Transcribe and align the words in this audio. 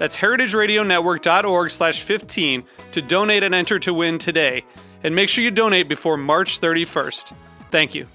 That's 0.00 0.16
heritageradionetwork.org 0.16 1.70
slash 1.70 2.00
15 2.02 2.64
to 2.92 3.02
donate 3.02 3.42
and 3.42 3.54
enter 3.54 3.78
to 3.80 3.92
win 3.92 4.16
today. 4.16 4.64
And 5.04 5.14
make 5.14 5.28
sure 5.28 5.44
you 5.44 5.50
donate 5.50 5.90
before 5.90 6.16
March 6.16 6.58
31st. 6.58 7.34
Thank 7.70 7.94
you. 7.94 8.06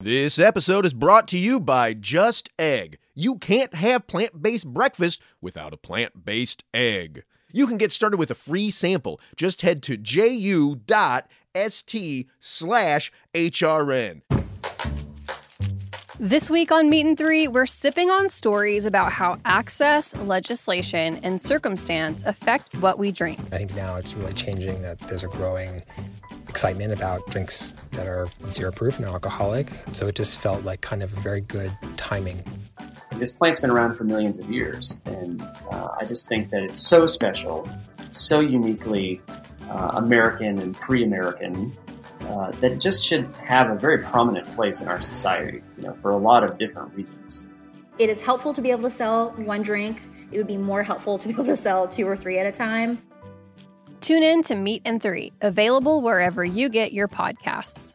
This 0.00 0.38
episode 0.38 0.86
is 0.86 0.94
brought 0.94 1.28
to 1.28 1.38
you 1.38 1.60
by 1.60 1.92
Just 1.92 2.48
Egg. 2.58 2.96
You 3.14 3.36
can't 3.36 3.74
have 3.74 4.06
plant 4.06 4.42
based 4.42 4.72
breakfast 4.72 5.20
without 5.42 5.74
a 5.74 5.78
plant 5.78 6.24
based 6.24 6.64
egg. 6.72 7.24
You 7.52 7.66
can 7.66 7.76
get 7.76 7.92
started 7.92 8.16
with 8.16 8.30
a 8.30 8.34
free 8.34 8.70
sample. 8.70 9.20
Just 9.36 9.60
head 9.60 9.82
to 9.82 9.98
ju.st 9.98 10.86
slash 12.40 13.12
HRN. 13.34 14.43
This 16.20 16.48
week 16.48 16.70
on 16.70 16.90
Meat 16.90 17.06
and 17.06 17.18
Three, 17.18 17.48
we're 17.48 17.66
sipping 17.66 18.08
on 18.08 18.28
stories 18.28 18.86
about 18.86 19.10
how 19.10 19.36
access, 19.44 20.14
legislation, 20.14 21.18
and 21.24 21.42
circumstance 21.42 22.22
affect 22.22 22.76
what 22.76 23.00
we 23.00 23.10
drink. 23.10 23.40
I 23.50 23.58
think 23.58 23.74
now 23.74 23.96
it's 23.96 24.14
really 24.14 24.32
changing 24.32 24.80
that 24.82 25.00
there's 25.00 25.24
a 25.24 25.28
growing 25.28 25.82
excitement 26.48 26.92
about 26.92 27.26
drinks 27.30 27.74
that 27.90 28.06
are 28.06 28.28
zero 28.48 28.70
proof 28.70 28.98
and 28.98 29.06
alcoholic. 29.06 29.72
So 29.90 30.06
it 30.06 30.14
just 30.14 30.38
felt 30.38 30.62
like 30.62 30.82
kind 30.82 31.02
of 31.02 31.12
a 31.12 31.20
very 31.20 31.40
good 31.40 31.72
timing. 31.96 32.44
This 33.16 33.32
plant's 33.32 33.58
been 33.58 33.70
around 33.70 33.94
for 33.94 34.04
millions 34.04 34.38
of 34.38 34.48
years, 34.48 35.02
and 35.06 35.42
uh, 35.72 35.96
I 36.00 36.04
just 36.04 36.28
think 36.28 36.50
that 36.50 36.62
it's 36.62 36.78
so 36.78 37.06
special, 37.06 37.68
so 38.12 38.38
uniquely 38.38 39.20
uh, 39.68 39.90
American 39.94 40.60
and 40.60 40.76
pre 40.76 41.02
American 41.02 41.76
uh, 42.26 42.50
that 42.60 42.80
just 42.80 43.06
should 43.06 43.24
have 43.36 43.70
a 43.70 43.74
very 43.74 43.98
prominent 43.98 44.46
place 44.54 44.80
in 44.80 44.88
our 44.88 45.00
society, 45.00 45.62
you 45.76 45.84
know, 45.84 45.94
for 45.94 46.10
a 46.10 46.16
lot 46.16 46.44
of 46.44 46.58
different 46.58 46.94
reasons. 46.94 47.46
It 47.98 48.10
is 48.10 48.20
helpful 48.20 48.52
to 48.52 48.60
be 48.60 48.70
able 48.70 48.82
to 48.82 48.90
sell 48.90 49.30
one 49.32 49.62
drink. 49.62 50.02
It 50.32 50.38
would 50.38 50.46
be 50.46 50.56
more 50.56 50.82
helpful 50.82 51.18
to 51.18 51.28
be 51.28 51.34
able 51.34 51.44
to 51.44 51.56
sell 51.56 51.86
two 51.86 52.08
or 52.08 52.16
three 52.16 52.38
at 52.38 52.46
a 52.46 52.52
time. 52.52 53.00
Tune 54.00 54.22
in 54.22 54.42
to 54.42 54.54
Meat 54.54 54.82
and 54.84 55.02
Three, 55.02 55.32
available 55.40 56.02
wherever 56.02 56.44
you 56.44 56.68
get 56.68 56.92
your 56.92 57.08
podcasts. 57.08 57.94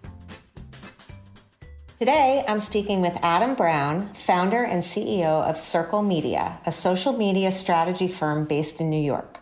Today, 2.01 2.43
I'm 2.47 2.59
speaking 2.59 3.01
with 3.01 3.15
Adam 3.21 3.53
Brown, 3.53 4.11
founder 4.15 4.63
and 4.63 4.81
CEO 4.81 5.47
of 5.47 5.55
Sircle 5.55 6.03
Media, 6.03 6.59
a 6.65 6.71
social 6.71 7.13
media 7.13 7.51
strategy 7.51 8.07
firm 8.07 8.45
based 8.45 8.81
in 8.81 8.89
New 8.89 8.99
York. 8.99 9.37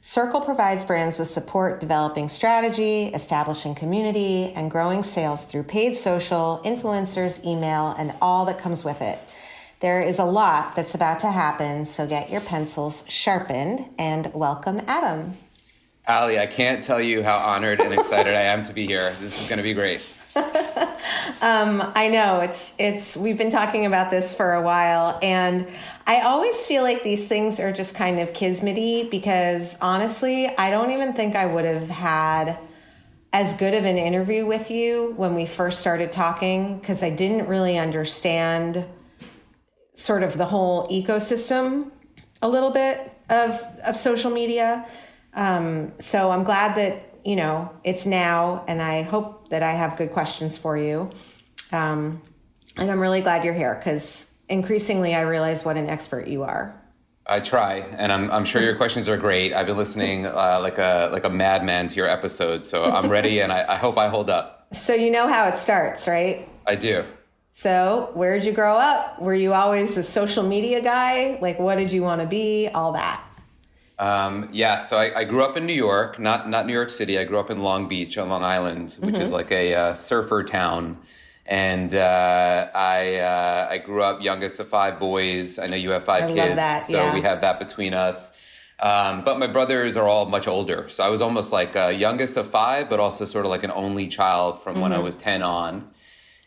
Circle 0.00 0.40
provides 0.40 0.84
brands 0.84 1.20
with 1.20 1.28
support 1.28 1.78
developing 1.78 2.28
strategy, 2.28 3.04
establishing 3.14 3.76
community, 3.76 4.52
and 4.56 4.72
growing 4.72 5.04
sales 5.04 5.44
through 5.44 5.62
paid 5.62 5.96
social, 5.96 6.60
influencers, 6.64 7.44
email, 7.44 7.94
and 7.96 8.12
all 8.20 8.44
that 8.46 8.58
comes 8.58 8.82
with 8.82 9.00
it. 9.00 9.20
There 9.78 10.00
is 10.00 10.18
a 10.18 10.24
lot 10.24 10.74
that's 10.74 10.96
about 10.96 11.20
to 11.20 11.30
happen, 11.30 11.84
so 11.84 12.08
get 12.08 12.28
your 12.28 12.40
pencils 12.40 13.04
sharpened 13.06 13.84
and 14.00 14.34
welcome 14.34 14.80
Adam. 14.88 15.38
Ali, 16.08 16.40
I 16.40 16.48
can't 16.48 16.82
tell 16.82 17.00
you 17.00 17.22
how 17.22 17.36
honored 17.38 17.80
and 17.80 17.94
excited 17.94 18.34
I 18.34 18.42
am 18.42 18.64
to 18.64 18.72
be 18.72 18.84
here. 18.84 19.14
This 19.20 19.40
is 19.40 19.48
going 19.48 19.58
to 19.58 19.62
be 19.62 19.74
great. 19.74 20.00
um, 21.40 21.92
I 21.96 22.08
know 22.08 22.40
it's 22.40 22.74
it's 22.78 23.16
we've 23.16 23.36
been 23.36 23.50
talking 23.50 23.86
about 23.86 24.10
this 24.10 24.34
for 24.34 24.54
a 24.54 24.62
while, 24.62 25.18
and 25.22 25.66
I 26.06 26.20
always 26.20 26.66
feel 26.66 26.82
like 26.82 27.02
these 27.02 27.26
things 27.26 27.58
are 27.58 27.72
just 27.72 27.94
kind 27.94 28.20
of 28.20 28.32
kismety 28.32 29.10
because 29.10 29.76
honestly, 29.80 30.46
I 30.46 30.70
don't 30.70 30.92
even 30.92 31.14
think 31.14 31.34
I 31.34 31.46
would 31.46 31.64
have 31.64 31.88
had 31.88 32.58
as 33.32 33.54
good 33.54 33.74
of 33.74 33.84
an 33.84 33.98
interview 33.98 34.46
with 34.46 34.70
you 34.70 35.14
when 35.16 35.34
we 35.34 35.46
first 35.46 35.80
started 35.80 36.12
talking 36.12 36.78
because 36.78 37.02
I 37.02 37.10
didn't 37.10 37.48
really 37.48 37.76
understand 37.76 38.84
sort 39.94 40.22
of 40.22 40.38
the 40.38 40.46
whole 40.46 40.86
ecosystem 40.86 41.90
a 42.40 42.48
little 42.48 42.70
bit 42.70 43.12
of 43.28 43.60
of 43.84 43.96
social 43.96 44.30
media. 44.30 44.86
Um, 45.34 45.92
so 45.98 46.30
I'm 46.30 46.44
glad 46.44 46.76
that 46.76 47.10
you 47.24 47.36
know, 47.36 47.70
it's 47.84 48.06
now, 48.06 48.64
and 48.66 48.80
I 48.80 49.02
hope 49.02 49.39
that 49.50 49.62
I 49.62 49.72
have 49.72 49.96
good 49.96 50.12
questions 50.12 50.56
for 50.56 50.76
you. 50.76 51.10
Um, 51.72 52.22
and 52.76 52.90
I'm 52.90 53.00
really 53.00 53.20
glad 53.20 53.44
you're 53.44 53.54
here 53.54 53.74
because 53.74 54.30
increasingly 54.48 55.14
I 55.14 55.20
realize 55.22 55.64
what 55.64 55.76
an 55.76 55.88
expert 55.88 56.26
you 56.26 56.42
are. 56.42 56.74
I 57.26 57.38
try, 57.38 57.76
and 57.96 58.10
I'm, 58.10 58.30
I'm 58.32 58.44
sure 58.44 58.60
your 58.60 58.74
questions 58.74 59.08
are 59.08 59.16
great. 59.16 59.52
I've 59.52 59.66
been 59.66 59.76
listening 59.76 60.26
uh, 60.26 60.58
like 60.60 60.78
a 60.78 61.10
like 61.12 61.22
a 61.24 61.30
madman 61.30 61.86
to 61.86 61.94
your 61.94 62.08
episodes, 62.08 62.68
so 62.68 62.82
I'm 62.84 63.08
ready, 63.08 63.40
and 63.40 63.52
I, 63.52 63.74
I 63.74 63.76
hope 63.76 63.98
I 63.98 64.08
hold 64.08 64.30
up. 64.30 64.66
So 64.72 64.94
you 64.94 65.12
know 65.12 65.28
how 65.28 65.46
it 65.46 65.56
starts, 65.56 66.08
right? 66.08 66.48
I 66.66 66.74
do. 66.74 67.04
So 67.52 68.10
where 68.14 68.36
did 68.36 68.46
you 68.46 68.52
grow 68.52 68.76
up? 68.76 69.20
Were 69.20 69.34
you 69.34 69.52
always 69.52 69.96
a 69.96 70.02
social 70.02 70.42
media 70.42 70.80
guy? 70.80 71.38
Like, 71.40 71.58
what 71.58 71.76
did 71.76 71.92
you 71.92 72.02
want 72.02 72.20
to 72.20 72.26
be? 72.26 72.68
All 72.68 72.92
that. 72.92 73.24
Um, 74.00 74.48
yeah, 74.50 74.76
so 74.76 74.96
I, 74.96 75.20
I, 75.20 75.24
grew 75.24 75.44
up 75.44 75.58
in 75.58 75.66
New 75.66 75.74
York, 75.74 76.18
not 76.18 76.48
not 76.48 76.66
New 76.66 76.72
York 76.72 76.88
City. 76.88 77.18
I 77.18 77.24
grew 77.24 77.38
up 77.38 77.50
in 77.50 77.62
Long 77.62 77.86
Beach 77.86 78.16
on 78.16 78.30
Long 78.30 78.42
Island, 78.42 78.96
which 79.00 79.16
mm-hmm. 79.16 79.22
is 79.22 79.30
like 79.30 79.52
a 79.52 79.74
uh, 79.74 79.94
surfer 79.94 80.42
town. 80.42 80.96
And 81.44 81.94
uh, 81.94 82.70
I 82.74 83.16
uh, 83.16 83.68
I 83.70 83.76
grew 83.76 84.02
up 84.02 84.22
youngest 84.22 84.58
of 84.58 84.68
five 84.68 84.98
boys. 84.98 85.58
I 85.58 85.66
know 85.66 85.76
you 85.76 85.90
have 85.90 86.04
five 86.04 86.30
I 86.30 86.32
kids, 86.32 86.54
that, 86.54 86.84
so 86.84 86.96
yeah. 86.96 87.12
we 87.12 87.20
have 87.20 87.42
that 87.42 87.58
between 87.58 87.92
us. 87.92 88.34
Um, 88.78 89.22
but 89.22 89.38
my 89.38 89.46
brothers 89.46 89.98
are 89.98 90.08
all 90.08 90.24
much 90.24 90.48
older, 90.48 90.88
so 90.88 91.04
I 91.04 91.10
was 91.10 91.20
almost 91.20 91.52
like 91.52 91.74
youngest 91.74 92.38
of 92.38 92.50
five, 92.50 92.88
but 92.88 93.00
also 93.00 93.26
sort 93.26 93.44
of 93.44 93.50
like 93.50 93.64
an 93.64 93.72
only 93.72 94.08
child 94.08 94.62
from 94.62 94.74
mm-hmm. 94.74 94.82
when 94.82 94.92
I 94.92 94.94
mm-hmm. 94.94 95.04
was 95.04 95.18
ten 95.18 95.42
on. 95.42 95.90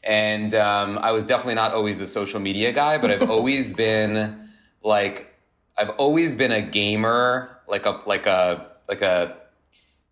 And 0.04 0.56
um, 0.56 0.98
I 0.98 1.12
was 1.12 1.24
definitely 1.24 1.56
not 1.56 1.74
always 1.74 2.01
a 2.01 2.07
social 2.07 2.39
media 2.39 2.72
guy, 2.72 2.98
but 2.98 3.12
I've 3.12 3.30
always 3.38 3.72
been 3.74 4.50
like 4.81 5.30
I've 5.77 5.89
always 5.92 6.36
been 6.36 6.51
a 6.51 6.62
gamer, 6.62 7.52
like 7.74 7.88
a 7.88 8.00
like 8.06 8.28
a 8.28 8.68
like 8.88 9.02
a 9.02 9.36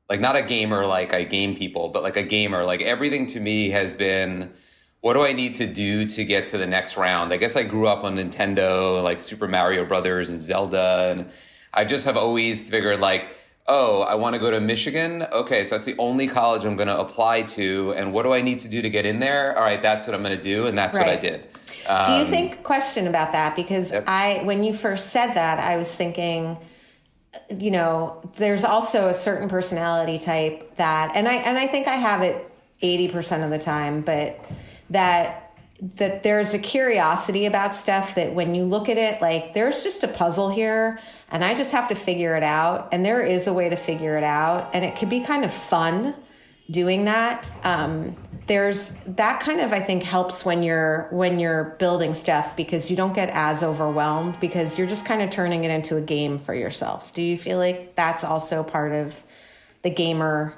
like 0.10 0.20
not 0.20 0.36
a 0.36 0.42
gamer 0.42 0.86
like 0.86 1.14
I 1.14 1.24
game 1.24 1.56
people, 1.56 1.90
but 1.90 2.02
like 2.02 2.18
a 2.18 2.24
gamer. 2.24 2.66
Like 2.66 2.82
everything 2.82 3.28
to 3.28 3.40
me 3.40 3.70
has 3.70 3.96
been 3.96 4.52
what 5.02 5.14
do 5.14 5.22
I 5.24 5.34
need 5.34 5.56
to 5.56 5.68
do 5.68 6.06
to 6.06 6.26
get 6.26 6.48
to 6.48 6.58
the 6.58 6.66
next 6.66 6.98
round? 6.98 7.32
I 7.32 7.38
guess 7.38 7.56
I 7.56 7.64
grew 7.64 7.88
up 7.88 8.04
on 8.04 8.16
Nintendo, 8.16 9.02
like 9.02 9.20
Super 9.20 9.48
Mario 9.48 9.86
Brothers 9.86 10.32
and 10.32 10.40
Zelda, 10.40 11.12
and 11.12 11.32
I 11.74 11.86
just 11.86 12.06
have 12.06 12.18
always 12.18 12.68
figured 12.68 13.00
like, 13.00 13.30
oh, 13.68 14.02
I 14.02 14.16
want 14.16 14.34
to 14.34 14.40
go 14.40 14.52
to 14.52 14.60
Michigan. 14.60 15.24
Okay, 15.32 15.64
so 15.64 15.76
that's 15.76 15.86
the 15.86 15.96
only 15.98 16.28
college 16.28 16.66
I'm 16.66 16.76
going 16.76 16.88
to 16.88 17.00
apply 17.00 17.44
to, 17.58 17.94
and 17.94 18.12
what 18.12 18.24
do 18.24 18.34
I 18.34 18.42
need 18.42 18.60
to 18.60 18.70
do 18.70 18.82
to 18.82 18.90
get 18.90 19.06
in 19.06 19.20
there? 19.20 19.56
All 19.56 19.64
right, 19.64 19.82
that's 19.82 20.06
what 20.08 20.16
I'm 20.16 20.24
going 20.24 20.38
to 20.38 20.44
do, 20.44 20.68
and 20.68 20.78
that's 20.78 20.98
right. 20.98 21.08
what 21.08 21.18
I 21.18 21.20
did. 21.20 21.48
Do 22.06 22.14
you 22.14 22.26
um, 22.26 22.28
think 22.28 22.64
question 22.64 23.08
about 23.08 23.32
that 23.32 23.56
because 23.56 23.92
Yep. 23.92 24.04
I 24.08 24.42
when 24.44 24.64
you 24.64 24.72
first 24.72 25.10
said 25.10 25.34
that 25.34 25.58
I 25.60 25.78
was 25.78 25.94
thinking 25.94 26.58
you 27.58 27.72
know 27.72 28.22
there's 28.36 28.64
also 28.64 29.08
a 29.08 29.14
certain 29.14 29.48
personality 29.48 30.20
type 30.20 30.76
that 30.76 31.16
and 31.16 31.28
I 31.28 31.36
and 31.36 31.58
I 31.58 31.68
think 31.68 31.88
I 31.88 31.96
have 31.96 32.22
it 32.22 32.48
80% 32.82 33.44
of 33.44 33.52
the 33.52 33.60
time 33.60 34.02
but 34.02 34.44
that 34.90 35.54
that 35.98 36.24
there's 36.24 36.54
a 36.54 36.60
curiosity 36.60 37.46
about 37.46 37.76
stuff 37.76 38.16
that 38.16 38.34
when 38.34 38.54
you 38.54 38.66
look 38.66 38.90
at 38.90 38.98
it 38.98 39.22
like 39.22 39.54
there's 39.54 39.82
just 39.82 40.04
a 40.04 40.08
puzzle 40.08 40.50
here 40.50 41.00
and 41.30 41.44
I 41.44 41.54
just 41.54 41.72
have 41.72 41.88
to 41.90 41.96
figure 41.96 42.36
it 42.36 42.44
out 42.44 42.90
and 42.92 43.06
there 43.06 43.26
is 43.26 43.48
a 43.48 43.54
way 43.54 43.70
to 43.70 43.78
figure 43.78 44.18
it 44.18 44.24
out 44.24 44.70
and 44.74 44.84
it 44.84 44.98
could 44.98 45.10
be 45.10 45.22
kind 45.22 45.46
of 45.46 45.54
fun 45.54 46.14
doing 46.72 47.06
that 47.06 47.46
um, 47.64 48.16
there's 48.48 48.92
that 49.06 49.40
kind 49.40 49.62
of 49.62 49.72
i 49.72 49.80
think 49.80 50.04
helps 50.04 50.44
when 50.44 50.64
you're 50.64 51.08
when 51.12 51.40
you're 51.40 51.76
building 51.80 52.14
stuff 52.14 52.56
because 52.56 52.90
you 52.90 52.98
don't 52.98 53.14
get 53.14 53.30
as 53.30 53.62
overwhelmed 53.62 54.40
because 54.40 54.78
you're 54.78 54.88
just 54.88 55.06
kind 55.06 55.22
of 55.22 55.30
turning 55.30 55.64
it 55.64 55.72
into 55.72 55.96
a 55.98 56.02
game 56.02 56.40
for 56.40 56.54
yourself 56.54 57.14
do 57.14 57.22
you 57.22 57.38
feel 57.38 57.58
like 57.58 57.96
that's 57.96 58.24
also 58.24 58.64
part 58.64 58.92
of 58.94 59.24
the 59.84 59.90
gamer 59.90 60.56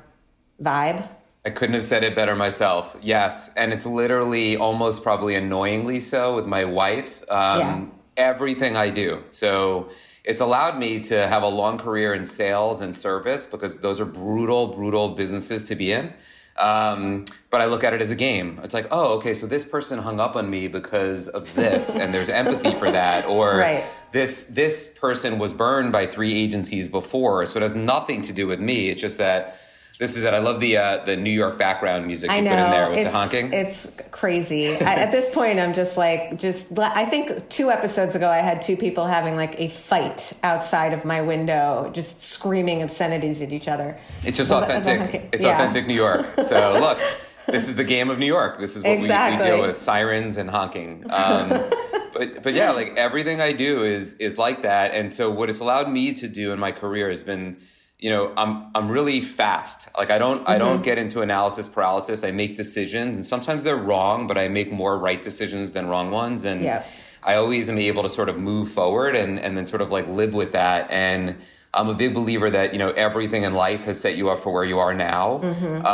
vibe 0.61 1.07
I 1.45 1.49
couldn't 1.49 1.75
have 1.75 1.83
said 1.83 2.05
it 2.05 2.15
better 2.15 2.35
myself. 2.35 2.95
Yes, 3.01 3.51
and 3.55 3.73
it's 3.73 3.85
literally 3.85 4.55
almost 4.55 5.03
probably 5.03 5.35
annoyingly 5.35 5.99
so 5.99 6.35
with 6.35 6.45
my 6.45 6.63
wife. 6.63 7.21
Um, 7.29 7.59
Yeah. 7.59 7.85
Everything 8.15 8.77
I 8.77 8.91
do, 8.91 9.23
so 9.29 9.89
it's 10.23 10.39
allowed 10.41 10.77
me 10.77 10.99
to 11.01 11.27
have 11.27 11.43
a 11.43 11.47
long 11.47 11.77
career 11.77 12.13
in 12.13 12.25
sales 12.25 12.81
and 12.81 12.95
service 12.95 13.45
because 13.45 13.79
those 13.79 13.99
are 13.99 14.05
brutal, 14.05 14.67
brutal 14.67 15.09
businesses 15.09 15.63
to 15.65 15.75
be 15.75 15.91
in. 15.91 16.13
Um, 16.55 17.25
but 17.49 17.61
I 17.61 17.65
look 17.65 17.83
at 17.83 17.93
it 17.93 18.01
as 18.01 18.11
a 18.11 18.15
game. 18.15 18.59
It's 18.63 18.73
like, 18.75 18.87
oh, 18.91 19.15
okay, 19.15 19.33
so 19.33 19.47
this 19.47 19.65
person 19.65 19.97
hung 19.99 20.19
up 20.19 20.35
on 20.35 20.49
me 20.49 20.67
because 20.67 21.27
of 21.27 21.53
this, 21.55 21.95
and 21.95 22.13
there's 22.13 22.29
empathy 22.43 22.75
for 22.75 22.91
that, 22.91 23.25
or 23.25 23.57
Right. 23.57 23.83
this 24.11 24.45
this 24.45 24.87
person 24.87 25.39
was 25.39 25.51
burned 25.53 25.91
by 25.91 26.05
three 26.05 26.33
agencies 26.35 26.87
before, 26.87 27.45
so 27.47 27.57
it 27.57 27.63
has 27.63 27.73
nothing 27.73 28.21
to 28.23 28.33
do 28.33 28.45
with 28.45 28.59
me. 28.59 28.89
It's 28.89 29.01
just 29.01 29.17
that 29.17 29.57
this 29.99 30.17
is 30.17 30.23
it. 30.23 30.33
I 30.33 30.39
love 30.39 30.59
the 30.59 30.77
uh, 30.77 31.03
the 31.05 31.15
New 31.15 31.31
York 31.31 31.57
background 31.57 32.07
music 32.07 32.31
you 32.31 32.37
I 32.37 32.39
know 32.39 32.51
put 32.51 32.59
in 32.59 32.71
there 32.71 32.89
with 32.89 33.03
the 33.03 33.11
honking. 33.11 33.53
it's 33.53 33.91
crazy. 34.11 34.75
I, 34.75 34.95
at 34.95 35.11
this 35.11 35.29
point, 35.29 35.59
I'm 35.59 35.73
just 35.73 35.97
like, 35.97 36.39
just 36.39 36.67
I 36.77 37.05
think 37.05 37.47
two 37.49 37.69
episodes 37.69 38.15
ago, 38.15 38.29
I 38.29 38.37
had 38.37 38.61
two 38.61 38.75
people 38.75 39.05
having 39.05 39.35
like 39.35 39.59
a 39.59 39.67
fight 39.67 40.33
outside 40.43 40.93
of 40.93 41.05
my 41.05 41.21
window, 41.21 41.91
just 41.93 42.21
screaming 42.21 42.81
obscenities 42.81 43.41
at 43.41 43.51
each 43.51 43.67
other. 43.67 43.97
It's 44.23 44.37
just 44.37 44.49
the 44.49 44.57
authentic. 44.57 45.29
it's 45.31 45.45
yeah. 45.45 45.53
authentic 45.53 45.85
New 45.85 45.93
York. 45.93 46.27
So 46.41 46.73
look, 46.79 46.99
this 47.47 47.69
is 47.69 47.75
the 47.75 47.83
game 47.83 48.09
of 48.09 48.17
New 48.17 48.25
York. 48.25 48.57
This 48.57 48.75
is 48.75 48.83
what 48.83 48.97
we, 48.97 49.07
we 49.07 49.07
deal 49.07 49.61
with: 49.61 49.77
sirens 49.77 50.37
and 50.37 50.49
honking. 50.49 51.05
Um, 51.09 51.49
but 52.13 52.41
but 52.41 52.53
yeah, 52.53 52.71
like 52.71 52.95
everything 52.95 53.41
I 53.41 53.51
do 53.53 53.83
is 53.83 54.13
is 54.15 54.37
like 54.37 54.61
that. 54.63 54.91
And 54.93 55.11
so 55.11 55.29
what 55.29 55.49
it's 55.49 55.59
allowed 55.59 55.89
me 55.89 56.13
to 56.13 56.27
do 56.27 56.51
in 56.51 56.59
my 56.59 56.71
career 56.71 57.09
has 57.09 57.23
been, 57.23 57.57
you 58.03 58.09
know, 58.13 58.23
I'm 58.41 58.51
I'm 58.75 58.87
really 58.97 59.19
fast. 59.21 59.79
Like 59.97 60.11
I 60.11 60.17
don't 60.23 60.41
I 60.41 60.51
Mm-hmm. 60.55 60.59
don't 60.65 60.81
get 60.89 60.97
into 61.03 61.21
analysis 61.21 61.67
paralysis. 61.77 62.23
I 62.29 62.31
make 62.31 62.51
decisions, 62.63 63.11
and 63.17 63.25
sometimes 63.33 63.63
they're 63.63 63.83
wrong, 63.91 64.27
but 64.29 64.37
I 64.37 64.45
make 64.59 64.69
more 64.71 64.95
right 65.07 65.21
decisions 65.29 65.67
than 65.75 65.83
wrong 65.87 66.07
ones. 66.11 66.43
And 66.45 66.61
Yeah. 66.61 66.83
I 67.25 67.35
always 67.35 67.69
am 67.69 67.77
able 67.77 68.03
to 68.03 68.09
sort 68.09 68.27
of 68.27 68.35
move 68.37 68.67
forward 68.79 69.15
and, 69.15 69.39
and 69.39 69.51
then 69.57 69.65
sort 69.65 69.81
of 69.81 69.89
like 69.97 70.05
live 70.09 70.33
with 70.33 70.51
that. 70.51 70.91
And 70.91 71.35
I'm 71.73 71.87
a 71.87 71.93
big 72.03 72.13
believer 72.13 72.49
that, 72.57 72.73
you 72.73 72.79
know, 72.83 72.91
everything 73.07 73.43
in 73.43 73.53
life 73.53 73.85
has 73.85 73.97
set 74.05 74.13
you 74.19 74.25
up 74.31 74.39
for 74.43 74.51
where 74.55 74.65
you 74.65 74.77
are 74.79 74.93
now. 74.93 75.25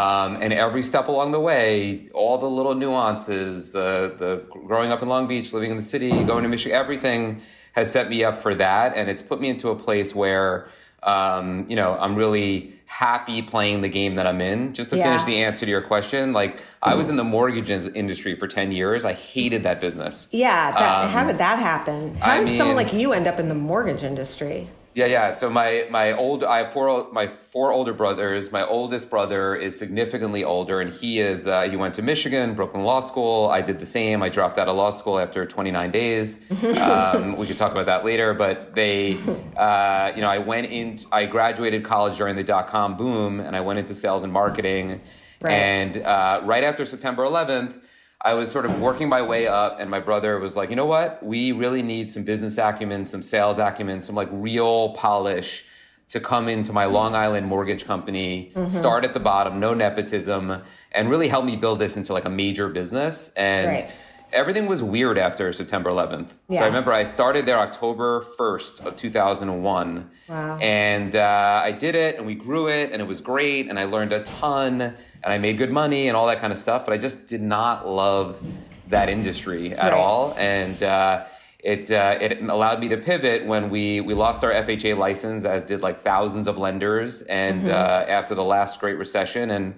Um, 0.02 0.42
and 0.44 0.52
every 0.52 0.82
step 0.92 1.08
along 1.08 1.32
the 1.38 1.40
way, 1.52 2.10
all 2.16 2.40
the 2.40 2.50
little 2.50 2.74
nuances, 2.74 3.72
the, 3.72 4.14
the 4.18 4.44
growing 4.68 4.92
up 4.92 5.02
in 5.04 5.08
Long 5.10 5.28
Beach, 5.28 5.54
living 5.54 5.72
in 5.72 5.78
the 5.78 5.84
city, 5.96 6.10
going 6.24 6.44
to 6.44 6.50
Michigan, 6.50 6.76
everything 6.76 7.42
has 7.74 7.92
set 7.92 8.10
me 8.10 8.24
up 8.24 8.36
for 8.38 8.56
that. 8.56 8.96
And 8.98 9.10
it's 9.12 9.22
put 9.22 9.40
me 9.40 9.50
into 9.50 9.70
a 9.70 9.76
place 9.76 10.16
where, 10.16 10.68
um, 11.04 11.66
you 11.70 11.76
know, 11.76 11.98
I'm 12.00 12.16
really 12.16 12.74
happy 12.86 13.42
playing 13.42 13.82
the 13.82 13.90
game 13.90 14.16
that 14.16 14.26
I'm 14.28 14.42
in. 14.42 14.74
Just 14.74 14.90
to 14.90 14.98
Yeah. 14.98 15.04
finish 15.04 15.24
the 15.24 15.44
answer 15.44 15.66
to 15.66 15.70
your 15.72 15.82
question, 15.82 16.34
like 16.34 16.62
I 16.82 16.96
was 16.96 17.08
in 17.10 17.16
the 17.16 17.24
mortgage 17.24 17.70
industry 17.70 18.36
for 18.36 18.48
10 18.48 18.72
years. 18.72 19.06
I 19.06 19.14
hated 19.14 19.64
that 19.64 19.80
business. 19.80 20.28
Yeah, 20.32 20.72
that, 20.72 21.04
Um, 21.06 21.10
how 21.12 21.24
did 21.26 21.38
that 21.38 21.60
happen? 21.60 22.18
How 22.20 22.32
I 22.32 22.44
did 22.44 22.54
someone 22.54 22.76
like 22.76 22.94
you 22.94 23.14
end 23.14 23.28
up 23.28 23.40
in 23.40 23.48
the 23.48 23.56
mortgage 23.56 24.04
industry? 24.04 24.70
Yeah, 25.00 25.06
yeah. 25.06 25.30
So 25.30 25.50
my 25.50 25.88
my 25.90 26.12
old 26.12 26.44
I 26.44 26.58
have 26.58 26.74
four 26.74 27.10
my 27.14 27.28
four 27.28 27.72
older 27.72 27.94
brothers. 27.94 28.52
My 28.52 28.66
oldest 28.66 29.10
brother 29.10 29.56
is 29.56 29.80
significantly 29.80 30.44
older, 30.44 30.82
and 30.82 30.92
he 30.92 31.22
is 31.22 31.48
uh, 31.48 31.70
he 31.70 31.78
went 31.78 31.94
to 31.94 32.02
Michigan, 32.02 32.54
Brooklyn 32.54 32.84
Law 32.84 33.00
School. 33.00 33.48
I 33.48 33.62
did 33.62 33.80
the 33.80 33.86
same. 33.86 34.22
I 34.22 34.28
dropped 34.28 34.58
out 34.58 34.68
of 34.68 34.76
law 34.76 34.90
school 34.90 35.18
after 35.18 35.46
29 35.46 35.92
days. 35.92 36.40
Um, 36.80 37.36
we 37.38 37.48
could 37.48 37.58
talk 37.58 37.72
about 37.72 37.86
that 37.86 38.04
later. 38.04 38.34
But 38.34 38.76
they, 38.76 39.18
uh, 39.58 40.12
you 40.16 40.22
know, 40.22 40.30
I 40.30 40.40
went 40.40 40.68
in. 40.68 41.00
I 41.14 41.26
graduated 41.28 41.86
college 41.86 42.18
during 42.18 42.36
the 42.36 42.44
dot 42.44 42.68
com 42.68 42.98
boom, 42.98 43.40
and 43.40 43.56
I 43.56 43.62
went 43.62 43.80
into 43.80 43.96
sales 43.96 44.24
and 44.24 44.34
marketing. 44.34 45.00
Right. 45.42 45.54
And 45.54 45.98
uh, 45.98 46.42
right 46.44 46.66
after 46.66 46.84
September 46.84 47.24
11th. 47.24 47.82
I 48.22 48.34
was 48.34 48.52
sort 48.52 48.66
of 48.66 48.80
working 48.82 49.08
my 49.08 49.22
way 49.22 49.48
up, 49.48 49.80
and 49.80 49.90
my 49.90 50.00
brother 50.00 50.40
was 50.40 50.58
like, 50.58 50.70
you 50.70 50.76
know 50.76 50.86
what? 50.86 51.24
We 51.24 51.54
really 51.54 51.82
need 51.82 52.12
some 52.12 52.24
business 52.24 52.58
acumen, 52.58 53.06
some 53.06 53.22
sales 53.22 53.60
acumen, 53.60 54.02
some 54.02 54.16
like 54.16 54.28
real 54.32 54.90
polish 54.94 55.64
to 56.10 56.20
come 56.20 56.50
into 56.50 56.74
my 56.74 56.86
Long 56.86 57.16
Island 57.16 57.48
mortgage 57.48 57.86
company, 57.86 58.52
mm-hmm. 58.54 58.68
start 58.70 59.06
at 59.06 59.14
the 59.14 59.20
bottom, 59.20 59.60
no 59.60 59.74
nepotism, 59.74 60.62
and 60.92 61.10
really 61.10 61.28
help 61.28 61.46
me 61.46 61.56
build 61.56 61.80
this 61.80 61.98
into 61.98 62.14
like 62.14 62.26
a 62.26 62.30
major 62.30 62.68
business. 62.68 63.32
And 63.36 63.68
Right. 63.68 63.92
Everything 64.32 64.68
was 64.68 64.82
weird 64.84 65.18
after 65.18 65.52
September 65.52 65.90
11th. 65.90 66.30
So 66.52 66.60
I 66.62 66.66
remember 66.68 66.92
I 66.94 67.04
started 67.04 67.46
there 67.46 67.58
October 67.58 68.22
1st 68.38 68.86
of 68.86 68.96
2001. 68.96 70.10
Wow. 70.28 70.58
And 70.58 71.16
uh, 71.16 71.62
I 71.64 71.72
did 71.72 71.96
it 71.96 72.18
and 72.18 72.26
we 72.26 72.36
grew 72.36 72.68
it 72.68 72.92
and 72.92 73.02
it 73.02 73.06
was 73.08 73.22
great 73.22 73.68
and 73.68 73.80
I 73.80 73.86
learned 73.86 74.14
a 74.14 74.22
ton 74.24 74.82
and 74.82 74.96
I 75.26 75.38
made 75.38 75.58
good 75.58 75.72
money 75.72 76.08
and 76.08 76.16
all 76.18 76.28
that 76.28 76.40
kind 76.40 76.52
of 76.54 76.60
stuff. 76.60 76.86
But 76.86 76.94
I 76.94 76.98
just 76.98 77.28
did 77.28 77.42
not 77.42 77.88
love 77.88 78.42
that 78.90 79.10
industry 79.10 79.74
at 79.74 79.92
Right. 79.92 80.00
all. 80.00 80.34
And 80.38 80.82
uh, 80.84 81.26
it, 81.60 81.92
uh, 81.92 82.18
it 82.22 82.42
allowed 82.42 82.80
me 82.80 82.88
to 82.90 82.98
pivot 82.98 83.46
when 83.46 83.70
we, 83.70 84.02
we 84.02 84.14
lost 84.14 84.44
our 84.44 84.52
FHA 84.52 84.98
license, 84.98 85.44
as 85.46 85.66
did 85.66 85.82
like 85.82 86.02
thousands 86.02 86.48
of 86.48 86.58
lenders. 86.58 87.22
And 87.24 87.64
Mm-hmm. 87.64 87.70
uh, 87.72 87.74
after 88.12 88.34
the 88.36 88.44
last 88.44 88.80
Great 88.80 88.98
Recession, 88.98 89.52
and 89.52 89.74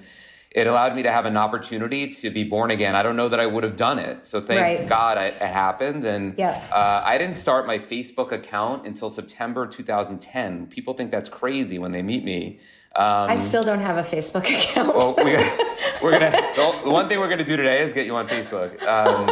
it 0.51 0.68
allowed 0.68 0.95
me 0.95 1.01
to 1.03 1.09
have 1.12 1.25
an 1.25 1.38
opportunity 1.38 2.09
to 2.09 2.30
be 2.30 2.44
born 2.44 2.71
again. 2.71 2.94
I 2.94 3.03
don't 3.03 3.15
know 3.15 3.30
that 3.30 3.39
I 3.39 3.45
would 3.45 3.63
have 3.63 3.77
done 3.77 3.98
it. 3.98 4.25
So 4.25 4.42
thank 4.42 4.59
Right. 4.80 4.88
God 4.88 5.18
it, 5.18 5.36
it 5.36 5.48
happened. 5.48 6.03
And 6.03 6.38
Yeah. 6.38 6.62
uh, 6.71 7.01
I 7.06 7.18
didn't 7.18 7.36
start 7.36 7.65
my 7.65 7.77
Facebook 7.77 8.33
account 8.33 8.86
until 8.86 9.07
September 9.07 9.66
2010. 9.66 10.68
People 10.68 10.94
think 10.94 11.09
that's 11.09 11.30
crazy 11.30 11.80
when 11.80 11.92
they 11.92 12.02
meet 12.02 12.25
me. 12.25 12.59
Um, 12.97 13.30
I 13.30 13.37
still 13.37 13.64
don't 13.64 13.80
have 13.80 13.95
a 13.95 14.04
Facebook 14.04 14.44
account. 14.59 14.94
well, 14.94 15.14
we, 15.16 15.37
we're 16.04 16.11
gonna. 16.19 16.31
The 16.57 16.90
one 16.90 17.07
thing 17.07 17.19
we're 17.19 17.30
gonna 17.30 17.45
do 17.45 17.56
today 17.56 17.81
is 17.81 17.94
get 17.94 18.06
you 18.06 18.16
on 18.18 18.28
Facebook. 18.28 18.71
Um, 18.85 19.28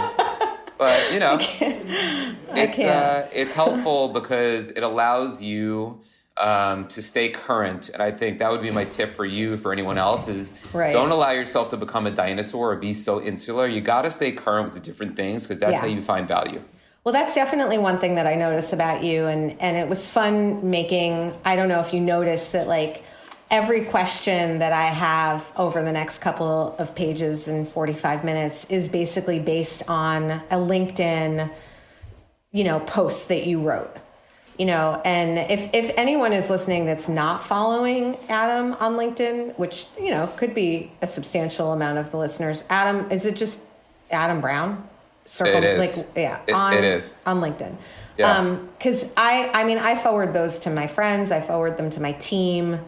but 0.77 1.11
you 1.11 1.19
know, 1.19 1.35
it's 1.41 2.77
can't. 2.77 2.87
uh, 2.87 3.27
it's 3.33 3.53
helpful 3.53 4.07
because 4.09 4.69
it 4.69 4.83
allows 4.83 5.41
you 5.41 5.99
um, 6.39 6.87
to 6.87 7.01
stay 7.01 7.29
current, 7.29 7.89
and 7.89 8.01
I 8.01 8.11
think 8.11 8.39
that 8.39 8.49
would 8.49 8.61
be 8.61 8.71
my 8.71 8.85
tip 8.85 9.13
for 9.13 9.25
you, 9.25 9.57
for 9.57 9.71
anyone 9.73 9.97
else, 9.97 10.27
is 10.27 10.55
Right. 10.73 10.93
don't 10.93 11.11
allow 11.11 11.31
yourself 11.31 11.69
to 11.69 11.77
become 11.77 12.07
a 12.07 12.11
dinosaur 12.11 12.71
or 12.71 12.75
be 12.77 12.93
so 12.93 13.21
insular. 13.21 13.67
You 13.67 13.81
got 13.81 14.03
to 14.03 14.11
stay 14.11 14.31
current 14.31 14.65
with 14.65 14.73
the 14.73 14.79
different 14.79 15.15
things 15.15 15.45
because 15.45 15.59
that's 15.59 15.73
Yeah. 15.73 15.81
how 15.81 15.87
you 15.87 16.01
find 16.01 16.27
value. 16.27 16.61
Well, 17.03 17.13
that's 17.13 17.35
definitely 17.35 17.77
one 17.77 17.97
thing 17.97 18.15
that 18.15 18.27
I 18.27 18.35
noticed 18.35 18.73
about 18.73 19.03
you, 19.03 19.27
and 19.27 19.55
and 19.59 19.77
it 19.77 19.87
was 19.87 20.09
fun 20.09 20.69
making. 20.69 21.33
I 21.45 21.55
don't 21.55 21.69
know 21.69 21.79
if 21.79 21.93
you 21.93 21.99
noticed 21.99 22.51
that, 22.53 22.67
like 22.67 23.03
every 23.51 23.81
question 23.85 24.59
that 24.59 24.73
I 24.73 24.85
have 24.85 25.51
over 25.57 25.81
the 25.81 25.91
next 25.91 26.19
couple 26.19 26.75
of 26.77 26.93
pages 26.95 27.47
in 27.47 27.65
forty 27.65 27.93
five 27.93 28.23
minutes 28.23 28.65
is 28.69 28.89
basically 28.89 29.39
based 29.39 29.81
on 29.87 30.31
a 30.51 30.57
LinkedIn, 30.57 31.49
you 32.51 32.63
know, 32.63 32.79
post 32.81 33.27
that 33.29 33.47
you 33.47 33.59
wrote. 33.61 33.95
You 34.59 34.65
know, 34.65 35.01
and 35.05 35.37
if 35.49 35.73
if 35.73 35.93
anyone 35.97 36.33
is 36.33 36.49
listening 36.49 36.85
that's 36.85 37.07
not 37.07 37.43
following 37.43 38.17
Adam 38.27 38.73
on 38.81 38.93
LinkedIn, 38.97 39.57
which 39.57 39.87
you 39.97 40.11
know 40.11 40.27
could 40.35 40.53
be 40.53 40.91
a 41.01 41.07
substantial 41.07 41.71
amount 41.71 41.97
of 41.97 42.11
the 42.11 42.17
listeners, 42.17 42.65
Adam, 42.69 43.09
is 43.09 43.25
it 43.25 43.37
just 43.37 43.61
Adam 44.11 44.41
Brown? 44.41 44.85
Sircle, 45.25 45.57
It 45.59 45.63
is. 45.63 45.97
like 45.97 46.07
yeah, 46.15 46.39
It- 46.47 46.53
on, 46.53 46.73
it 46.73 46.83
is. 46.83 47.15
on 47.25 47.39
LinkedIn. 47.39 47.73
Yeah. 48.17 48.35
Um, 48.37 48.67
cause 48.81 49.05
I, 49.15 49.49
I 49.53 49.63
mean, 49.63 49.77
I 49.77 49.95
forward 49.95 50.33
those 50.33 50.59
to 50.59 50.69
my 50.71 50.87
friends. 50.87 51.31
I 51.31 51.39
forward 51.39 51.77
them 51.77 51.89
to 51.91 52.01
my 52.01 52.13
team. 52.13 52.79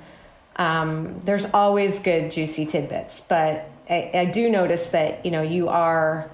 Um, 0.58 1.22
there's 1.24 1.46
always 1.54 2.00
good 2.00 2.32
juicy 2.32 2.66
tidbits, 2.66 3.22
but 3.22 3.70
I, 3.90 4.12
I 4.14 4.26
do 4.26 4.50
notice 4.50 4.88
that, 4.90 5.24
you 5.26 5.32
know, 5.32 5.42
you 5.44 5.70
are, 5.70 6.30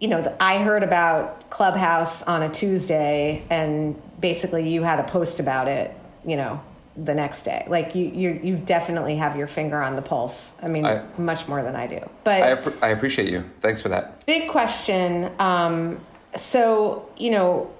you 0.00 0.08
know, 0.08 0.36
I 0.40 0.58
heard 0.58 0.82
about 0.82 1.50
Clubhouse 1.50 2.22
on 2.22 2.42
a 2.42 2.48
Tuesday 2.48 3.42
and 3.50 4.00
basically 4.20 4.68
you 4.68 4.82
had 4.82 5.00
a 5.00 5.04
post 5.04 5.40
about 5.40 5.66
it, 5.66 5.94
you 6.24 6.36
know, 6.36 6.60
the 6.96 7.14
next 7.14 7.42
day. 7.42 7.64
Like 7.68 7.94
you, 7.94 8.06
you, 8.06 8.40
you 8.42 8.56
definitely 8.56 9.16
have 9.16 9.36
your 9.36 9.46
finger 9.48 9.80
on 9.82 9.96
the 9.96 10.02
pulse. 10.02 10.52
I 10.62 10.68
mean, 10.68 10.84
I- 10.84 11.04
much 11.16 11.48
more 11.48 11.62
than 11.62 11.74
I 11.74 11.86
do, 11.86 12.08
but 12.24 12.42
I, 12.42 12.86
I 12.86 12.90
appreciate 12.90 13.28
you. 13.28 13.44
Thanks 13.60 13.82
for 13.82 13.88
that. 13.88 14.24
big 14.26 14.48
question 14.48 15.30
um, 15.38 16.00
so 16.36 17.08
you 17.16 17.30
know 17.30 17.70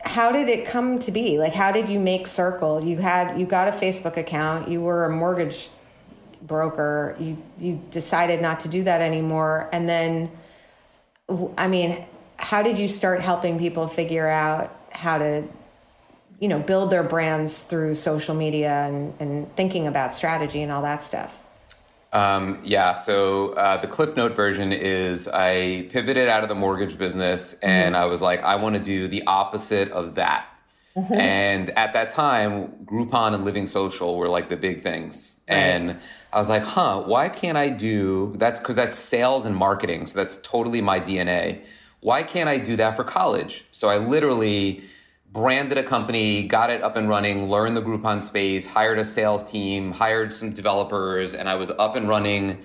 how 0.00 0.30
did 0.32 0.48
it 0.48 0.66
come 0.66 0.98
to 0.98 1.10
be 1.12 1.38
like 1.38 1.54
how 1.54 1.70
did 1.72 1.88
you 1.88 1.98
make 1.98 2.26
sircle 2.26 2.84
you 2.84 2.98
had 2.98 3.38
you 3.40 3.46
got 3.46 3.68
a 3.68 3.70
facebook 3.70 4.16
account 4.18 4.68
you 4.68 4.80
were 4.80 5.06
a 5.06 5.10
mortgage 5.10 5.70
broker 6.42 7.16
you 7.18 7.38
you 7.58 7.80
decided 7.90 8.42
not 8.42 8.58
to 8.60 8.68
do 8.68 8.82
that 8.82 9.00
anymore 9.00 9.68
and 9.72 9.88
then 9.88 10.30
i 11.56 11.68
mean 11.68 12.04
how 12.36 12.62
did 12.62 12.78
you 12.78 12.88
start 12.88 13.20
helping 13.20 13.58
people 13.58 13.86
figure 13.86 14.28
out 14.28 14.76
how 14.90 15.18
to 15.18 15.44
you 16.40 16.48
know 16.48 16.58
build 16.58 16.90
their 16.90 17.02
brands 17.02 17.62
through 17.62 17.94
social 17.94 18.34
media 18.34 18.84
and, 18.86 19.14
and 19.20 19.56
thinking 19.56 19.86
about 19.86 20.14
strategy 20.14 20.62
and 20.62 20.70
all 20.70 20.82
that 20.82 21.02
stuff 21.02 21.44
um, 22.14 22.60
yeah, 22.62 22.92
so 22.92 23.50
uh, 23.54 23.76
the 23.76 23.88
Cliff 23.88 24.16
Note 24.16 24.36
version 24.36 24.72
is 24.72 25.26
I 25.26 25.88
pivoted 25.90 26.28
out 26.28 26.44
of 26.44 26.48
the 26.48 26.54
mortgage 26.54 26.96
business 26.96 27.54
and 27.54 27.96
mm-hmm. 27.96 28.04
I 28.04 28.06
was 28.06 28.22
like, 28.22 28.40
I 28.44 28.54
want 28.54 28.76
to 28.76 28.80
do 28.80 29.08
the 29.08 29.24
opposite 29.26 29.90
of 29.90 30.14
that. 30.14 30.46
Mm-hmm. 30.96 31.14
And 31.14 31.70
at 31.70 31.92
that 31.94 32.10
time, 32.10 32.68
Groupon 32.84 33.34
and 33.34 33.44
Living 33.44 33.66
Social 33.66 34.16
were 34.16 34.28
like 34.28 34.48
the 34.48 34.56
big 34.56 34.82
things. 34.82 35.34
Right. 35.48 35.56
And 35.56 36.00
I 36.32 36.38
was 36.38 36.48
like, 36.48 36.62
huh, 36.62 37.02
why 37.02 37.28
can't 37.28 37.58
I 37.58 37.68
do 37.68 38.34
that's 38.36 38.60
because 38.60 38.76
that's 38.76 38.96
sales 38.96 39.44
and 39.44 39.56
marketing. 39.56 40.06
So 40.06 40.18
that's 40.18 40.38
totally 40.38 40.80
my 40.80 41.00
DNA. 41.00 41.64
Why 42.00 42.22
can't 42.22 42.48
I 42.48 42.58
do 42.58 42.76
that 42.76 42.96
for 42.96 43.04
college? 43.04 43.64
So 43.70 43.88
I 43.88 43.98
literally 43.98 44.82
branded 45.32 45.78
a 45.78 45.82
company, 45.82 46.44
got 46.44 46.70
it 46.70 46.80
up 46.82 46.94
and 46.94 47.08
running, 47.08 47.50
learned 47.50 47.76
the 47.76 47.82
Groupon 47.82 48.22
space, 48.22 48.66
hired 48.66 48.98
a 48.98 49.04
sales 49.04 49.42
team, 49.42 49.90
hired 49.90 50.32
some 50.32 50.50
developers, 50.50 51.34
and 51.34 51.48
I 51.48 51.56
was 51.56 51.70
up 51.72 51.96
and 51.96 52.08
running 52.08 52.62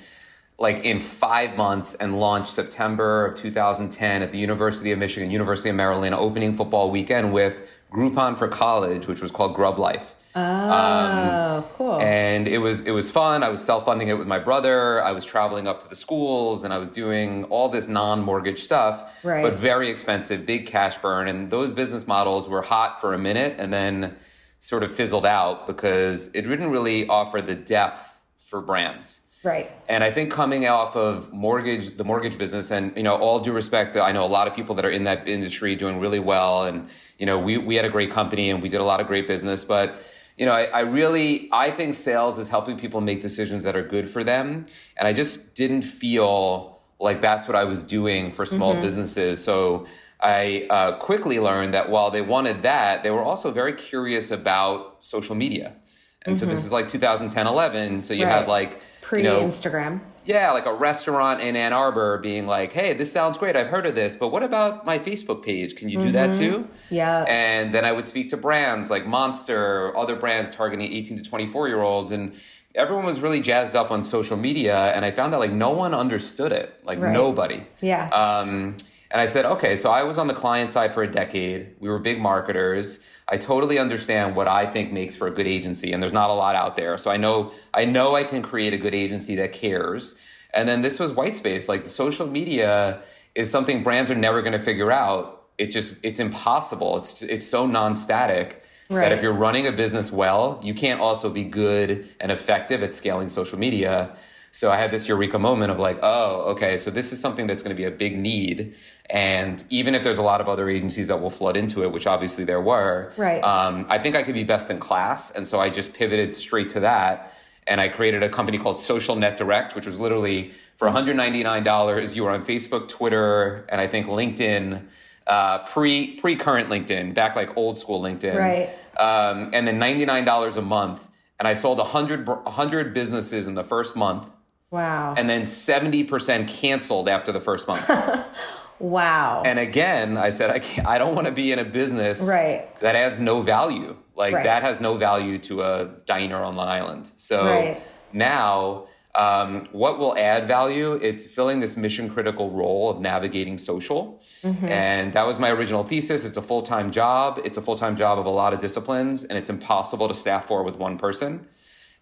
like 0.60 0.84
in 0.84 1.00
five 1.00 1.56
months 1.56 1.96
and 1.96 2.20
launched 2.20 2.52
September 2.52 3.26
of 3.26 3.38
2010 3.38 4.22
at 4.22 4.32
the 4.32 4.38
University 4.38 4.92
of 4.92 5.00
Michigan, 5.00 5.32
University 5.32 5.70
of 5.70 5.76
Maryland, 5.78 6.14
opening 6.14 6.54
football 6.54 6.92
weekend 6.92 7.34
with 7.34 7.79
Groupon 7.92 8.38
for 8.38 8.48
College, 8.48 9.08
which 9.08 9.22
was 9.22 9.32
called 9.32 9.56
Grub 9.56 9.80
Life. 9.80 10.16
Oh, 10.36 10.42
um, 10.42 11.64
cool. 11.74 12.00
And 12.00 12.48
it 12.48 12.60
was 12.60 12.84
it 12.84 12.92
was 12.92 13.10
fun. 13.10 13.42
I 13.42 13.50
was 13.50 13.64
self 13.64 13.86
funding 13.86 14.10
it 14.10 14.18
with 14.18 14.28
my 14.28 14.38
brother. 14.38 15.04
I 15.04 15.12
was 15.12 15.26
traveling 15.26 15.68
up 15.68 15.80
to 15.82 15.90
the 15.90 15.96
schools 15.96 16.64
and 16.64 16.72
I 16.72 16.78
was 16.78 16.92
doing 16.92 17.46
all 17.46 17.68
this 17.68 17.88
non 17.88 18.22
mortgage 18.22 18.62
stuff, 18.62 19.24
right. 19.24 19.42
but 19.42 19.54
very 19.54 19.90
expensive, 19.90 20.46
big 20.46 20.68
cash 20.68 20.98
burn. 21.00 21.28
And 21.28 21.50
those 21.50 21.74
business 21.74 22.06
models 22.06 22.48
were 22.48 22.62
hot 22.62 23.02
for 23.02 23.14
a 23.14 23.18
minute 23.18 23.56
and 23.58 23.74
then 23.74 24.16
sort 24.60 24.84
of 24.84 24.92
fizzled 24.92 25.26
out 25.26 25.66
because 25.66 26.28
it 26.36 26.44
didn't 26.44 26.70
really 26.70 27.08
offer 27.08 27.42
the 27.42 27.56
depth 27.56 28.18
for 28.40 28.62
brands. 28.62 29.22
Right. 29.44 29.72
And 29.88 30.04
I 30.04 30.12
think 30.12 30.32
coming 30.34 30.68
off 30.68 30.98
of 30.98 31.32
mortgage, 31.32 31.96
the 31.96 32.04
mortgage 32.04 32.38
business, 32.38 32.72
and 32.72 32.96
you 32.98 33.04
know, 33.04 33.16
all 33.16 33.40
due 33.40 33.54
respect, 33.54 33.96
I 33.96 34.12
know 34.12 34.24
a 34.24 34.28
lot 34.28 34.48
of 34.48 34.56
people 34.56 34.76
that 34.76 34.84
are 34.84 34.90
in 34.90 35.04
that 35.04 35.30
industry 35.30 35.76
doing 35.76 36.00
really 36.00 36.20
well, 36.20 36.66
and 36.66 36.90
you 37.18 37.26
know, 37.26 37.40
we 37.40 37.58
we 37.58 37.76
had 37.76 37.86
a 37.86 37.90
great 37.90 38.12
company 38.12 38.50
and 38.50 38.62
we 38.62 38.68
did 38.68 38.82
a 38.82 38.84
lot 38.84 39.00
of 39.00 39.08
great 39.08 39.28
business, 39.28 39.64
but 39.64 39.96
you 40.38 40.46
know, 40.46 40.54
I, 40.54 40.64
I, 40.66 40.80
really 40.82 41.50
I 41.52 41.70
think 41.70 41.96
sales 41.96 42.40
is 42.40 42.48
helping 42.48 42.78
people 42.78 43.02
make 43.02 43.20
decisions 43.20 43.66
that 43.66 43.76
are 43.76 43.84
good 43.84 44.10
for 44.10 44.24
them, 44.24 44.66
and 44.98 45.08
I 45.08 45.14
just 45.14 45.54
didn't 45.56 45.84
feel 45.84 46.80
like 47.00 47.22
that's 47.22 47.48
what 47.48 47.56
I 47.56 47.64
was 47.64 47.82
doing 47.84 48.32
for 48.32 48.46
small 48.46 48.74
mm-hmm. 48.74 48.82
businesses. 48.82 49.42
So 49.42 49.86
I 50.20 50.68
uh, 50.70 50.98
quickly 50.98 51.40
learned 51.40 51.74
that 51.74 51.90
while 51.90 52.12
they 52.12 52.22
wanted 52.22 52.64
that, 52.64 53.04
they 53.04 53.12
were 53.12 53.24
also 53.24 53.52
very 53.52 53.72
curious 53.72 54.32
about 54.32 54.98
social 55.00 55.36
media. 55.36 55.76
And 56.24 56.36
mm-hmm. 56.36 56.40
so 56.40 56.46
this 56.46 56.60
mm-hmm. 56.60 56.66
is 56.66 56.72
like 56.74 56.88
2010, 56.90 57.48
11. 57.48 58.02
So 58.02 58.14
you 58.14 58.26
right. 58.26 58.32
had 58.32 58.48
like 58.48 58.82
pre 59.10 59.24
Instagram. 59.24 60.02
You 60.26 60.34
know, 60.34 60.40
yeah, 60.40 60.52
like 60.52 60.68
a 60.68 60.74
restaurant 60.74 61.42
in 61.42 61.56
Ann 61.56 61.74
Arbor 61.74 62.20
being 62.20 62.46
like, 62.46 62.72
"Hey, 62.72 62.94
this 62.94 63.12
sounds 63.12 63.40
great. 63.40 63.56
I've 63.56 63.68
heard 63.68 63.88
of 63.88 63.96
this, 63.96 64.16
but 64.16 64.30
what 64.30 64.44
about 64.44 64.86
my 64.86 65.00
Facebook 65.00 65.44
page? 65.44 65.76
Can 65.76 65.90
you 65.90 65.98
do 65.98 66.04
mm-hmm. 66.06 66.14
that 66.14 66.36
too?" 66.36 66.68
Yeah. 66.92 67.26
And 67.28 67.74
then 67.74 67.86
I 67.86 67.92
would 67.92 68.06
speak 68.06 68.30
to 68.30 68.38
brands 68.38 68.92
like 68.92 69.08
Monster, 69.08 69.98
other 69.98 70.16
brands 70.16 70.52
targeting 70.52 70.94
18 70.94 71.18
to 71.18 71.24
24 71.24 71.68
year 71.68 71.82
olds, 71.82 72.12
and 72.12 72.36
everyone 72.76 73.06
was 73.06 73.20
really 73.20 73.42
jazzed 73.42 73.76
up 73.76 73.90
on 73.90 74.04
social 74.04 74.38
media. 74.38 74.94
And 74.94 75.04
I 75.04 75.10
found 75.10 75.34
that 75.34 75.40
like 75.40 75.52
no 75.52 75.72
one 75.72 75.96
understood 75.96 76.52
it, 76.52 76.80
like 76.84 77.00
right. 77.00 77.12
nobody. 77.12 77.64
Yeah. 77.82 78.10
Um, 78.10 78.78
and 79.12 79.20
I 79.20 79.26
said, 79.26 79.46
okay, 79.46 79.76
so 79.76 79.90
I 79.90 80.04
was 80.04 80.20
on 80.20 80.28
the 80.28 80.36
client 80.36 80.70
side 80.70 80.94
for 80.94 81.02
a 81.02 81.12
decade. 81.12 81.76
We 81.80 81.90
were 81.90 81.98
big 81.98 82.22
marketers. 82.22 83.00
I 83.32 83.38
totally 83.38 83.78
understand 83.78 84.36
what 84.36 84.48
I 84.48 84.66
think 84.66 84.92
makes 84.92 85.16
for 85.16 85.28
a 85.28 85.32
good 85.32 85.48
agency, 85.48 85.94
and 85.94 86.02
there's 86.02 86.14
not 86.14 86.30
a 86.30 86.34
lot 86.34 86.56
out 86.56 86.76
there. 86.76 86.98
So 86.98 87.12
I 87.12 87.18
know 87.18 87.52
I 87.74 87.86
know 87.86 88.16
I 88.16 88.24
can 88.24 88.42
create 88.42 88.74
a 88.74 88.78
good 88.78 88.96
agency 88.96 89.36
that 89.36 89.54
cares. 89.54 90.16
And 90.52 90.68
then 90.68 90.82
this 90.82 91.00
was 91.00 91.14
white 91.14 91.36
space. 91.36 91.70
Like 91.70 91.88
social 91.88 92.26
media 92.26 93.02
is 93.36 93.52
something 93.52 93.84
brands 93.84 94.10
are 94.10 94.16
never 94.16 94.42
going 94.42 94.54
to 94.54 94.60
figure 94.60 94.92
out. 94.92 95.44
It 95.60 95.68
just 95.68 96.04
it's 96.04 96.20
impossible. 96.20 96.98
It's 96.98 97.22
it's 97.22 97.46
so 97.46 97.68
non-static. 97.68 98.64
Right. 98.90 99.02
That 99.02 99.12
if 99.12 99.22
you're 99.22 99.34
running 99.34 99.68
a 99.68 99.72
business 99.72 100.12
well, 100.12 100.60
you 100.64 100.74
can't 100.74 101.00
also 101.00 101.30
be 101.30 101.44
good 101.44 102.10
and 102.20 102.32
effective 102.32 102.82
at 102.82 102.92
scaling 102.92 103.30
social 103.30 103.60
media. 103.60 104.16
So 104.60 104.70
I 104.70 104.76
had 104.76 104.92
this 104.92 105.08
eureka 105.08 105.40
moment 105.40 105.72
of 105.72 105.80
like, 105.80 106.00
oh, 106.04 106.42
okay, 106.52 106.76
so 106.76 106.92
this 106.92 107.14
is 107.14 107.22
something 107.22 107.48
that's 107.48 107.64
going 107.64 107.74
to 107.74 107.82
be 107.82 107.86
a 107.86 107.92
big 107.92 108.18
need. 108.18 108.76
And 109.10 109.64
even 109.70 109.96
if 109.96 110.04
there's 110.04 110.18
a 110.18 110.22
lot 110.22 110.42
of 110.42 110.50
other 110.50 110.68
agencies 110.70 111.08
that 111.08 111.22
will 111.22 111.30
flood 111.30 111.56
into 111.56 111.82
it, 111.84 111.94
which 111.94 112.06
obviously 112.06 112.44
there 112.44 112.60
were, 112.60 113.14
right. 113.16 113.42
Um, 113.42 113.86
I 113.88 114.00
think 114.00 114.18
I 114.18 114.24
could 114.24 114.34
be 114.34 114.44
best 114.44 114.70
in 114.70 114.78
class. 114.78 115.32
And 115.32 115.48
so 115.48 115.62
I 115.62 115.70
just 115.70 115.94
pivoted 115.94 116.36
straight 116.36 116.68
to 116.72 116.82
that. 116.82 117.34
And 117.68 117.80
I 117.80 117.88
created 117.88 118.22
a 118.22 118.28
company 118.28 118.58
called 118.58 118.78
Social 118.78 119.16
Net 119.16 119.38
Direct, 119.38 119.76
which 119.76 119.86
was 119.86 119.98
literally 119.98 120.52
for 120.76 120.90
$199, 120.90 122.16
you 122.18 122.26
were 122.26 122.32
on 122.32 122.44
Facebook, 122.44 122.90
Twitter, 122.90 123.66
and 123.70 123.80
I 123.80 123.88
think 123.88 124.08
LinkedIn. 124.08 124.84
Uh, 125.26 125.60
pre 125.60 126.16
pre 126.16 126.36
current 126.36 126.70
LinkedIn, 126.70 127.14
back 127.14 127.36
like 127.36 127.56
old 127.56 127.78
school 127.78 128.02
LinkedIn, 128.02 128.36
right? 128.36 128.70
Um, 128.98 129.52
and 129.54 129.68
then 129.68 129.78
ninety 129.78 130.04
nine 130.04 130.26
dollars 130.26 130.58
a 130.58 130.62
month, 130.64 131.08
and 131.38 131.48
I 131.48 131.54
sold 131.54 131.78
100, 131.78 132.28
100 132.28 132.94
businesses 132.96 133.46
in 133.46 133.54
the 133.54 133.64
first 133.64 133.96
month, 133.96 134.28
Wow. 134.72 135.16
And 135.18 135.30
then 135.30 135.44
70% 135.44 136.48
canceled 136.48 137.10
after 137.10 137.32
the 137.32 137.42
first 137.42 137.68
month. 137.68 137.90
wow. 138.80 139.42
And 139.44 139.58
again, 139.58 140.18
I 140.18 140.30
said, 140.30 140.52
I 140.52 140.60
can't, 140.60 140.88
I 140.88 140.98
don't 140.98 141.16
want 141.16 141.28
to 141.28 141.34
be 141.34 141.52
in 141.52 141.60
a 141.60 141.66
business 141.66 142.22
right. 142.22 142.80
that 142.82 142.96
adds 142.96 143.20
no 143.20 143.42
value. 143.42 143.98
Like 144.16 144.34
right. 144.34 144.44
that 144.44 144.64
has 144.64 144.80
no 144.80 144.96
value 144.96 145.38
to 145.40 145.64
a 145.64 145.86
diner 146.06 146.44
on 146.44 146.56
Long 146.56 146.68
Island. 146.68 147.12
So 147.18 147.46
right. 147.46 147.82
now, 148.14 148.86
um, 149.16 149.68
what 149.72 149.98
will 149.98 150.16
add 150.18 150.48
value? 150.48 150.94
It's 150.94 151.26
filling 151.26 151.60
this 151.60 151.76
mission 151.76 152.10
critical 152.10 152.52
role 152.52 152.90
of 152.90 153.00
navigating 153.00 153.58
social. 153.58 154.22
Mm-hmm. 154.44 154.68
And 154.68 155.14
that 155.14 155.26
was 155.26 155.40
my 155.40 155.50
original 155.50 155.84
thesis. 155.84 156.26
It's 156.26 156.38
a 156.38 156.42
full 156.42 156.62
time 156.62 156.92
job. 156.92 157.40
It's 157.44 157.58
a 157.58 157.62
full 157.62 157.76
time 157.76 157.96
job 157.96 158.20
of 158.20 158.26
a 158.26 158.30
lot 158.30 158.54
of 158.54 158.60
disciplines, 158.60 159.24
and 159.24 159.38
it's 159.38 159.50
impossible 159.50 160.08
to 160.08 160.14
staff 160.14 160.46
for 160.46 160.64
with 160.64 160.78
one 160.78 160.98
person. 160.98 161.48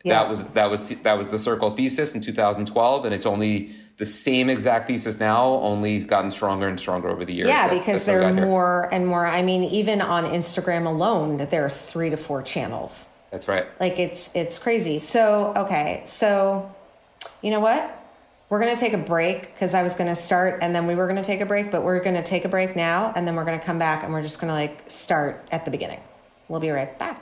Yeah. 0.07 0.23
That 0.23 0.29
was 0.29 0.43
that 0.45 0.69
was 0.69 0.89
that 0.89 1.17
was 1.17 1.27
the 1.27 1.37
sircle 1.37 1.75
thesis 1.75 2.15
in 2.15 2.21
2012, 2.21 3.05
and 3.05 3.13
it's 3.13 3.25
only 3.25 3.71
the 3.97 4.05
same 4.05 4.49
exact 4.49 4.87
thesis 4.87 5.19
now, 5.19 5.45
only 5.45 5.99
gotten 5.99 6.31
stronger 6.31 6.67
and 6.67 6.79
stronger 6.79 7.09
over 7.09 7.25
the 7.25 7.33
years. 7.33 7.49
Yeah, 7.49 7.73
because 7.73 8.05
there 8.05 8.23
are 8.23 8.33
more 8.33 8.89
and 8.91 9.07
more. 9.07 9.25
I 9.25 9.41
mean, 9.41 9.63
even 9.63 10.01
on 10.01 10.25
Instagram 10.25 10.85
alone, 10.85 11.37
there 11.49 11.65
are 11.65 11.69
three 11.69 12.09
to 12.09 12.17
four 12.17 12.41
channels. 12.43 13.09
That's 13.31 13.47
right. 13.47 13.65
Like 13.79 13.99
it's 13.99 14.31
it's 14.33 14.59
crazy. 14.59 14.99
So 14.99 15.53
okay, 15.55 16.03
so 16.05 16.73
you 17.41 17.51
know 17.51 17.59
what? 17.59 17.93
We're 18.49 18.61
going 18.61 18.73
to 18.73 18.79
take 18.79 18.93
a 18.93 18.97
break 18.97 19.53
because 19.53 19.73
I 19.73 19.83
was 19.83 19.93
going 19.95 20.07
to 20.07 20.15
start 20.15 20.59
and 20.61 20.73
then 20.73 20.87
we 20.87 20.95
were 20.95 21.05
going 21.05 21.21
to 21.21 21.25
take 21.25 21.41
a 21.41 21.45
break, 21.45 21.69
but 21.69 21.83
we're 21.83 21.99
going 21.99 22.15
to 22.15 22.23
take 22.23 22.45
a 22.45 22.47
break 22.47 22.77
now 22.77 23.11
and 23.13 23.27
then 23.27 23.35
we're 23.35 23.43
going 23.43 23.59
to 23.59 23.65
come 23.65 23.77
back 23.77 24.03
and 24.03 24.13
we're 24.13 24.21
just 24.21 24.39
going 24.39 24.47
to 24.47 24.53
like 24.53 24.89
start 24.89 25.45
at 25.51 25.65
the 25.65 25.71
beginning. 25.71 25.99
We'll 26.47 26.61
be 26.61 26.69
right 26.69 26.97
back. 26.97 27.21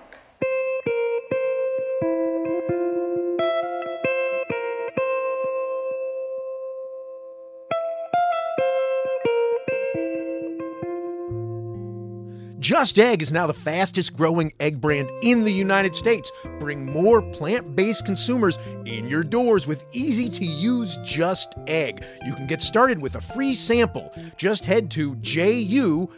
Just 12.65 12.97
Egg 12.97 13.21
is 13.21 13.31
now 13.31 13.45
the 13.45 13.53
fastest 13.53 14.17
growing 14.17 14.51
egg 14.59 14.81
brand 14.81 15.11
in 15.21 15.43
the 15.43 15.51
United 15.51 15.95
States. 15.95 16.31
Bring 16.59 16.83
more 16.83 17.21
plant 17.21 17.75
based 17.75 18.07
consumers 18.07 18.57
in 18.87 19.07
your 19.07 19.23
doors 19.23 19.67
with 19.67 19.85
easy 19.91 20.27
to 20.29 20.43
use 20.43 20.97
Just 21.03 21.53
Egg. 21.67 22.03
You 22.25 22.33
can 22.33 22.47
get 22.47 22.63
started 22.63 22.97
with 22.97 23.13
a 23.13 23.21
free 23.21 23.53
sample. 23.53 24.11
Just 24.35 24.65
head 24.65 24.89
to 24.91 25.15
ju.st 25.17 26.09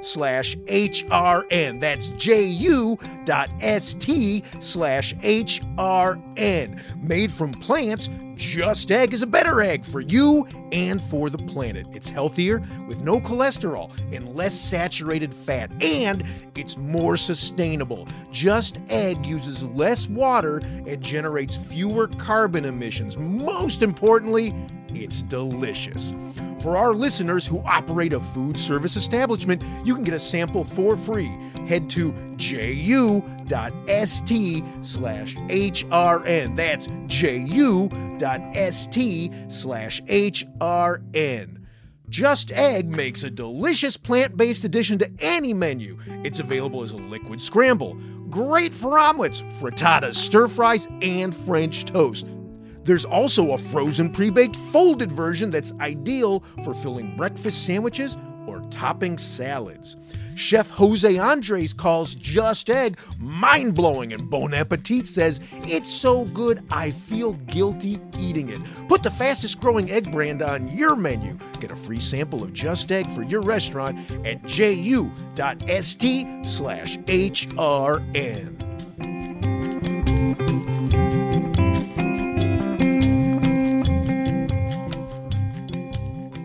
slash 0.00 0.56
HRN. 0.56 1.80
That's 1.82 2.08
ju.st 2.16 3.04
slash 4.60 5.14
HRN. 5.14 7.02
Made 7.02 7.32
from 7.32 7.52
plants 7.52 8.08
just 8.36 8.90
Egg 8.90 9.12
is 9.12 9.22
a 9.22 9.26
better 9.26 9.60
egg 9.62 9.84
for 9.84 10.00
you 10.00 10.46
and 10.70 11.00
for 11.02 11.30
the 11.30 11.38
planet. 11.38 11.86
It's 11.92 12.08
healthier 12.08 12.62
with 12.86 13.00
no 13.00 13.20
cholesterol 13.20 13.90
and 14.14 14.36
less 14.36 14.54
saturated 14.54 15.32
fat, 15.32 15.70
and 15.82 16.22
it's 16.54 16.76
more 16.76 17.16
sustainable. 17.16 18.06
Just 18.30 18.78
Egg 18.88 19.24
uses 19.24 19.62
less 19.62 20.08
water 20.08 20.58
and 20.86 21.00
generates 21.02 21.56
fewer 21.56 22.08
carbon 22.08 22.64
emissions. 22.64 23.16
Most 23.16 23.82
importantly, 23.82 24.52
it's 25.04 25.22
delicious. 25.22 26.12
For 26.60 26.76
our 26.76 26.92
listeners 26.94 27.46
who 27.46 27.60
operate 27.60 28.12
a 28.12 28.20
food 28.20 28.56
service 28.56 28.96
establishment, 28.96 29.62
you 29.84 29.94
can 29.94 30.04
get 30.04 30.14
a 30.14 30.18
sample 30.18 30.64
for 30.64 30.96
free. 30.96 31.30
Head 31.68 31.88
to 31.90 32.14
ju.st 32.36 33.24
slash 34.84 35.34
HRN. 35.36 36.56
That's 36.56 36.88
ju.st 37.06 37.92
slash 39.52 40.02
HRN. 40.02 41.56
Just 42.08 42.52
Egg 42.52 42.88
makes 42.88 43.24
a 43.24 43.30
delicious 43.30 43.96
plant 43.96 44.36
based 44.36 44.64
addition 44.64 44.98
to 44.98 45.10
any 45.18 45.52
menu. 45.52 45.98
It's 46.22 46.38
available 46.38 46.84
as 46.84 46.92
a 46.92 46.96
liquid 46.96 47.40
scramble, 47.40 47.94
great 48.30 48.72
for 48.72 48.96
omelets, 48.96 49.42
frittatas, 49.60 50.14
stir 50.14 50.46
fries, 50.46 50.86
and 51.02 51.34
French 51.34 51.84
toast. 51.84 52.26
There's 52.86 53.04
also 53.04 53.52
a 53.52 53.58
frozen 53.58 54.10
pre 54.10 54.30
baked 54.30 54.56
folded 54.72 55.10
version 55.10 55.50
that's 55.50 55.72
ideal 55.80 56.42
for 56.64 56.72
filling 56.72 57.16
breakfast 57.16 57.66
sandwiches 57.66 58.16
or 58.46 58.60
topping 58.70 59.18
salads. 59.18 59.96
Chef 60.36 60.70
Jose 60.70 61.18
Andres 61.18 61.72
calls 61.72 62.14
Just 62.14 62.70
Egg 62.70 62.98
mind 63.18 63.74
blowing, 63.74 64.12
and 64.12 64.30
Bon 64.30 64.54
Appetit 64.54 65.08
says, 65.08 65.40
It's 65.62 65.92
so 65.92 66.26
good 66.26 66.62
I 66.70 66.90
feel 66.90 67.32
guilty 67.32 67.98
eating 68.18 68.50
it. 68.50 68.60
Put 68.86 69.02
the 69.02 69.10
fastest 69.10 69.60
growing 69.60 69.90
egg 69.90 70.12
brand 70.12 70.42
on 70.42 70.68
your 70.68 70.94
menu. 70.94 71.36
Get 71.58 71.72
a 71.72 71.76
free 71.76 71.98
sample 71.98 72.44
of 72.44 72.52
Just 72.52 72.92
Egg 72.92 73.08
for 73.14 73.22
your 73.22 73.40
restaurant 73.40 73.98
at 74.24 74.44
ju.st 74.44 76.46
slash 76.46 76.98
HRN. 76.98 78.66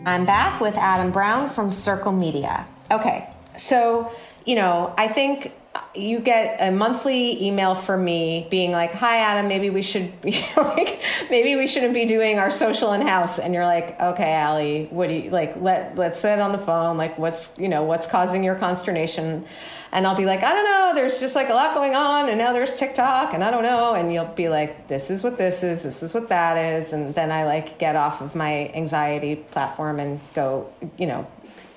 I'm 0.04 0.26
back 0.26 0.60
with 0.60 0.78
Adam 0.78 1.12
Brown 1.12 1.48
from 1.48 1.70
Sircle 1.70 2.18
Media. 2.18 2.66
Okay, 2.92 3.30
so, 3.56 4.12
you 4.46 4.56
know, 4.56 4.96
I 4.98 5.08
think 5.08 5.54
you 5.94 6.20
get 6.20 6.58
a 6.62 6.72
monthly 6.72 7.46
email 7.46 7.76
from 7.76 8.06
me 8.06 8.48
being 8.50 8.72
like, 8.72 8.94
"Hi, 8.94 9.18
Adam. 9.18 9.48
Maybe 9.48 9.70
we 9.70 9.82
should, 9.82 10.14
like, 10.24 11.02
maybe 11.30 11.56
we 11.56 11.68
shouldn't 11.68 11.94
be 11.94 12.06
doing 12.06 12.40
our 12.40 12.50
social 12.50 12.94
in 12.94 13.02
house." 13.02 13.40
And 13.40 13.54
you're 13.54 13.66
like, 13.66 14.00
"Okay, 14.00 14.34
Allie, 14.34 14.88
what 14.90 15.08
do 15.08 15.14
you 15.14 15.30
like? 15.30 15.56
Let 15.62 15.98
let's 15.98 16.20
sit 16.20 16.40
on 16.40 16.52
the 16.52 16.58
phone. 16.58 16.98
Like, 16.98 17.18
what's 17.18 17.54
you 17.58 17.68
know 17.68 17.84
what's 17.84 18.08
causing 18.08 18.44
your 18.44 18.56
consternation?" 18.56 19.46
And 19.92 20.08
I'll 20.08 20.16
be 20.16 20.26
like, 20.26 20.44
"I 20.44 20.54
don't 20.54 20.66
know. 20.66 20.92
There's 20.96 21.20
just 21.20 21.36
like 21.36 21.50
a 21.50 21.54
lot 21.54 21.74
going 21.74 21.96
on, 21.96 22.30
and 22.30 22.38
now 22.38 22.54
there's 22.54 22.76
TikTok, 22.76 23.34
and 23.34 23.44
I 23.44 23.52
don't 23.52 23.64
know." 23.64 23.94
And 23.94 24.14
you'll 24.14 24.26
be 24.26 24.48
like, 24.48 24.88
"This 24.88 25.12
is 25.12 25.24
what 25.24 25.38
this 25.38 25.64
is. 25.64 25.84
This 25.84 26.04
is 26.04 26.14
what 26.14 26.30
that 26.30 26.58
is." 26.58 26.94
And 26.94 27.14
then 27.16 27.32
I 27.32 27.46
like 27.46 27.78
get 27.80 27.96
off 27.96 28.22
of 28.22 28.34
my 28.36 28.72
anxiety 28.74 29.36
platform 29.36 30.00
and 30.00 30.22
go, 30.34 30.72
you 30.98 31.08
know, 31.08 31.28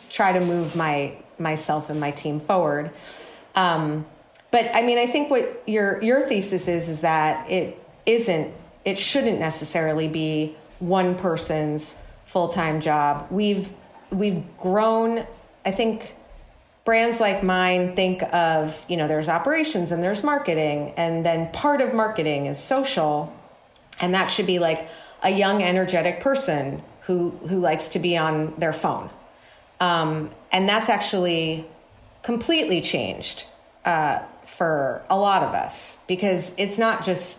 try 0.09 0.33
to 0.33 0.41
move 0.41 0.77
my 0.77 1.17
myself 1.39 1.91
and 1.91 1.99
my 1.99 2.11
team 2.13 2.39
forward. 2.39 2.93
Um, 3.55 4.07
but 4.51 4.71
I 4.75 4.83
mean, 4.83 4.99
I 4.99 5.07
think 5.07 5.31
what 5.31 5.63
your 5.67 6.01
your 6.03 6.29
thesis 6.29 6.69
is 6.69 6.89
is 6.89 7.01
that 7.01 7.51
it 7.51 7.77
isn't, 8.07 8.53
it 8.85 8.99
shouldn't 8.99 9.41
necessarily 9.41 10.09
be 10.09 10.55
one 10.79 11.17
person's 11.17 11.97
full 12.25 12.49
time 12.49 12.81
job. 12.81 13.27
We've 13.31 13.73
we've 14.11 14.43
grown. 14.57 15.27
I 15.67 15.71
think 15.71 16.15
brands 16.85 17.19
like 17.19 17.43
mine 17.43 17.97
think 17.97 18.23
of 18.33 18.85
you 18.89 18.97
know 18.97 19.09
there's 19.09 19.29
operations 19.29 19.91
and 19.91 20.03
there's 20.03 20.23
marketing, 20.23 20.95
and 20.97 21.27
then 21.27 21.51
part 21.53 21.81
of 21.81 21.95
marketing 21.95 22.47
is 22.47 22.59
social, 22.59 23.35
and 24.01 24.15
that 24.15 24.29
should 24.29 24.47
be 24.47 24.59
like 24.59 24.89
a 25.23 25.31
young, 25.31 25.63
energetic 25.63 26.21
person 26.21 26.83
who 27.03 27.31
who 27.49 27.59
likes 27.59 27.89
to 27.89 27.99
be 27.99 28.17
on 28.17 28.55
their 28.59 28.73
phone. 28.73 29.11
Um, 29.81 30.31
and 30.53 30.69
that's 30.69 30.89
actually 30.89 31.67
completely 32.25 32.81
changed 32.81 33.47
uh, 33.85 34.19
for 34.45 35.05
a 35.09 35.17
lot 35.17 35.43
of 35.43 35.55
us 35.55 35.99
because 36.09 36.53
it's 36.57 36.79
not 36.79 37.05
just 37.05 37.39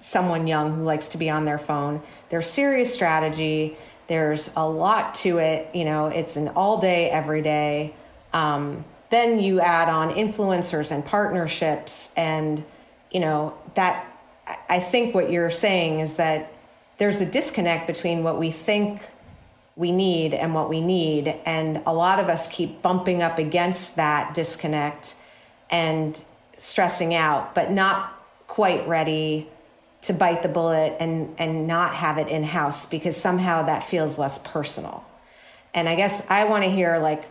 someone 0.00 0.46
young 0.46 0.74
who 0.74 0.82
likes 0.82 1.08
to 1.08 1.16
be 1.16 1.30
on 1.30 1.46
their 1.46 1.56
phone. 1.56 2.02
There's 2.28 2.50
serious 2.50 2.92
strategy. 2.92 3.78
There's 4.08 4.50
a 4.56 4.68
lot 4.68 5.14
to 5.16 5.38
it. 5.38 5.74
You 5.74 5.86
know, 5.86 6.08
it's 6.08 6.36
an 6.36 6.48
all 6.48 6.78
day, 6.78 7.08
every 7.08 7.40
day. 7.40 7.94
Um, 8.34 8.84
then 9.10 9.38
you 9.38 9.60
add 9.60 9.88
on 9.88 10.10
influencers 10.10 10.90
and 10.90 11.04
partnerships, 11.04 12.10
and 12.16 12.62
you 13.10 13.20
know 13.20 13.56
that. 13.74 14.10
I 14.68 14.78
think 14.80 15.14
what 15.14 15.30
you're 15.30 15.50
saying 15.50 16.00
is 16.00 16.16
that 16.16 16.52
there's 16.98 17.22
a 17.22 17.26
disconnect 17.26 17.86
between 17.86 18.22
what 18.22 18.38
we 18.38 18.50
think 18.50 19.00
we 19.76 19.92
need 19.92 20.34
and 20.34 20.54
what 20.54 20.68
we 20.68 20.80
need. 20.80 21.28
And 21.44 21.82
a 21.86 21.92
lot 21.92 22.20
of 22.20 22.28
us 22.28 22.48
keep 22.48 22.82
bumping 22.82 23.22
up 23.22 23.38
against 23.38 23.96
that 23.96 24.34
disconnect 24.34 25.14
and 25.70 26.22
stressing 26.56 27.14
out, 27.14 27.54
but 27.54 27.70
not 27.70 28.12
quite 28.46 28.86
ready 28.86 29.48
to 30.02 30.12
bite 30.12 30.42
the 30.42 30.48
bullet 30.48 30.96
and, 31.00 31.34
and 31.38 31.66
not 31.66 31.94
have 31.94 32.18
it 32.18 32.28
in 32.28 32.42
house 32.42 32.86
because 32.86 33.16
somehow 33.16 33.62
that 33.64 33.82
feels 33.82 34.18
less 34.18 34.38
personal. 34.38 35.04
And 35.72 35.88
I 35.88 35.96
guess 35.96 36.28
I 36.30 36.44
want 36.44 36.62
to 36.62 36.70
hear 36.70 36.98
like 36.98 37.24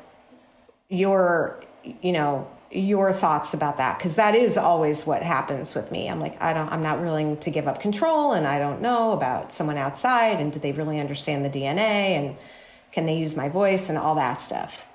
your, 0.89 1.63
you 2.01 2.11
know, 2.11 2.49
your 2.75 3.13
thoughts 3.13 3.53
about 3.53 3.77
that 3.77 3.97
because 3.97 4.15
that 4.15 4.35
is 4.35 4.57
always 4.57 5.05
what 5.05 5.21
happens 5.21 5.75
with 5.75 5.91
me 5.91 6.09
i'm 6.09 6.19
like 6.19 6.41
i 6.41 6.53
don't 6.53 6.69
i'm 6.71 6.81
not 6.81 6.99
willing 6.99 7.37
to 7.37 7.51
give 7.51 7.67
up 7.67 7.79
control 7.79 8.33
and 8.33 8.47
i 8.47 8.57
don't 8.57 8.81
know 8.81 9.11
about 9.11 9.51
someone 9.51 9.77
outside 9.77 10.39
and 10.39 10.51
do 10.53 10.59
they 10.59 10.71
really 10.71 10.99
understand 10.99 11.45
the 11.45 11.49
dna 11.49 11.77
and 11.77 12.35
can 12.91 13.05
they 13.05 13.17
use 13.17 13.35
my 13.35 13.49
voice 13.49 13.89
and 13.89 13.97
all 13.97 14.15
that 14.15 14.41
stuff 14.41 14.87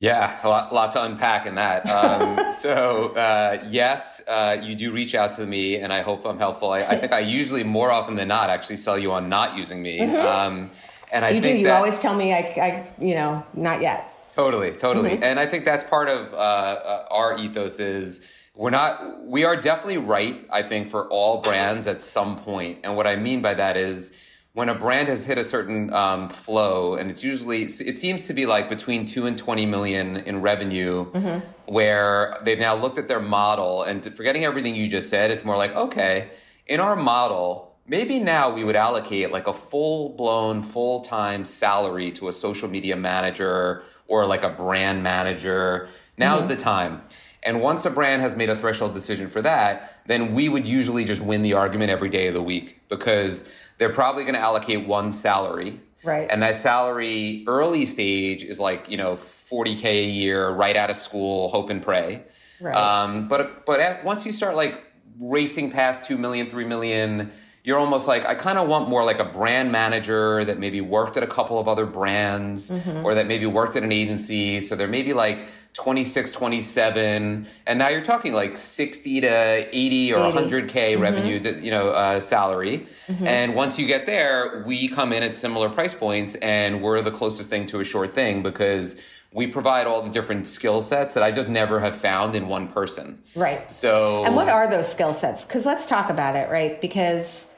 yeah, 0.00 0.38
a 0.42 0.48
lot, 0.48 0.74
lot 0.74 0.92
to 0.92 1.02
unpack 1.02 1.46
in 1.46 1.54
that. 1.54 1.88
Um, 1.88 2.52
so, 2.52 3.14
uh, 3.14 3.64
yes, 3.70 4.20
uh, 4.28 4.58
you 4.60 4.74
do 4.74 4.92
reach 4.92 5.14
out 5.14 5.32
to 5.32 5.46
me, 5.46 5.76
and 5.76 5.94
I 5.94 6.02
hope 6.02 6.26
I'm 6.26 6.36
helpful. 6.36 6.72
I, 6.72 6.80
I, 6.80 6.96
think 6.96 7.12
I 7.12 7.20
usually, 7.20 7.62
more 7.62 7.90
often 7.90 8.14
than 8.14 8.28
not, 8.28 8.50
actually 8.50 8.76
sell 8.76 8.98
you 8.98 9.12
on 9.12 9.30
not 9.30 9.56
using 9.56 9.80
me. 9.80 10.00
Mm-hmm. 10.00 10.16
Um, 10.16 10.70
and 11.10 11.24
I 11.24 11.30
you 11.30 11.40
do. 11.40 11.48
You 11.48 11.64
that, 11.64 11.76
always 11.76 12.00
tell 12.00 12.14
me, 12.14 12.34
I, 12.34 12.38
I, 12.38 12.92
you 12.98 13.14
know, 13.14 13.46
not 13.54 13.80
yet. 13.80 14.13
Totally, 14.34 14.72
totally. 14.72 15.10
Mm-hmm. 15.10 15.22
And 15.22 15.38
I 15.38 15.46
think 15.46 15.64
that's 15.64 15.84
part 15.84 16.08
of 16.08 16.34
uh, 16.34 16.36
uh, 16.36 17.06
our 17.08 17.38
ethos 17.38 17.78
is 17.78 18.28
we're 18.56 18.70
not, 18.70 19.24
we 19.24 19.44
are 19.44 19.54
definitely 19.54 19.98
right, 19.98 20.44
I 20.52 20.62
think, 20.62 20.88
for 20.88 21.08
all 21.08 21.40
brands 21.40 21.86
at 21.86 22.00
some 22.00 22.36
point. 22.36 22.80
And 22.82 22.96
what 22.96 23.06
I 23.06 23.14
mean 23.14 23.42
by 23.42 23.54
that 23.54 23.76
is 23.76 24.20
when 24.52 24.68
a 24.68 24.74
brand 24.74 25.06
has 25.06 25.24
hit 25.24 25.38
a 25.38 25.44
certain 25.44 25.92
um, 25.92 26.28
flow, 26.28 26.94
and 26.94 27.12
it's 27.12 27.22
usually, 27.22 27.62
it 27.62 27.96
seems 27.96 28.26
to 28.26 28.34
be 28.34 28.44
like 28.44 28.68
between 28.68 29.06
two 29.06 29.26
and 29.26 29.38
20 29.38 29.66
million 29.66 30.16
in 30.16 30.40
revenue, 30.40 31.12
mm-hmm. 31.12 31.72
where 31.72 32.36
they've 32.42 32.58
now 32.58 32.74
looked 32.74 32.98
at 32.98 33.06
their 33.06 33.20
model 33.20 33.84
and 33.84 34.04
forgetting 34.16 34.44
everything 34.44 34.74
you 34.74 34.88
just 34.88 35.10
said, 35.10 35.30
it's 35.30 35.44
more 35.44 35.56
like, 35.56 35.76
okay, 35.76 36.30
in 36.66 36.80
our 36.80 36.96
model, 36.96 37.73
maybe 37.86 38.18
now 38.18 38.50
we 38.50 38.64
would 38.64 38.76
allocate 38.76 39.30
like 39.30 39.46
a 39.46 39.52
full 39.52 40.10
blown, 40.10 40.62
full 40.62 41.00
time 41.00 41.44
salary 41.44 42.10
to 42.12 42.28
a 42.28 42.32
social 42.32 42.68
media 42.68 42.96
manager 42.96 43.82
or 44.06 44.26
like 44.26 44.44
a 44.44 44.50
brand 44.50 45.02
manager. 45.02 45.88
Now's 46.18 46.40
mm-hmm. 46.40 46.48
the 46.48 46.56
time. 46.56 47.02
And 47.42 47.60
once 47.60 47.84
a 47.84 47.90
brand 47.90 48.22
has 48.22 48.36
made 48.36 48.48
a 48.48 48.56
threshold 48.56 48.94
decision 48.94 49.28
for 49.28 49.42
that, 49.42 50.00
then 50.06 50.34
we 50.34 50.48
would 50.48 50.66
usually 50.66 51.04
just 51.04 51.20
win 51.20 51.42
the 51.42 51.52
argument 51.52 51.90
every 51.90 52.08
day 52.08 52.26
of 52.26 52.34
the 52.34 52.42
week 52.42 52.80
because 52.88 53.48
they're 53.76 53.92
probably 53.92 54.24
going 54.24 54.34
to 54.34 54.40
allocate 54.40 54.86
one 54.86 55.12
salary. 55.12 55.80
Right. 56.04 56.26
And 56.30 56.42
that 56.42 56.56
salary 56.56 57.44
early 57.46 57.84
stage 57.84 58.42
is 58.42 58.58
like, 58.58 58.90
you 58.90 58.96
know, 58.96 59.12
40K 59.12 59.84
a 59.84 60.04
year, 60.04 60.50
right 60.50 60.76
out 60.76 60.90
of 60.90 60.96
school, 60.96 61.48
hope 61.48 61.68
and 61.68 61.82
pray. 61.82 62.24
Right. 62.60 62.74
Um, 62.74 63.28
but 63.28 63.66
but 63.66 63.80
at, 63.80 64.04
once 64.04 64.24
you 64.24 64.32
start 64.32 64.56
like 64.56 64.82
racing 65.18 65.70
past 65.70 66.06
2 66.06 66.16
million, 66.16 66.48
3 66.48 66.64
million, 66.64 67.30
you're 67.64 67.78
almost 67.78 68.06
like 68.06 68.26
I 68.26 68.34
kind 68.34 68.58
of 68.58 68.68
want 68.68 68.90
more 68.90 69.04
like 69.04 69.18
a 69.18 69.24
brand 69.24 69.72
manager 69.72 70.44
that 70.44 70.58
maybe 70.58 70.82
worked 70.82 71.16
at 71.16 71.22
a 71.22 71.26
couple 71.26 71.58
of 71.58 71.66
other 71.66 71.86
brands 71.86 72.70
mm-hmm. 72.70 73.04
or 73.04 73.14
that 73.14 73.26
maybe 73.26 73.46
worked 73.46 73.74
at 73.74 73.82
an 73.82 73.90
agency 73.90 74.60
so 74.60 74.76
they're 74.76 74.86
maybe 74.86 75.14
like 75.14 75.46
26 75.72 76.30
27 76.30 77.46
and 77.66 77.78
now 77.78 77.88
you're 77.88 78.02
talking 78.02 78.34
like 78.34 78.56
60 78.56 79.22
to 79.22 79.76
80 79.76 80.12
or 80.12 80.26
80. 80.26 80.38
100k 80.38 80.68
mm-hmm. 80.68 81.02
revenue 81.02 81.60
you 81.60 81.70
know 81.70 81.88
uh, 81.88 82.20
salary 82.20 82.80
mm-hmm. 83.06 83.26
and 83.26 83.54
once 83.54 83.78
you 83.78 83.86
get 83.86 84.06
there 84.06 84.62
we 84.66 84.86
come 84.88 85.12
in 85.12 85.22
at 85.22 85.34
similar 85.34 85.68
price 85.70 85.94
points 85.94 86.34
and 86.36 86.82
we're 86.82 87.00
the 87.00 87.10
closest 87.10 87.50
thing 87.50 87.66
to 87.66 87.80
a 87.80 87.84
sure 87.84 88.06
thing 88.06 88.42
because 88.42 89.00
we 89.32 89.48
provide 89.48 89.88
all 89.88 90.00
the 90.00 90.10
different 90.10 90.46
skill 90.46 90.80
sets 90.80 91.14
that 91.14 91.24
I 91.24 91.32
just 91.32 91.48
never 91.48 91.80
have 91.80 91.96
found 91.96 92.36
in 92.36 92.46
one 92.46 92.68
person. 92.68 93.20
Right. 93.34 93.68
So 93.68 94.24
And 94.24 94.36
what 94.36 94.48
are 94.48 94.70
those 94.70 94.88
skill 94.88 95.12
sets? 95.12 95.44
Cuz 95.44 95.66
let's 95.66 95.86
talk 95.86 96.08
about 96.08 96.36
it, 96.36 96.48
right? 96.50 96.80
Because 96.80 97.48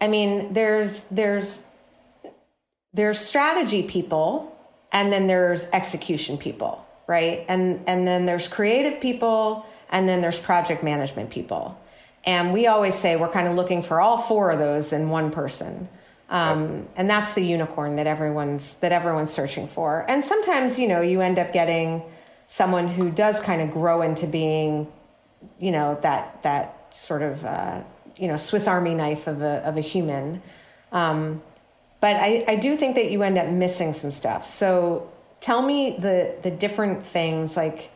I 0.00 0.08
mean, 0.08 0.52
there's 0.52 1.02
there's 1.10 1.64
there's 2.92 3.18
strategy 3.18 3.82
people 3.82 4.56
and 4.92 5.12
then 5.12 5.26
there's 5.26 5.66
execution 5.72 6.38
people, 6.38 6.86
right? 7.06 7.44
And 7.48 7.82
and 7.86 8.06
then 8.06 8.26
there's 8.26 8.48
creative 8.48 9.00
people 9.00 9.66
and 9.90 10.08
then 10.08 10.20
there's 10.20 10.40
project 10.40 10.82
management 10.82 11.30
people. 11.30 11.78
And 12.24 12.52
we 12.52 12.66
always 12.66 12.94
say 12.94 13.16
we're 13.16 13.30
kind 13.30 13.46
of 13.46 13.54
looking 13.54 13.82
for 13.82 14.00
all 14.00 14.18
four 14.18 14.50
of 14.50 14.58
those 14.58 14.92
in 14.92 15.10
one 15.10 15.30
person. 15.30 15.88
Um, 16.28 16.88
and 16.96 17.08
that's 17.08 17.34
the 17.34 17.44
unicorn 17.44 17.96
that 17.96 18.08
everyone's 18.08 18.74
that 18.76 18.92
everyone's 18.92 19.30
searching 19.30 19.68
for. 19.68 20.04
And 20.08 20.24
sometimes, 20.24 20.78
you 20.78 20.88
know, 20.88 21.00
you 21.00 21.20
end 21.20 21.38
up 21.38 21.52
getting 21.52 22.02
someone 22.48 22.88
who 22.88 23.10
does 23.10 23.40
kind 23.40 23.62
of 23.62 23.70
grow 23.70 24.02
into 24.02 24.26
being, 24.26 24.90
you 25.58 25.70
know, 25.70 25.98
that 26.02 26.42
that 26.42 26.94
sort 26.94 27.22
of 27.22 27.44
uh, 27.44 27.82
you 28.16 28.28
know 28.28 28.36
Swiss 28.36 28.66
Army 28.66 28.94
knife 28.94 29.26
of 29.26 29.42
a 29.42 29.66
of 29.66 29.76
a 29.76 29.80
human. 29.80 30.42
Um, 30.92 31.42
but 32.00 32.16
I, 32.16 32.44
I 32.46 32.56
do 32.56 32.76
think 32.76 32.96
that 32.96 33.10
you 33.10 33.22
end 33.22 33.38
up 33.38 33.48
missing 33.48 33.92
some 33.92 34.10
stuff. 34.10 34.46
So 34.46 35.10
tell 35.40 35.62
me 35.62 35.96
the 35.98 36.36
the 36.42 36.50
different 36.50 37.04
things 37.04 37.56
like 37.56 37.90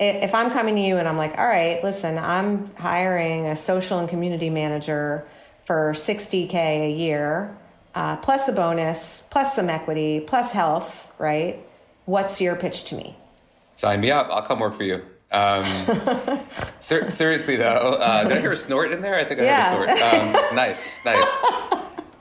if 0.00 0.34
I'm 0.34 0.50
coming 0.50 0.76
to 0.76 0.80
you 0.80 0.96
and 0.96 1.06
I'm 1.06 1.18
like, 1.18 1.36
all 1.36 1.46
right, 1.46 1.82
listen, 1.84 2.16
I'm 2.16 2.74
hiring 2.76 3.46
a 3.46 3.54
social 3.54 3.98
and 3.98 4.08
community 4.08 4.48
manager 4.48 5.26
for 5.66 5.92
60K 5.92 6.54
a 6.54 6.90
year, 6.90 7.54
uh, 7.94 8.16
plus 8.16 8.48
a 8.48 8.52
bonus, 8.52 9.24
plus 9.30 9.54
some 9.54 9.68
equity, 9.68 10.20
plus 10.20 10.52
health, 10.52 11.12
right? 11.18 11.64
What's 12.06 12.40
your 12.40 12.56
pitch 12.56 12.84
to 12.84 12.94
me? 12.94 13.14
Sign 13.74 14.00
me 14.00 14.10
up. 14.10 14.28
I'll 14.30 14.42
come 14.42 14.60
work 14.60 14.74
for 14.74 14.84
you. 14.84 15.02
Um, 15.32 15.64
ser- 16.78 17.10
seriously, 17.10 17.56
though, 17.56 17.94
uh, 18.00 18.24
did 18.24 18.38
I 18.38 18.40
hear 18.40 18.52
a 18.52 18.56
snort 18.56 18.92
in 18.92 19.00
there? 19.00 19.14
I 19.14 19.24
think 19.24 19.40
I 19.40 19.44
yeah. 19.44 19.76
heard 19.76 19.88
a 19.88 19.96
snort. 19.96 20.48
Um, 20.50 20.56
nice, 20.56 20.92
nice. 21.04 21.38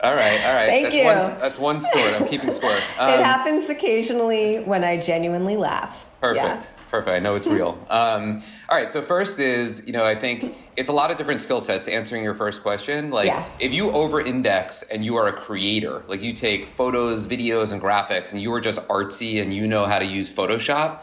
All 0.02 0.16
right, 0.16 0.40
all 0.46 0.56
right. 0.56 0.70
Thank 0.70 0.84
that's 0.86 0.96
you. 0.96 1.04
One, 1.04 1.40
that's 1.40 1.60
one 1.60 1.82
snort. 1.82 2.22
I'm 2.22 2.28
keeping 2.28 2.52
score. 2.52 2.72
Um, 2.98 3.20
it 3.20 3.26
happens 3.26 3.70
occasionally 3.70 4.60
when 4.60 4.84
I 4.84 4.98
genuinely 4.98 5.58
laugh. 5.58 6.08
Perfect. 6.22 6.64
Yeah. 6.64 6.80
Perfect. 6.90 7.10
I 7.16 7.20
know 7.20 7.36
it's 7.36 7.48
real. 7.48 7.78
Um, 7.90 8.42
all 8.70 8.78
right. 8.78 8.88
So 8.88 9.02
first 9.02 9.40
is, 9.40 9.86
you 9.86 9.94
know, 9.94 10.06
I 10.06 10.16
think 10.16 10.56
it's 10.78 10.90
a 10.90 10.94
lot 10.94 11.12
of 11.12 11.18
different 11.18 11.42
skill 11.42 11.60
sets. 11.60 11.88
Answering 11.88 12.24
your 12.24 12.34
first 12.36 12.62
question, 12.62 13.10
like 13.12 13.28
Yeah. 13.28 13.44
if 13.60 13.74
you 13.74 13.92
over-index 13.92 14.84
and 14.84 15.04
you 15.04 15.16
are 15.18 15.28
a 15.28 15.34
creator, 15.34 16.04
like 16.08 16.22
you 16.22 16.34
take 16.34 16.68
photos, 16.68 17.26
videos, 17.28 17.72
and 17.74 17.82
graphics, 17.82 18.32
and 18.32 18.42
you 18.42 18.54
are 18.54 18.62
just 18.62 18.80
artsy 18.88 19.42
and 19.42 19.54
you 19.54 19.68
know 19.68 19.86
how 19.86 20.00
to 20.00 20.06
use 20.06 20.30
Photoshop, 20.30 21.00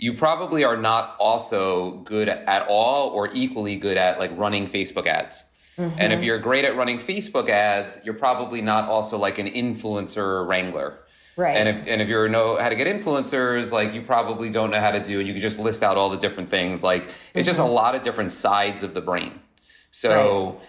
you 0.00 0.14
probably 0.14 0.64
are 0.64 0.78
not 0.78 1.14
also 1.20 1.98
good 1.98 2.28
at 2.30 2.66
all 2.68 3.10
or 3.10 3.28
equally 3.34 3.76
good 3.76 3.98
at 3.98 4.18
like 4.18 4.30
running 4.34 4.66
Facebook 4.66 5.06
ads. 5.06 5.44
Mm-hmm. 5.76 6.00
And 6.00 6.12
if 6.14 6.22
you're 6.22 6.38
great 6.38 6.64
at 6.64 6.74
running 6.74 6.98
Facebook 6.98 7.50
ads, 7.50 8.00
you're 8.02 8.14
probably 8.14 8.62
not 8.62 8.88
also 8.88 9.18
like 9.18 9.38
an 9.38 9.46
influencer 9.46 10.46
wrangler. 10.48 11.00
Right. 11.36 11.54
And 11.54 11.68
if 11.68 11.86
and 11.86 12.00
if 12.00 12.08
you 12.08 12.28
know 12.28 12.56
how 12.56 12.70
to 12.70 12.74
get 12.74 12.86
influencers, 12.86 13.72
like 13.72 13.92
you 13.92 14.00
probably 14.00 14.50
don't 14.50 14.70
know 14.70 14.80
how 14.80 14.90
to 14.90 15.00
do, 15.00 15.20
and 15.20 15.28
you 15.28 15.34
can 15.34 15.42
just 15.42 15.58
list 15.58 15.82
out 15.82 15.98
all 15.98 16.08
the 16.08 16.16
different 16.16 16.48
things. 16.48 16.82
Like 16.82 17.10
it's 17.34 17.46
just 17.46 17.60
a 17.60 17.62
mm-hmm. 17.62 17.72
lot 17.72 17.94
of 17.94 18.00
different 18.00 18.32
sides 18.32 18.82
of 18.82 18.94
the 18.94 19.02
brain. 19.02 19.38
So 19.90 20.60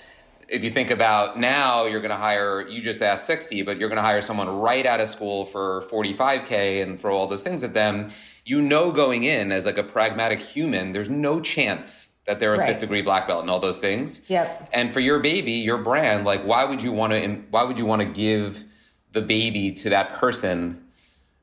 if 0.50 0.64
you 0.64 0.72
think 0.72 0.92
about 0.92 1.40
now, 1.40 1.86
you're 1.86 2.02
going 2.02 2.12
to 2.12 2.18
hire. 2.18 2.68
You 2.68 2.82
just 2.82 3.02
asked 3.02 3.26
sixty, 3.26 3.64
but 3.64 3.78
you're 3.78 3.90
going 3.90 3.98
to 3.98 4.04
hire 4.04 4.22
someone 4.22 4.50
right 4.50 4.86
out 4.86 5.00
of 5.00 5.08
school 5.08 5.46
for 5.46 5.82
forty 5.82 6.14
five 6.14 6.46
k 6.46 6.82
and 6.82 7.00
throw 7.00 7.16
all 7.16 7.28
those 7.28 7.44
things 7.44 7.64
at 7.64 7.74
them. 7.74 8.12
You 8.46 8.62
know, 8.62 8.92
going 8.92 9.24
in 9.24 9.52
as 9.52 9.66
like 9.66 9.78
a 9.78 9.84
pragmatic 9.84 10.40
human, 10.40 10.92
there's 10.94 11.10
no 11.10 11.40
chance 11.42 12.10
that 12.26 12.40
they're 12.40 12.54
a 12.56 12.58
Right. 12.58 12.70
fifth 12.70 12.80
degree 12.80 13.02
black 13.02 13.28
belt 13.28 13.42
and 13.42 13.50
all 13.50 13.60
those 13.60 13.80
things. 13.80 14.22
Yep. 14.28 14.70
And 14.74 14.92
for 14.92 15.00
your 15.00 15.20
baby, 15.20 15.54
your 15.54 15.78
brand, 15.78 16.26
like 16.26 16.44
why 16.44 16.66
would 16.66 16.82
you 16.84 16.92
want 16.92 17.14
to? 17.14 17.28
Why 17.50 17.64
would 17.64 17.78
you 17.78 17.86
want 17.86 18.02
to 18.02 18.08
give 18.08 18.64
the 19.12 19.22
baby 19.22 19.72
to 19.74 19.90
that 19.90 20.14
person 20.14 20.84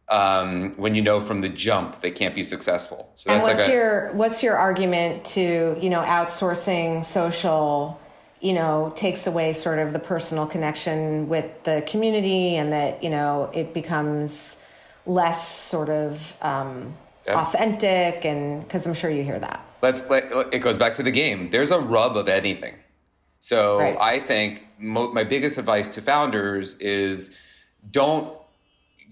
um, 0.08 0.72
when 0.76 0.94
you 0.94 1.02
know 1.02 1.20
from 1.20 1.42
the 1.42 1.48
jump 1.48 2.00
they 2.00 2.11
can't 2.11 2.34
be 2.34 2.42
successful? 2.42 3.11
So 3.16 3.30
And 3.30 3.42
what's 3.42 3.61
like 3.61 3.68
a, 3.68 3.72
your 3.72 4.12
what's 4.14 4.42
your 4.42 4.56
argument 4.56 5.24
to 5.37 5.76
you 5.80 5.90
know 5.90 6.00
outsourcing 6.00 7.04
social? 7.04 8.00
You 8.40 8.52
know, 8.52 8.92
takes 8.94 9.26
away 9.26 9.52
sort 9.52 9.80
of 9.80 9.92
the 9.92 9.98
personal 9.98 10.46
connection 10.46 11.28
with 11.28 11.64
the 11.64 11.82
community, 11.88 12.54
and 12.54 12.72
that 12.72 13.02
you 13.02 13.11
know 13.11 13.50
it 13.52 13.74
becomes 13.74 14.62
less 15.09 15.49
sort 15.49 15.88
of 15.88 16.37
um, 16.42 16.94
Yeah. 17.27 17.40
authentic. 17.40 18.25
And 18.25 18.62
because 18.62 18.87
I'm 18.87 18.94
sure 18.94 19.11
you 19.11 19.25
hear 19.25 19.38
that. 19.40 19.64
let's 19.83 20.03
let, 20.11 20.25
it 20.53 20.59
goes 20.59 20.77
back 20.77 20.94
to 20.94 21.03
the 21.05 21.11
game. 21.11 21.51
There's 21.51 21.71
a 21.71 21.79
rub 21.79 22.16
of 22.16 22.29
anything. 22.29 22.75
So 23.40 23.79
Right. 23.79 23.97
I 24.01 24.18
think 24.21 24.66
mo- 24.79 25.12
my 25.12 25.23
biggest 25.25 25.57
advice 25.59 25.88
to 25.94 26.03
founders 26.03 26.77
is 26.79 27.35
don't 27.90 28.33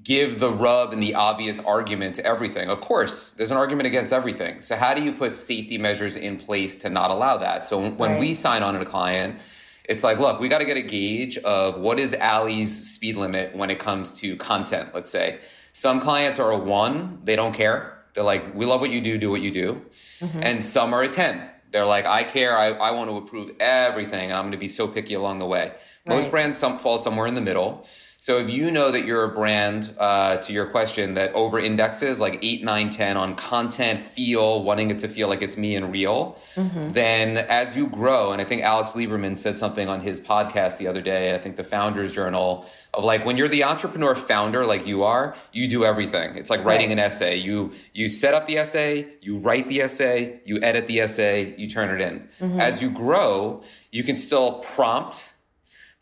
give 0.02 0.38
the 0.40 0.50
rub 0.52 0.92
and 0.92 1.00
the 1.02 1.14
obvious 1.14 1.58
argument 1.64 2.16
to 2.16 2.24
everything. 2.26 2.68
Of 2.68 2.80
course, 2.80 3.32
there's 3.32 3.50
an 3.52 3.56
argument 3.56 3.86
against 3.86 4.12
everything. 4.12 4.60
So 4.62 4.76
how 4.76 4.92
do 4.94 5.02
you 5.02 5.12
put 5.12 5.34
safety 5.34 5.78
measures 5.78 6.16
in 6.16 6.36
place 6.38 6.74
to 6.76 6.88
not 6.90 7.10
allow 7.10 7.36
that? 7.38 7.64
So 7.66 7.78
when 7.90 8.10
Right. 8.12 8.20
we 8.20 8.34
sign 8.34 8.62
on 8.62 8.74
to 8.74 8.80
a 8.80 8.84
client, 8.84 9.38
it's 9.88 10.02
like, 10.04 10.18
look, 10.18 10.40
we 10.40 10.48
got 10.48 10.58
to 10.58 10.64
get 10.64 10.76
a 10.76 10.82
gauge 10.82 11.38
of 11.38 11.78
what 11.78 11.98
is 12.00 12.12
Allie's 12.14 12.90
speed 12.92 13.16
limit 13.16 13.54
when 13.56 13.70
it 13.70 13.78
comes 13.78 14.12
to 14.20 14.36
content, 14.36 14.88
let's 14.94 15.10
say. 15.10 15.38
Some 15.76 16.00
clients 16.00 16.38
are 16.38 16.50
a 16.50 16.56
one, 16.56 17.20
they 17.24 17.36
don't 17.36 17.52
care. 17.52 17.98
They're 18.14 18.24
like, 18.24 18.54
we 18.54 18.64
love 18.64 18.80
what 18.80 18.88
you 18.90 19.02
do, 19.02 19.18
do 19.18 19.30
what 19.30 19.42
you 19.42 19.50
do. 19.50 19.82
Mm-hmm. 20.20 20.40
And 20.42 20.64
some 20.64 20.94
are 20.94 21.02
a 21.02 21.08
10. 21.08 21.50
They're 21.70 21.84
like, 21.84 22.06
I 22.06 22.24
care, 22.24 22.56
I, 22.56 22.68
I 22.68 22.92
want 22.92 23.10
to 23.10 23.18
approve 23.18 23.50
everything, 23.60 24.32
I'm 24.32 24.44
going 24.44 24.52
to 24.52 24.56
be 24.58 24.68
so 24.68 24.88
picky 24.88 25.12
along 25.12 25.38
the 25.38 25.44
way. 25.44 25.74
Most 26.06 26.22
Right. 26.22 26.30
brands 26.30 26.56
some, 26.56 26.78
fall 26.78 26.96
somewhere 26.96 27.26
in 27.26 27.34
the 27.34 27.42
middle. 27.42 27.86
So 28.26 28.38
if 28.40 28.50
you 28.50 28.72
know 28.72 28.90
that 28.90 29.04
you're 29.04 29.22
a 29.22 29.28
brand, 29.28 29.94
uh, 29.98 30.38
to 30.38 30.52
your 30.52 30.66
question, 30.66 31.14
that 31.14 31.32
over 31.34 31.60
indexes 31.60 32.18
like 32.18 32.40
8, 32.42 32.64
9, 32.64 32.90
10 32.90 33.16
on 33.16 33.36
content, 33.36 34.02
feel, 34.02 34.64
wanting 34.64 34.90
it 34.90 34.98
to 34.98 35.06
feel 35.06 35.28
like 35.28 35.42
it's 35.42 35.56
me 35.56 35.76
and 35.76 35.92
real, 35.92 36.36
then 36.92 37.36
as 37.36 37.76
you 37.76 37.86
grow, 37.86 38.32
and 38.32 38.42
I 38.42 38.44
think 38.44 38.62
Alex 38.62 38.94
Lieberman 38.94 39.36
said 39.36 39.56
something 39.56 39.88
on 39.88 40.00
his 40.00 40.18
podcast 40.18 40.78
the 40.78 40.88
other 40.88 41.00
day, 41.00 41.36
I 41.36 41.38
think 41.38 41.54
the 41.54 41.62
Founders 41.62 42.12
Journal, 42.12 42.66
of 42.92 43.04
like 43.04 43.24
when 43.24 43.36
you're 43.36 43.46
the 43.46 43.62
entrepreneur 43.62 44.16
founder 44.16 44.66
like 44.66 44.88
you 44.88 45.04
are, 45.04 45.36
you 45.52 45.68
do 45.68 45.84
everything. 45.84 46.34
It's 46.34 46.50
like 46.50 46.64
writing 46.64 46.90
an 46.90 46.98
essay. 46.98 47.36
You 47.36 47.74
you 47.94 48.08
set 48.08 48.34
up 48.34 48.46
the 48.46 48.58
essay, 48.58 49.06
you 49.20 49.38
write 49.38 49.68
the 49.68 49.82
essay, 49.82 50.40
you 50.44 50.60
edit 50.62 50.88
the 50.88 50.98
essay, 51.00 51.54
you 51.56 51.68
turn 51.68 51.94
it 51.94 52.00
in. 52.00 52.28
As 52.58 52.82
you 52.82 52.90
grow, 52.90 53.62
you 53.92 54.02
can 54.02 54.16
still 54.16 54.58
prompt 54.74 55.34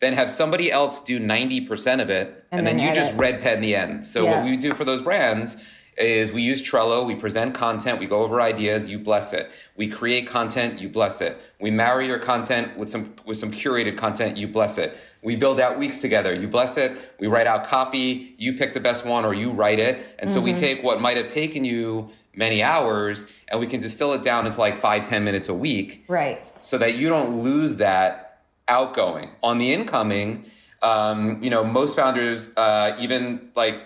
then 0.05 0.13
have 0.13 0.31
somebody 0.31 0.71
else 0.71 1.01
do 1.01 1.19
90% 1.19 2.01
of 2.01 2.11
it, 2.11 2.27
and, 2.53 2.61
And 2.61 2.67
then, 2.67 2.77
then 2.77 2.89
you 2.89 2.95
just 2.95 3.15
red 3.15 3.43
pen 3.43 3.61
the 3.61 3.75
end. 3.75 4.05
So 4.07 4.25
Yeah. 4.25 4.37
what 4.37 4.45
we 4.45 4.57
do 4.57 4.75
for 4.75 4.85
those 4.85 5.03
brands 5.03 5.57
is 5.97 6.33
we 6.33 6.43
use 6.43 6.61
Trello, 6.63 7.07
we 7.07 7.15
present 7.15 7.55
content, 7.55 8.01
we 8.01 8.07
go 8.07 8.23
over 8.23 8.41
ideas, 8.41 8.89
you 8.89 8.99
bless 8.99 9.33
it. 9.33 9.51
We 9.77 9.87
create 9.89 10.27
content, 10.27 10.81
you 10.81 10.89
bless 10.89 11.21
it. 11.21 11.41
We 11.61 11.71
marry 11.71 12.07
your 12.07 12.19
content 12.19 12.77
with 12.77 12.91
some 12.91 13.15
with 13.25 13.39
some 13.39 13.53
curated 13.53 13.97
content, 13.97 14.37
you 14.37 14.49
bless 14.49 14.77
it. 14.79 14.97
We 15.23 15.37
build 15.37 15.61
out 15.61 15.79
weeks 15.79 16.01
together, 16.01 16.35
you 16.35 16.49
bless 16.49 16.77
it. 16.77 16.99
We 17.21 17.29
write 17.29 17.47
out 17.47 17.65
copy, 17.67 18.35
you 18.39 18.55
pick 18.55 18.75
the 18.75 18.81
best 18.81 19.05
one 19.07 19.25
or 19.25 19.35
you 19.35 19.53
write 19.53 19.79
it. 19.79 20.17
And 20.19 20.31
so 20.31 20.41
we 20.41 20.51
mm-hmm. 20.51 20.61
take 20.61 20.83
what 20.83 21.01
might 21.01 21.17
have 21.17 21.29
taken 21.29 21.65
you 21.65 22.11
many 22.35 22.63
hours 22.63 23.27
and 23.49 23.61
we 23.61 23.67
can 23.67 23.81
distill 23.81 24.13
it 24.13 24.23
down 24.23 24.47
into 24.47 24.59
like 24.59 24.77
five, 24.77 25.05
ten 25.05 25.23
minutes 25.23 25.49
a 25.49 25.55
week 25.55 26.05
Right. 26.09 26.51
so 26.63 26.79
that 26.79 26.97
you 26.97 27.09
don't 27.09 27.43
lose 27.43 27.77
that 27.77 28.24
outgoing. 28.69 29.31
On 29.43 29.59
the 29.59 29.73
incoming, 29.73 30.45
um, 30.83 31.43
you 31.43 31.51
know, 31.51 31.65
most 31.65 31.97
founders, 31.97 32.53
uh, 32.57 32.97
even 33.01 33.51
like, 33.55 33.77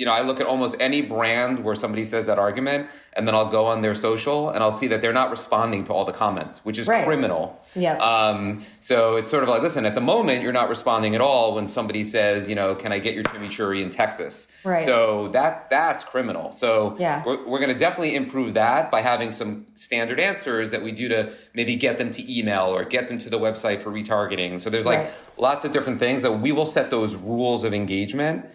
you 0.00 0.06
know, 0.06 0.12
I 0.14 0.22
look 0.22 0.40
at 0.40 0.46
almost 0.46 0.76
any 0.80 1.02
brand 1.02 1.62
where 1.62 1.74
somebody 1.74 2.06
says 2.06 2.24
that 2.24 2.38
argument, 2.38 2.88
and 3.12 3.28
then 3.28 3.34
I'll 3.34 3.50
go 3.50 3.66
on 3.66 3.82
their 3.82 3.94
social 3.94 4.48
and 4.48 4.62
I'll 4.64 4.70
see 4.70 4.86
that 4.86 5.02
they're 5.02 5.12
not 5.12 5.30
responding 5.30 5.84
to 5.84 5.92
all 5.92 6.06
the 6.06 6.12
comments, 6.12 6.64
which 6.64 6.78
is 6.78 6.88
Right. 6.88 7.04
criminal. 7.04 7.60
Yep. 7.74 8.00
Um, 8.00 8.62
so 8.80 9.16
it's 9.16 9.28
sort 9.30 9.42
of 9.42 9.50
like, 9.50 9.60
listen, 9.60 9.84
at 9.84 9.94
the 9.94 10.00
moment, 10.00 10.42
you're 10.42 10.54
not 10.54 10.70
responding 10.70 11.14
at 11.14 11.20
all 11.20 11.54
when 11.54 11.68
somebody 11.68 12.02
says, 12.02 12.48
you 12.48 12.54
know, 12.54 12.74
can 12.74 12.92
I 12.92 12.98
get 12.98 13.12
your 13.12 13.24
chimichurri 13.24 13.82
in 13.82 13.90
Texas? 13.90 14.48
Right. 14.64 14.80
So 14.80 15.28
that 15.32 15.68
that's 15.68 16.02
criminal. 16.02 16.50
So 16.50 16.96
Yeah. 16.98 17.22
we're, 17.26 17.46
we're 17.46 17.58
going 17.58 17.72
to 17.72 17.78
definitely 17.78 18.14
improve 18.14 18.54
that 18.54 18.90
by 18.90 19.02
having 19.02 19.30
some 19.30 19.66
standard 19.74 20.18
answers 20.18 20.70
that 20.70 20.80
we 20.82 20.92
do 20.92 21.08
to 21.08 21.30
maybe 21.52 21.76
get 21.76 21.98
them 21.98 22.10
to 22.12 22.38
email 22.38 22.74
or 22.74 22.84
get 22.84 23.08
them 23.08 23.18
to 23.18 23.28
the 23.28 23.38
website 23.38 23.82
for 23.82 23.90
retargeting. 23.90 24.58
So 24.62 24.70
there's 24.70 24.86
like 24.86 25.00
Right. 25.00 25.10
lots 25.36 25.66
of 25.66 25.72
different 25.72 25.98
things 25.98 26.22
that 26.22 26.32
we 26.40 26.52
will 26.52 26.64
set 26.64 26.88
those 26.90 27.14
rules 27.16 27.64
of 27.64 27.74
engagement. 27.74 28.46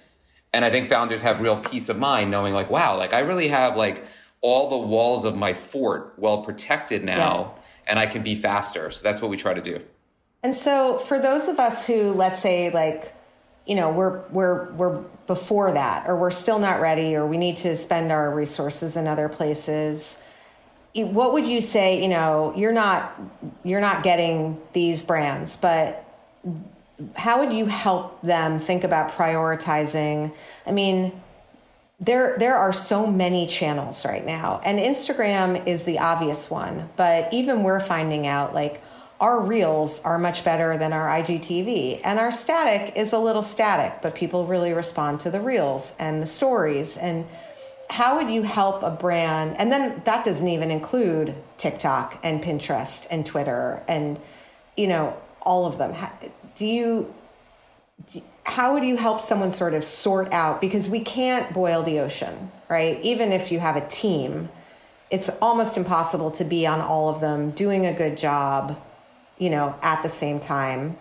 And 0.55 0.63
I 0.63 0.69
think 0.69 0.87
founders 0.87 1.21
have 1.21 1.41
real 1.41 1.57
peace 1.57 1.89
of 1.89 1.99
mind 1.99 2.31
knowing 2.31 2.53
like, 2.53 2.69
wow, 2.69 2.95
like 2.95 3.13
I 3.13 3.19
really 3.19 3.49
have 3.49 3.75
like 3.75 4.05
all 4.39 4.69
the 4.69 4.77
walls 4.77 5.25
of 5.25 5.35
my 5.35 5.53
fort 5.53 6.13
well 6.15 6.43
protected 6.43 7.03
now 7.03 7.55
and 7.85 7.99
I 7.99 8.05
can 8.05 8.23
be 8.23 8.35
faster. 8.35 8.89
So 8.89 9.03
that's 9.03 9.21
what 9.21 9.29
we 9.29 9.35
try 9.35 9.53
to 9.53 9.61
do. 9.61 9.81
And 10.43 10.55
so 10.55 10.97
for 10.97 11.19
those 11.19 11.49
of 11.49 11.59
us 11.59 11.85
who 11.85 12.13
let's 12.13 12.41
say 12.41 12.69
like 12.69 13.13
you 13.65 13.75
know 13.75 13.89
we're 13.91 14.21
we're 14.29 14.71
we're 14.71 14.99
before 15.27 15.73
that 15.73 16.07
or 16.07 16.15
we're 16.15 16.31
still 16.31 16.59
not 16.59 16.79
ready 16.79 17.17
or 17.17 17.25
we 17.25 17.35
need 17.35 17.57
to 17.57 17.75
spend 17.75 18.13
our 18.13 18.33
resources 18.33 18.95
in 18.95 19.09
other 19.09 19.27
places 19.27 20.21
what 20.93 21.33
would 21.33 21.45
you 21.45 21.61
say 21.61 22.01
you 22.01 22.07
know 22.07 22.53
you're 22.55 22.71
not 22.71 23.19
you're 23.63 23.81
not 23.81 24.03
getting 24.03 24.61
these 24.73 25.01
brands 25.01 25.57
but 25.57 26.05
how 27.15 27.39
would 27.39 27.53
you 27.53 27.65
help 27.65 28.21
them 28.21 28.59
think 28.59 28.83
about 28.83 29.11
prioritizing 29.11 30.33
i 30.65 30.71
mean 30.71 31.11
there 31.99 32.37
there 32.39 32.55
are 32.55 32.73
so 32.73 33.07
many 33.07 33.47
channels 33.47 34.05
right 34.05 34.25
now 34.25 34.61
and 34.63 34.79
instagram 34.79 35.65
is 35.67 35.83
the 35.83 35.99
obvious 35.99 36.49
one 36.49 36.89
but 36.95 37.31
even 37.33 37.63
we're 37.63 37.79
finding 37.79 38.27
out 38.27 38.53
like 38.53 38.81
our 39.19 39.39
reels 39.39 40.01
are 40.01 40.19
much 40.19 40.43
better 40.43 40.75
than 40.77 40.91
our 40.91 41.07
IGTV, 41.07 42.01
and 42.03 42.19
our 42.19 42.31
static 42.31 42.97
is 42.97 43.13
a 43.13 43.19
little 43.19 43.41
static, 43.41 44.01
but 44.01 44.13
people 44.13 44.45
really 44.45 44.73
respond 44.73 45.21
to 45.21 45.29
the 45.29 45.39
reels 45.39 45.93
and 45.99 46.21
the 46.21 46.27
stories. 46.27 46.97
And 46.97 47.25
how 47.89 48.17
would 48.17 48.29
you 48.29 48.43
help 48.43 48.83
a 48.83 48.91
brand? 48.91 49.55
And 49.57 49.71
then 49.71 50.01
that 50.05 50.25
doesn't 50.25 50.47
even 50.47 50.69
include 50.69 51.33
TikTok 51.57 52.19
and 52.23 52.43
Pinterest 52.43 53.07
and 53.09 53.25
Twitter 53.25 53.83
and, 53.87 54.19
you 54.75 54.87
know, 54.87 55.15
all 55.41 55.65
of 55.65 55.77
them. 55.77 55.93
Do 56.55 56.65
you, 56.65 57.13
do, 58.11 58.21
how 58.45 58.73
would 58.73 58.83
you 58.83 58.97
help 58.97 59.21
someone 59.21 59.51
sort 59.51 59.73
of 59.73 59.85
sort 59.85 60.33
out? 60.33 60.61
Because 60.61 60.89
we 60.89 60.99
can't 60.99 61.53
boil 61.53 61.83
the 61.83 61.99
ocean, 61.99 62.51
right? 62.69 62.99
Even 63.01 63.31
if 63.31 63.51
you 63.51 63.59
have 63.59 63.75
a 63.75 63.87
team, 63.87 64.49
it's 65.11 65.29
almost 65.41 65.77
impossible 65.77 66.31
to 66.31 66.43
be 66.43 66.65
on 66.65 66.81
all 66.81 67.09
of 67.09 67.21
them 67.21 67.51
doing 67.51 67.85
a 67.85 67.93
good 67.93 68.17
job 68.17 68.81
you 69.37 69.49
know, 69.49 69.75
at 69.81 70.01
the 70.03 70.09
same 70.09 70.39
time. 70.39 70.97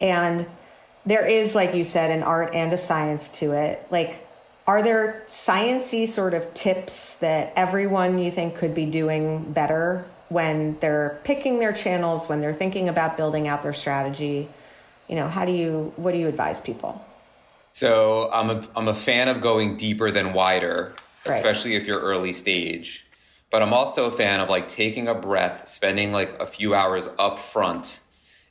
And 0.00 0.46
there 1.06 1.24
is, 1.24 1.54
like 1.54 1.74
you 1.74 1.84
said, 1.84 2.10
an 2.10 2.22
art 2.22 2.54
and 2.54 2.72
a 2.72 2.76
science 2.76 3.30
to 3.30 3.52
it. 3.52 3.86
Like, 3.90 4.26
are 4.66 4.82
there 4.82 5.24
sciency 5.26 6.06
sort 6.08 6.34
of 6.34 6.52
tips 6.54 7.16
that 7.16 7.52
everyone 7.56 8.18
you 8.18 8.30
think 8.30 8.54
could 8.54 8.74
be 8.74 8.86
doing 8.86 9.52
better 9.52 10.04
when 10.30 10.78
they're 10.80 11.20
picking 11.22 11.58
their 11.58 11.72
channels, 11.72 12.28
when 12.28 12.40
they're 12.40 12.54
thinking 12.54 12.88
about 12.88 13.18
building 13.18 13.46
out 13.46 13.62
their 13.62 13.74
strategy? 13.74 14.48
You 15.08 15.16
know, 15.16 15.28
how 15.28 15.44
do 15.44 15.52
you, 15.52 15.92
what 15.96 16.12
do 16.12 16.18
you 16.18 16.28
advise 16.28 16.60
people? 16.60 17.04
So 17.72 18.30
I'm 18.32 18.50
a, 18.50 18.66
I'm 18.74 18.88
a 18.88 18.94
fan 18.94 19.28
of 19.28 19.42
going 19.42 19.76
deeper 19.76 20.10
than 20.10 20.32
wider, 20.32 20.94
especially 21.26 21.76
if 21.76 21.86
you're 21.86 22.00
early 22.00 22.32
stage 22.32 23.06
but 23.50 23.62
I'm 23.62 23.72
also 23.72 24.06
a 24.06 24.10
fan 24.10 24.40
of 24.40 24.48
like 24.48 24.68
taking 24.68 25.08
a 25.08 25.14
breath, 25.14 25.68
spending 25.68 26.12
like 26.12 26.38
a 26.40 26.46
few 26.46 26.74
hours 26.74 27.08
up 27.18 27.38
front 27.38 28.00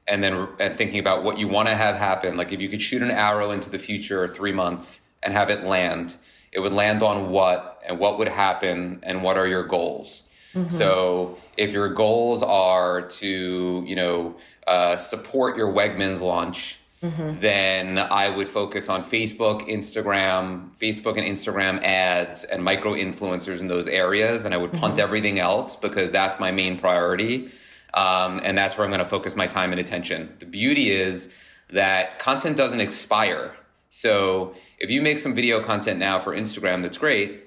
and 0.07 0.21
then 0.21 0.47
and 0.59 0.75
thinking 0.75 0.99
about 0.99 1.23
what 1.23 1.37
you 1.37 1.47
want 1.47 1.69
to 1.69 1.75
have 1.75 1.95
happen. 1.95 2.35
Like 2.35 2.51
if 2.51 2.59
you 2.61 2.67
could 2.67 2.81
shoot 2.81 3.01
an 3.01 3.11
arrow 3.11 3.51
into 3.51 3.69
the 3.69 3.79
future 3.79 4.27
3 4.27 4.51
months 4.51 5.01
and 5.23 5.33
have 5.33 5.49
it 5.49 5.63
land, 5.63 6.17
it 6.51 6.59
would 6.59 6.73
land 6.73 7.01
on 7.01 7.29
what 7.29 7.81
and 7.87 7.97
what 7.97 8.19
would 8.19 8.27
happen 8.27 8.99
and 9.03 9.23
what 9.23 9.37
are 9.37 9.47
your 9.47 9.63
goals. 9.63 10.23
Mm-hmm. 10.53 10.69
So 10.69 11.37
if 11.57 11.71
your 11.71 11.89
goals 11.89 12.41
are 12.41 13.03
to, 13.03 13.83
you 13.85 13.95
know, 13.95 14.35
uh, 14.65 14.97
support 14.97 15.57
your 15.57 15.71
Wegmans 15.71 16.21
launch, 16.21 16.79
mm-hmm. 17.03 17.39
then 17.39 17.99
I 17.99 18.29
would 18.29 18.49
focus 18.49 18.89
on 18.89 19.03
Facebook, 19.03 19.69
Instagram, 19.69 20.75
Facebook 20.77 21.17
and 21.17 21.25
Instagram 21.27 21.83
ads 21.83 22.43
and 22.45 22.63
micro 22.63 22.93
influencers 22.93 23.59
in 23.59 23.67
those 23.67 23.87
areas. 23.87 24.45
And 24.45 24.53
I 24.53 24.57
would 24.57 24.73
punt 24.73 24.95
mm-hmm. 24.95 25.03
everything 25.03 25.39
else 25.39 25.75
because 25.75 26.09
that's 26.11 26.39
my 26.39 26.51
main 26.51 26.79
priority. 26.79 27.51
Um, 27.93 28.41
and 28.43 28.57
that's 28.57 28.77
where 28.77 28.85
I'm 28.85 28.91
going 28.91 29.03
to 29.03 29.09
focus 29.09 29.35
my 29.35 29.47
time 29.47 29.71
and 29.71 29.79
attention. 29.79 30.35
The 30.39 30.45
beauty 30.45 30.91
is 30.91 31.33
that 31.71 32.19
content 32.19 32.57
doesn't 32.57 32.81
expire. 32.81 33.55
So 33.89 34.55
if 34.77 34.89
you 34.89 35.01
make 35.01 35.19
some 35.19 35.33
video 35.33 35.63
content 35.63 35.99
now 35.99 36.19
for 36.19 36.35
Instagram, 36.35 36.81
that's 36.81 36.97
great. 36.97 37.43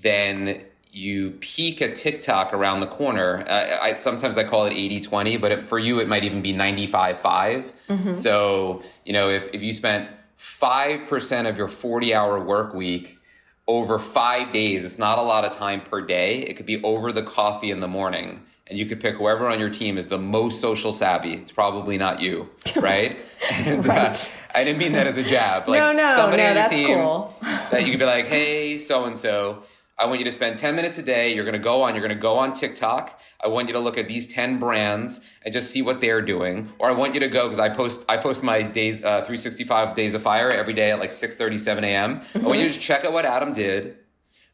Then 0.00 0.64
you 0.94 1.32
peak 1.40 1.82
at 1.82 1.96
TikTok 1.96 2.54
around 2.54 2.80
the 2.80 2.86
corner. 2.86 3.44
Uh, 3.48 3.78
I, 3.82 3.94
sometimes 3.94 4.38
I 4.38 4.44
call 4.44 4.66
it 4.66 4.72
80 4.72 5.00
20, 5.00 5.36
but 5.38 5.52
it, 5.52 5.66
for 5.66 5.78
you, 5.78 5.98
it 5.98 6.08
might 6.08 6.24
even 6.24 6.40
be 6.40 6.52
95 6.52 7.18
5. 7.18 7.72
Mm-hmm. 7.88 8.14
So, 8.14 8.82
you 9.04 9.12
know, 9.12 9.28
if, 9.28 9.48
if 9.52 9.60
you 9.60 9.72
spent 9.72 10.08
5% 10.38 11.48
of 11.48 11.58
your 11.58 11.68
40 11.68 12.14
hour 12.14 12.38
work 12.42 12.74
week 12.74 13.18
over 13.66 13.98
five 13.98 14.52
days, 14.52 14.84
it's 14.84 14.98
not 14.98 15.18
a 15.18 15.22
lot 15.22 15.44
of 15.44 15.52
time 15.52 15.80
per 15.80 16.00
day. 16.00 16.38
It 16.38 16.56
could 16.56 16.66
be 16.66 16.82
over 16.82 17.12
the 17.12 17.22
coffee 17.22 17.70
in 17.70 17.80
the 17.80 17.88
morning. 17.88 18.42
And 18.66 18.78
you 18.78 18.86
could 18.86 19.00
pick 19.00 19.16
whoever 19.16 19.48
on 19.48 19.58
your 19.58 19.70
team 19.70 19.98
is 19.98 20.06
the 20.06 20.18
most 20.18 20.60
social 20.60 20.92
savvy. 20.92 21.34
It's 21.34 21.52
probably 21.52 21.98
not 21.98 22.20
you, 22.20 22.48
right? 22.76 23.18
and, 23.52 23.84
uh, 23.84 23.88
right. 23.88 24.16
Uh, 24.16 24.58
I 24.58 24.64
didn't 24.64 24.78
mean 24.78 24.92
that 24.92 25.06
as 25.06 25.16
a 25.16 25.24
jab. 25.24 25.68
Like 25.68 25.80
no, 25.80 25.92
no, 25.92 26.14
somebody 26.14 26.42
no, 26.42 26.50
on 26.50 26.56
your 26.56 26.68
team 26.68 26.98
cool. 26.98 27.36
that 27.42 27.84
you 27.84 27.90
could 27.90 27.98
be 27.98 28.06
like, 28.06 28.26
hey, 28.26 28.78
so 28.78 29.04
and 29.04 29.18
so 29.18 29.64
I 29.96 30.06
want 30.06 30.18
you 30.18 30.24
to 30.24 30.32
spend 30.32 30.58
10 30.58 30.74
minutes 30.74 30.98
a 30.98 31.02
day. 31.02 31.32
You're 31.32 31.44
going 31.44 31.54
to 31.54 31.60
go 31.60 31.82
on, 31.82 31.94
you're 31.94 32.04
going 32.04 32.16
to 32.16 32.20
go 32.20 32.36
on 32.36 32.52
TikTok. 32.52 33.20
I 33.40 33.48
want 33.48 33.68
you 33.68 33.74
to 33.74 33.78
look 33.78 33.96
at 33.96 34.08
these 34.08 34.26
10 34.26 34.58
brands 34.58 35.20
and 35.42 35.52
just 35.52 35.70
see 35.70 35.82
what 35.82 36.00
they're 36.00 36.20
doing. 36.20 36.72
Or 36.78 36.90
I 36.90 36.94
want 36.94 37.14
you 37.14 37.20
to 37.20 37.28
go 37.28 37.44
because 37.44 37.60
I 37.60 37.68
post, 37.68 38.04
I 38.08 38.16
post 38.16 38.42
my 38.42 38.62
days, 38.62 38.96
uh, 38.96 39.22
365 39.22 39.94
days 39.94 40.14
of 40.14 40.22
fire 40.22 40.50
every 40.50 40.74
day 40.74 40.90
at 40.90 40.98
like 40.98 41.12
6 41.12 41.36
7 41.36 41.84
a.m. 41.84 42.20
Mm-hmm. 42.20 42.38
I 42.38 42.48
want 42.48 42.58
you 42.58 42.66
to 42.66 42.72
just 42.72 42.84
check 42.84 43.04
out 43.04 43.12
what 43.12 43.24
Adam 43.24 43.52
did. 43.52 43.96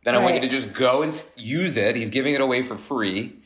Then 0.04 0.14
right. 0.14 0.20
I 0.20 0.24
want 0.24 0.34
you 0.34 0.42
to 0.42 0.48
just 0.48 0.74
go 0.74 1.02
and 1.02 1.26
use 1.36 1.76
it. 1.76 1.96
He's 1.96 2.10
giving 2.10 2.34
it 2.34 2.40
away 2.42 2.62
for 2.62 2.76
free. 2.76 3.36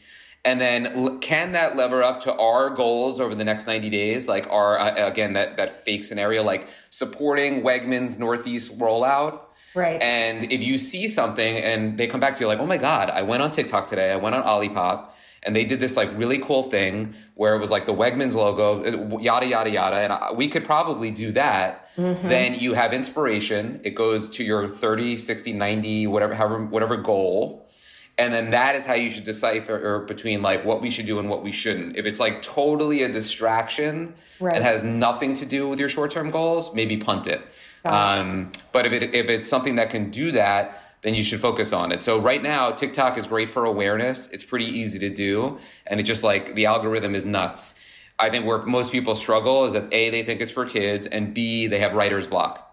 And 0.44 0.61
then 0.61 1.20
can 1.20 1.52
that 1.52 1.74
lever 1.76 2.02
up 2.02 2.20
to 2.22 2.35
our 2.35 2.70
goals 2.70 3.18
over 3.18 3.35
the 3.35 3.44
next 3.44 3.66
90 3.66 3.88
days? 3.88 4.28
Like 4.28 4.46
our, 4.50 4.78
uh, 4.78 5.07
again, 5.09 5.33
that, 5.35 5.57
that 5.57 5.85
fake 5.85 6.04
scenario, 6.04 6.42
like 6.42 6.68
supporting 6.90 7.62
Wegmans 7.62 8.18
Northeast 8.18 8.76
rollout 8.78 9.40
Right. 9.75 10.01
And 10.01 10.53
if 10.53 10.63
you 10.63 10.79
see 10.79 11.09
something 11.09 11.57
and 11.57 11.99
they 11.99 12.07
come 12.07 12.21
back 12.21 12.35
to 12.35 12.41
you 12.41 12.47
like, 12.47 12.61
oh 12.61 12.67
my 12.67 12.79
God, 12.79 13.11
I 13.11 13.23
went 13.23 13.43
on 13.43 13.51
TikTok 13.51 13.89
today, 13.89 14.13
I 14.13 14.17
went 14.17 14.35
on 14.35 14.43
Olipop, 14.45 15.11
and 15.43 15.55
they 15.55 15.65
did 15.65 15.81
this 15.81 15.97
like 15.97 16.11
really 16.17 16.39
cool 16.39 16.63
thing 16.63 17.15
where 17.35 17.55
it 17.55 17.59
was 17.59 17.71
like 17.71 17.87
the 17.87 17.95
Wegmans 17.95 18.35
logo, 18.35 19.19
yada, 19.19 19.47
yada, 19.47 19.71
yada. 19.71 19.97
And 19.97 20.39
we 20.39 20.49
could 20.49 20.65
probably 20.65 21.11
do 21.11 21.33
that. 21.33 21.95
Mm-hmm. 21.97 22.29
Then 22.29 22.55
you 22.55 22.75
have 22.75 22.93
inspiration. 22.93 23.81
It 23.85 23.95
goes 23.95 24.29
to 24.31 24.45
your 24.45 24.69
30, 24.69 25.19
60, 25.19 25.53
90, 25.53 26.07
whatever, 26.07 26.35
however, 26.35 26.65
whatever 26.65 26.97
goal. 26.97 27.69
And 28.17 28.33
then 28.33 28.53
that 28.53 28.77
is 28.77 28.87
how 28.87 28.95
you 28.95 29.11
should 29.11 29.25
decipher 29.25 29.99
between 30.07 30.41
like 30.41 30.65
what 30.65 30.81
we 30.81 30.89
should 30.89 31.07
do 31.07 31.19
and 31.19 31.29
what 31.29 31.43
we 31.43 31.51
shouldn't. 31.51 31.97
If 31.97 32.07
it's 32.07 32.21
like 32.21 32.43
totally 32.43 33.03
a 33.03 33.13
distraction 33.13 34.15
right. 34.39 34.55
and 34.55 34.65
has 34.65 34.83
nothing 34.83 35.35
to 35.35 35.47
do 35.47 35.69
with 35.69 35.81
your 35.81 35.89
short 35.89 36.13
term 36.13 36.31
goals, 36.31 36.73
maybe 36.75 36.97
punt 36.97 37.27
it. 37.27 37.43
Um, 37.85 38.53
but 38.73 38.87
if, 38.87 38.92
it, 38.92 39.14
if 39.14 39.29
it's 39.29 39.49
something 39.49 39.77
that 39.77 39.90
can 39.90 40.11
do 40.11 40.33
that, 40.33 40.81
then 41.03 41.14
you 41.14 41.23
should 41.23 41.40
focus 41.40 41.73
on 41.73 41.92
it. 41.92 42.01
So 42.01 42.18
right 42.18 42.42
now, 42.42 42.70
TikTok 42.70 43.18
is 43.18 43.27
great 43.27 43.51
for 43.51 43.66
awareness. 43.66 44.29
It's 44.29 44.44
pretty 44.44 44.64
easy 44.66 44.99
to 45.01 45.11
do. 45.11 45.59
And 45.87 46.01
it's 46.01 46.07
just 46.07 46.23
like 46.23 46.55
the 46.55 46.66
algorithm 46.66 47.14
is 47.14 47.25
nuts. 47.27 47.75
I 48.18 48.31
think 48.31 48.47
where 48.47 48.62
most 48.62 48.90
people 48.90 49.14
struggle 49.14 49.64
is 49.64 49.75
that 49.75 49.92
A, 49.92 50.11
they 50.11 50.23
think 50.23 50.40
it's 50.40 50.53
for 50.53 50.64
kids, 50.64 51.07
and 51.07 51.35
B, 51.35 51.66
they 51.66 51.81
have 51.81 51.94
writer's 51.94 52.29
block. 52.29 52.63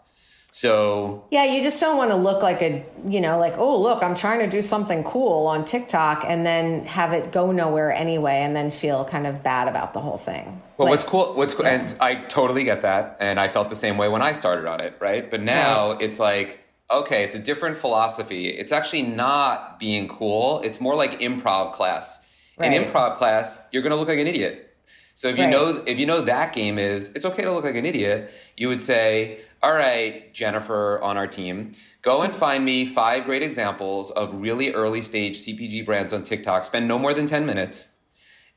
So 0.53 1.25
yeah, 1.31 1.45
you 1.45 1.63
just 1.63 1.79
don't 1.79 1.97
want 1.97 2.11
to 2.11 2.17
look 2.17 2.43
like 2.43 2.61
a 2.61 2.85
you 3.07 3.21
know 3.21 3.39
like 3.39 3.57
oh 3.57 3.81
look 3.81 4.03
I'm 4.03 4.15
trying 4.15 4.39
to 4.39 4.47
do 4.47 4.61
something 4.61 5.01
cool 5.03 5.47
on 5.47 5.63
TikTok 5.63 6.25
and 6.27 6.45
then 6.45 6.85
have 6.87 7.13
it 7.13 7.31
go 7.31 7.53
nowhere 7.53 7.93
anyway 7.93 8.39
and 8.41 8.53
then 8.53 8.69
feel 8.69 9.05
kind 9.05 9.25
of 9.25 9.41
bad 9.43 9.69
about 9.69 9.93
the 9.93 10.01
whole 10.01 10.17
thing. 10.17 10.61
Well, 10.77 10.87
like, 10.87 10.91
what's 10.91 11.03
cool? 11.05 11.33
What's 11.35 11.53
cool? 11.53 11.65
Yeah. 11.65 11.79
And 11.79 11.95
I 12.01 12.15
totally 12.15 12.65
get 12.65 12.81
that, 12.81 13.17
and 13.21 13.39
I 13.39 13.47
felt 13.47 13.69
the 13.69 13.75
same 13.75 13.97
way 13.97 14.09
when 14.09 14.21
I 14.21 14.33
started 14.33 14.65
on 14.65 14.81
it, 14.81 14.95
right? 14.99 15.29
But 15.31 15.41
now 15.41 15.93
right. 15.93 16.01
it's 16.01 16.19
like 16.19 16.59
okay, 16.91 17.23
it's 17.23 17.35
a 17.35 17.39
different 17.39 17.77
philosophy. 17.77 18.47
It's 18.47 18.73
actually 18.73 19.03
not 19.03 19.79
being 19.79 20.09
cool. 20.09 20.59
It's 20.61 20.81
more 20.81 20.95
like 20.95 21.19
improv 21.21 21.73
class. 21.73 22.21
Right. 22.57 22.73
In 22.73 22.83
improv 22.83 23.15
class, 23.15 23.65
you're 23.71 23.81
going 23.81 23.91
to 23.91 23.95
look 23.95 24.09
like 24.09 24.19
an 24.19 24.27
idiot. 24.27 24.67
So 25.15 25.27
if 25.27 25.37
you 25.37 25.43
right. 25.43 25.51
know 25.51 25.83
if 25.85 25.99
you 25.99 26.05
know 26.05 26.21
that 26.21 26.51
game 26.51 26.79
is 26.79 27.09
it's 27.13 27.25
okay 27.25 27.43
to 27.43 27.51
look 27.53 27.63
like 27.63 27.75
an 27.75 27.85
idiot, 27.85 28.31
you 28.57 28.67
would 28.67 28.81
say 28.81 29.39
all 29.63 29.73
right, 29.73 30.33
Jennifer 30.33 30.99
on 31.03 31.17
our 31.17 31.27
team, 31.27 31.71
go 32.01 32.23
and 32.23 32.33
find 32.33 32.65
me 32.65 32.85
five 32.85 33.25
great 33.25 33.43
examples 33.43 34.09
of 34.11 34.41
really 34.41 34.73
early 34.73 35.01
stage 35.01 35.37
CPG 35.37 35.85
brands 35.85 36.13
on 36.13 36.23
TikTok. 36.23 36.63
Spend 36.63 36.87
no 36.87 36.97
more 36.97 37.13
than 37.13 37.27
10 37.27 37.45
minutes 37.45 37.89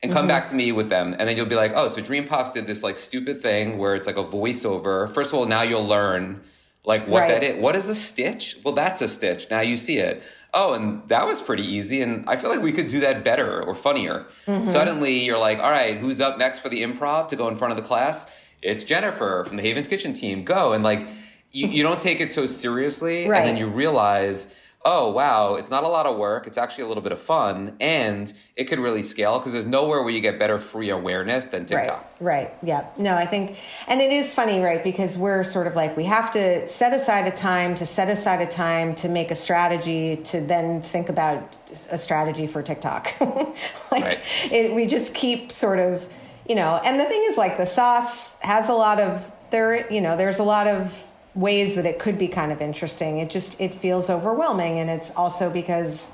and 0.02 0.12
come 0.12 0.22
mm-hmm. 0.22 0.28
back 0.28 0.48
to 0.48 0.54
me 0.54 0.72
with 0.72 0.88
them. 0.88 1.14
And 1.18 1.28
then 1.28 1.36
you'll 1.36 1.46
be 1.46 1.54
like, 1.54 1.72
oh, 1.74 1.88
so 1.88 2.00
Dream 2.00 2.26
Pops 2.26 2.52
did 2.52 2.66
this 2.66 2.82
like 2.82 2.96
stupid 2.96 3.40
thing 3.40 3.78
where 3.78 3.94
it's 3.94 4.06
like 4.06 4.16
a 4.16 4.24
voiceover. 4.24 5.12
First 5.12 5.32
of 5.32 5.38
all, 5.38 5.46
now 5.46 5.62
you'll 5.62 5.86
learn 5.86 6.42
like 6.84 7.06
what 7.06 7.20
right. 7.20 7.40
that 7.40 7.42
is. 7.42 7.60
What 7.60 7.74
is 7.74 7.88
a 7.88 7.94
stitch? 7.94 8.58
Well, 8.64 8.74
that's 8.74 9.02
a 9.02 9.08
stitch. 9.08 9.46
Now 9.50 9.60
you 9.60 9.76
see 9.76 9.98
it. 9.98 10.22
Oh, 10.52 10.74
and 10.74 11.06
that 11.08 11.26
was 11.26 11.40
pretty 11.40 11.66
easy. 11.66 12.00
And 12.00 12.28
I 12.28 12.36
feel 12.36 12.50
like 12.50 12.62
we 12.62 12.72
could 12.72 12.86
do 12.86 13.00
that 13.00 13.24
better 13.24 13.62
or 13.62 13.74
funnier. 13.74 14.26
Mm-hmm. 14.46 14.64
Suddenly 14.64 15.24
you're 15.24 15.38
like, 15.38 15.58
all 15.58 15.70
right, 15.70 15.98
who's 15.98 16.20
up 16.20 16.38
next 16.38 16.60
for 16.60 16.68
the 16.68 16.82
improv 16.82 17.28
to 17.28 17.36
go 17.36 17.48
in 17.48 17.56
front 17.56 17.72
of 17.72 17.76
the 17.76 17.82
class? 17.82 18.30
It's 18.64 18.82
Jennifer 18.82 19.44
from 19.46 19.56
the 19.56 19.62
Haven's 19.62 19.86
Kitchen 19.86 20.12
team. 20.12 20.44
Go. 20.44 20.72
And 20.72 20.82
like 20.82 21.06
you, 21.52 21.68
you 21.68 21.82
don't 21.82 22.00
take 22.00 22.20
it 22.20 22.30
so 22.30 22.46
seriously, 22.46 23.28
right. 23.28 23.38
and 23.38 23.48
then 23.48 23.56
you 23.56 23.68
realize 23.68 24.52
oh 24.86 25.10
wow 25.10 25.54
it's 25.54 25.70
not 25.70 25.82
a 25.82 25.88
lot 25.88 26.04
of 26.04 26.16
work. 26.16 26.46
It's 26.46 26.58
actually 26.58 26.84
a 26.84 26.88
little 26.88 27.02
bit 27.02 27.12
of 27.12 27.18
fun. 27.18 27.76
And 27.80 28.32
it 28.54 28.64
could 28.64 28.78
really 28.78 29.02
scale 29.02 29.38
because 29.38 29.52
there's 29.52 29.66
nowhere 29.66 30.02
where 30.02 30.10
you 30.10 30.20
get 30.20 30.38
better 30.38 30.58
free 30.58 30.90
awareness 30.90 31.46
than 31.46 31.64
tiktok. 31.64 32.04
Right, 32.20 32.50
right 32.50 32.54
yeah 32.62 32.86
no 32.98 33.14
i 33.14 33.24
think 33.24 33.56
and 33.88 34.00
it 34.00 34.12
is 34.12 34.34
funny 34.34 34.60
right 34.60 34.84
because 34.84 35.16
we're 35.16 35.42
sort 35.42 35.66
of 35.66 35.74
like 35.74 35.96
we 35.96 36.04
have 36.04 36.30
to 36.32 36.66
set 36.68 36.92
aside 36.92 37.26
a 37.26 37.34
time 37.34 37.74
to 37.76 37.86
set 37.86 38.10
aside 38.10 38.42
a 38.42 38.46
time 38.46 38.94
to 38.96 39.08
make 39.08 39.30
a 39.30 39.34
strategy 39.34 40.18
to 40.18 40.40
then 40.40 40.82
think 40.82 41.08
about 41.08 41.56
a 41.90 41.98
strategy 41.98 42.46
for 42.46 42.62
tiktok. 42.62 43.14
Like 43.90 44.04
right. 44.04 44.18
it, 44.50 44.74
we 44.74 44.86
just 44.86 45.14
keep 45.14 45.52
sort 45.52 45.78
of 45.78 46.08
you 46.48 46.54
know, 46.54 46.80
and 46.84 47.00
the 47.00 47.04
thing 47.04 47.24
is 47.28 47.36
like 47.36 47.56
the 47.56 47.66
sauce 47.66 48.34
has 48.40 48.68
a 48.68 48.74
lot 48.74 49.00
of 49.00 49.30
there, 49.50 49.90
you 49.92 50.00
know, 50.00 50.16
there's 50.16 50.38
a 50.38 50.44
lot 50.44 50.66
of 50.66 51.06
ways 51.34 51.76
that 51.76 51.86
it 51.86 51.98
could 51.98 52.18
be 52.18 52.28
kind 52.28 52.52
of 52.52 52.60
interesting. 52.60 53.18
It 53.18 53.30
just 53.30 53.60
it 53.60 53.74
feels 53.74 54.10
overwhelming 54.10 54.78
and 54.78 54.90
it's 54.90 55.10
also 55.10 55.50
because 55.50 56.10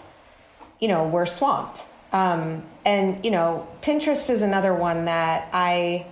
you 0.81 0.89
know, 0.89 1.07
we're 1.07 1.27
swamped. 1.27 1.87
Um, 2.13 2.65
and 2.85 3.25
you 3.25 3.31
know, 3.31 3.69
Pinterest 3.83 4.31
is 4.31 4.43
another 4.43 4.75
one 4.75 5.05
that 5.05 5.49
I 5.53 6.07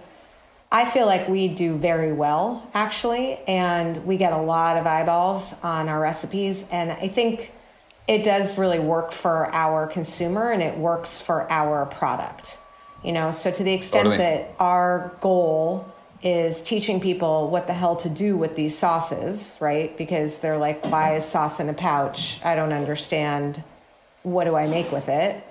I 0.71 0.85
feel 0.85 1.07
like 1.07 1.29
we 1.29 1.49
do 1.49 1.77
very 1.77 2.13
well 2.13 2.69
actually, 2.75 3.39
and 3.49 4.05
we 4.05 4.17
get 4.17 4.33
a 4.33 4.39
lot 4.39 4.77
of 4.77 4.87
eyeballs 4.87 5.55
on 5.63 5.89
our 5.89 5.99
recipes, 5.99 6.65
and 6.71 6.93
I 6.93 7.09
think 7.09 7.53
it 8.07 8.23
does 8.23 8.57
really 8.59 8.79
work 8.79 9.13
for 9.13 9.53
our 9.55 9.87
consumer 9.87 10.51
and 10.51 10.63
it 10.63 10.79
works 10.79 11.21
for 11.21 11.51
our 11.51 11.85
product. 11.87 12.59
You 13.05 13.13
know, 13.13 13.31
so 13.31 13.51
to 13.51 13.63
the 13.63 13.73
extent 13.73 14.05
Totally. 14.05 14.19
that 14.19 14.55
our 14.59 15.17
goal 15.21 15.87
is 16.23 16.61
teaching 16.63 17.01
people 17.01 17.49
what 17.49 17.67
the 17.67 17.73
hell 17.73 17.95
to 17.97 18.09
do 18.09 18.37
with 18.37 18.57
these 18.57 18.77
sauces, 18.77 19.57
right? 19.61 19.97
Because 19.97 20.39
they're 20.39 20.59
like, 20.59 20.85
why 20.85 21.15
is 21.15 21.25
sauce 21.25 21.61
in 21.61 21.69
a 21.69 21.75
pouch? 21.75 22.41
I 22.45 22.57
don't 22.57 22.73
understand. 22.73 23.63
What 24.25 24.45
do 24.45 24.57
I 24.57 24.67
make 24.67 24.91
with 24.91 25.09
it? 25.09 25.45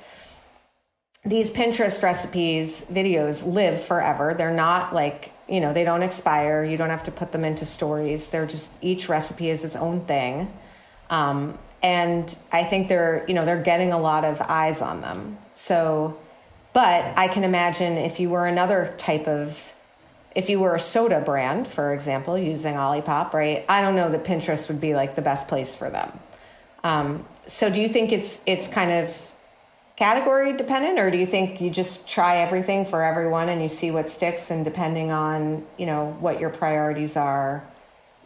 These 1.23 1.51
Pinterest 1.51 2.03
recipes, 2.03 2.85
videos 2.91 3.45
live 3.45 3.81
forever. 3.81 4.33
They're 4.33 4.51
not 4.51 4.93
like, 4.93 5.31
you 5.47 5.61
know, 5.61 5.73
they 5.73 5.85
don't 5.85 6.03
expire. 6.03 6.63
You 6.63 6.77
don't 6.77 6.89
have 6.89 7.03
to 7.03 7.11
put 7.11 7.31
them 7.31 7.45
into 7.45 7.65
stories. 7.65 8.27
They're 8.27 8.45
just, 8.45 8.71
each 8.81 9.07
recipe 9.07 9.49
is 9.49 9.63
its 9.63 9.75
own 9.75 10.01
thing. 10.01 10.51
Um, 11.09 11.57
and 11.81 12.35
I 12.51 12.63
think 12.63 12.89
they're, 12.89 13.23
you 13.27 13.33
know, 13.33 13.45
they're 13.45 13.61
getting 13.61 13.93
a 13.93 13.99
lot 13.99 14.25
of 14.25 14.41
eyes 14.41 14.81
on 14.81 14.99
them. 14.99 15.37
So, 15.53 16.17
but 16.77 17.17
I 17.17 17.27
can 17.27 17.43
imagine 17.43 17.97
if 17.97 18.19
you 18.19 18.29
were 18.29 18.45
another 18.45 18.93
type 18.99 19.27
of 19.27 19.73
if 20.35 20.47
you 20.47 20.59
were 20.59 20.75
a 20.75 20.79
soda 20.79 21.19
brand, 21.21 21.67
for 21.67 21.91
example, 21.91 22.37
using 22.37 22.75
Olipop, 22.75 23.33
right? 23.33 23.65
I 23.67 23.81
don't 23.81 23.95
know 23.95 24.11
that 24.11 24.23
Pinterest 24.25 24.67
would 24.67 24.79
be 24.79 24.93
like 24.93 25.15
the 25.15 25.23
best 25.23 25.47
place 25.47 25.75
for 25.75 25.89
them. 25.89 26.11
Um, 26.83 27.25
so, 27.47 27.71
do 27.71 27.81
you 27.81 27.89
think 27.89 28.11
it's 28.11 28.39
it's 28.45 28.67
kind 28.67 28.91
of 28.91 29.33
category 29.95 30.55
dependent, 30.55 30.99
or 30.99 31.09
do 31.09 31.17
you 31.17 31.25
think 31.25 31.59
you 31.59 31.71
just 31.71 32.07
try 32.07 32.37
everything 32.37 32.85
for 32.85 33.01
everyone 33.01 33.49
and 33.49 33.59
you 33.59 33.69
see 33.69 33.89
what 33.89 34.07
sticks, 34.07 34.51
and 34.51 34.63
depending 34.63 35.09
on 35.09 35.65
you 35.79 35.87
know 35.87 36.15
what 36.19 36.39
your 36.39 36.51
priorities 36.51 37.17
are, 37.17 37.67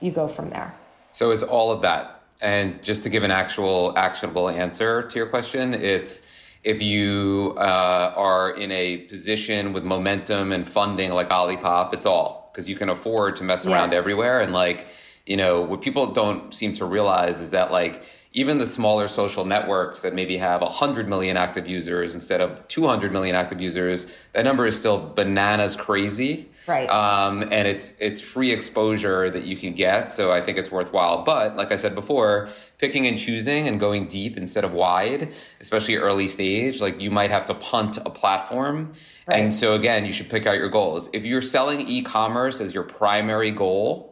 you 0.02 0.12
go 0.12 0.28
from 0.28 0.50
there? 0.50 0.76
So 1.14 1.32
it's 1.32 1.44
all 1.44 1.72
of 1.72 1.84
that. 1.84 2.22
And 2.42 2.84
just 2.84 3.04
to 3.04 3.10
give 3.10 3.24
an 3.24 3.32
actual 3.32 3.94
actionable 3.96 4.50
answer 4.50 5.04
to 5.04 5.18
your 5.18 5.28
question, 5.28 5.74
it's 5.74 6.22
if 6.64 6.82
you 6.82 7.56
uh, 7.58 8.14
are 8.16 8.52
in 8.52 8.72
a 8.72 8.98
position 8.98 9.74
with 9.74 9.84
momentum 9.84 10.52
and 10.52 10.68
funding 10.68 11.12
like 11.12 11.30
Olipop, 11.30 11.94
it's 11.94 12.06
all 12.06 12.50
because 12.52 12.70
you 12.70 12.76
can 12.76 12.90
afford 12.90 13.36
to 13.38 13.44
mess 13.44 13.66
Yeah. 13.66 13.74
around 13.74 13.94
everywhere. 13.94 14.42
And 14.42 14.54
like, 14.54 14.88
you 15.26 15.38
know, 15.38 15.62
what 15.62 15.82
people 15.82 16.08
don't 16.08 16.54
seem 16.54 16.74
to 16.74 16.86
realize 16.86 17.42
is 17.42 17.52
that 17.52 17.72
like 17.72 18.04
even 18.34 18.60
the 18.60 18.66
smaller 18.66 19.10
social 19.10 19.44
networks 19.44 20.02
that 20.02 20.14
maybe 20.14 20.38
have 20.38 20.62
100 20.62 21.08
million 21.08 21.36
active 21.36 21.68
users 21.68 22.16
instead 22.16 22.40
of 22.40 22.66
200 22.70 23.12
million 23.12 23.36
active 23.36 23.60
users, 23.60 24.08
that 24.32 24.46
number 24.46 24.66
is 24.66 24.78
still 24.78 25.10
bananas 25.10 25.76
crazy. 25.76 26.48
Right. 26.66 26.90
Um, 26.90 27.42
and 27.42 27.68
it's 27.68 27.94
it's 28.00 28.22
free 28.22 28.52
exposure 28.52 29.30
that 29.30 29.44
you 29.44 29.58
can 29.58 29.74
get, 29.74 30.12
so 30.12 30.32
I 30.32 30.42
think 30.42 30.58
it's 30.58 30.72
worthwhile. 30.72 31.24
But 31.24 31.58
like 31.58 31.72
I 31.72 31.76
said 31.76 31.94
before, 31.94 32.50
picking 32.78 33.06
and 33.06 33.18
choosing 33.18 33.68
and 33.68 33.80
going 33.80 34.08
deep 34.08 34.38
instead 34.38 34.64
of 34.64 34.72
wide, 34.72 35.34
especially 35.60 35.98
early 35.98 36.28
stage, 36.28 36.80
like 36.80 37.02
you 37.02 37.12
might 37.12 37.32
have 37.32 37.46
to 37.46 37.54
punt 37.56 37.98
a 38.06 38.10
platform. 38.10 38.94
And 39.28 39.54
so 39.54 39.74
again, 39.74 40.06
you 40.06 40.12
should 40.12 40.30
pick 40.30 40.46
out 40.46 40.58
your 40.58 40.70
goals. 40.70 41.10
If 41.14 41.26
you're 41.26 41.42
selling 41.42 41.82
e-commerce 41.82 42.62
as 42.62 42.74
your 42.74 42.84
primary 42.84 43.52
goal 43.52 44.11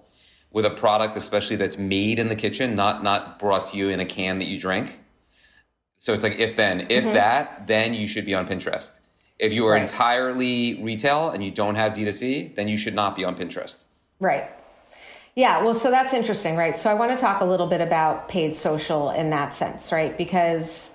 with 0.51 0.65
a 0.65 0.69
product, 0.69 1.15
especially 1.15 1.55
that's 1.55 1.77
made 1.77 2.19
in 2.19 2.29
the 2.29 2.35
kitchen, 2.35 2.75
not 2.75 3.03
not 3.03 3.39
brought 3.39 3.67
to 3.67 3.77
you 3.77 3.89
in 3.89 3.99
a 3.99 4.05
can 4.05 4.39
that 4.39 4.45
you 4.45 4.59
drink. 4.59 4.99
So 5.97 6.13
it's 6.13 6.23
like 6.23 6.39
if 6.39 6.55
then, 6.55 6.87
if 6.89 7.03
mm-hmm. 7.03 7.13
that, 7.13 7.67
then 7.67 7.93
you 7.93 8.07
should 8.07 8.25
be 8.25 8.33
on 8.33 8.47
Pinterest. 8.47 8.91
If 9.37 9.53
you 9.53 9.65
are 9.67 9.73
Right. 9.73 9.81
entirely 9.81 10.81
retail 10.81 11.29
and 11.29 11.43
you 11.43 11.51
don't 11.51 11.75
have 11.75 11.93
D2C, 11.93 12.55
then 12.55 12.67
you 12.67 12.77
should 12.77 12.93
not 12.95 13.15
be 13.15 13.23
on 13.23 13.35
Pinterest. 13.35 13.83
Right. 14.19 14.49
Yeah, 15.35 15.63
well, 15.63 15.73
so 15.73 15.89
that's 15.91 16.13
interesting, 16.13 16.57
right? 16.57 16.77
So 16.77 16.89
I 16.89 16.93
want 16.93 17.11
to 17.11 17.17
talk 17.17 17.39
a 17.41 17.45
little 17.45 17.67
bit 17.67 17.79
about 17.79 18.27
paid 18.27 18.55
social 18.55 19.11
in 19.11 19.29
that 19.29 19.55
sense, 19.55 19.91
right? 19.91 20.17
Because, 20.17 20.91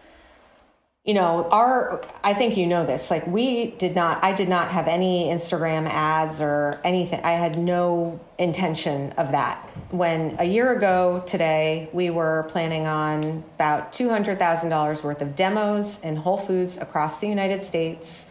you 1.04 1.12
know, 1.12 1.48
our, 1.50 2.02
I 2.22 2.32
think 2.32 2.56
you 2.56 2.66
know 2.66 2.86
this, 2.86 3.10
like 3.10 3.26
we 3.26 3.72
did 3.72 3.94
not, 3.94 4.24
I 4.24 4.32
did 4.32 4.48
not 4.48 4.70
have 4.70 4.88
any 4.88 5.24
Instagram 5.24 5.86
ads 5.86 6.40
or 6.40 6.80
anything. 6.82 7.20
I 7.22 7.32
had 7.32 7.58
no 7.58 8.18
intention 8.38 9.12
of 9.12 9.32
that. 9.32 9.58
When 9.90 10.36
a 10.38 10.44
year 10.44 10.72
ago 10.72 11.22
today, 11.26 11.90
we 11.92 12.08
were 12.08 12.46
planning 12.48 12.86
on 12.86 13.44
about 13.56 13.92
$200,000 13.92 15.04
worth 15.04 15.20
of 15.20 15.36
demos 15.36 16.00
in 16.00 16.16
Whole 16.16 16.38
Foods 16.38 16.78
across 16.78 17.18
the 17.18 17.28
United 17.28 17.62
States. 17.62 18.30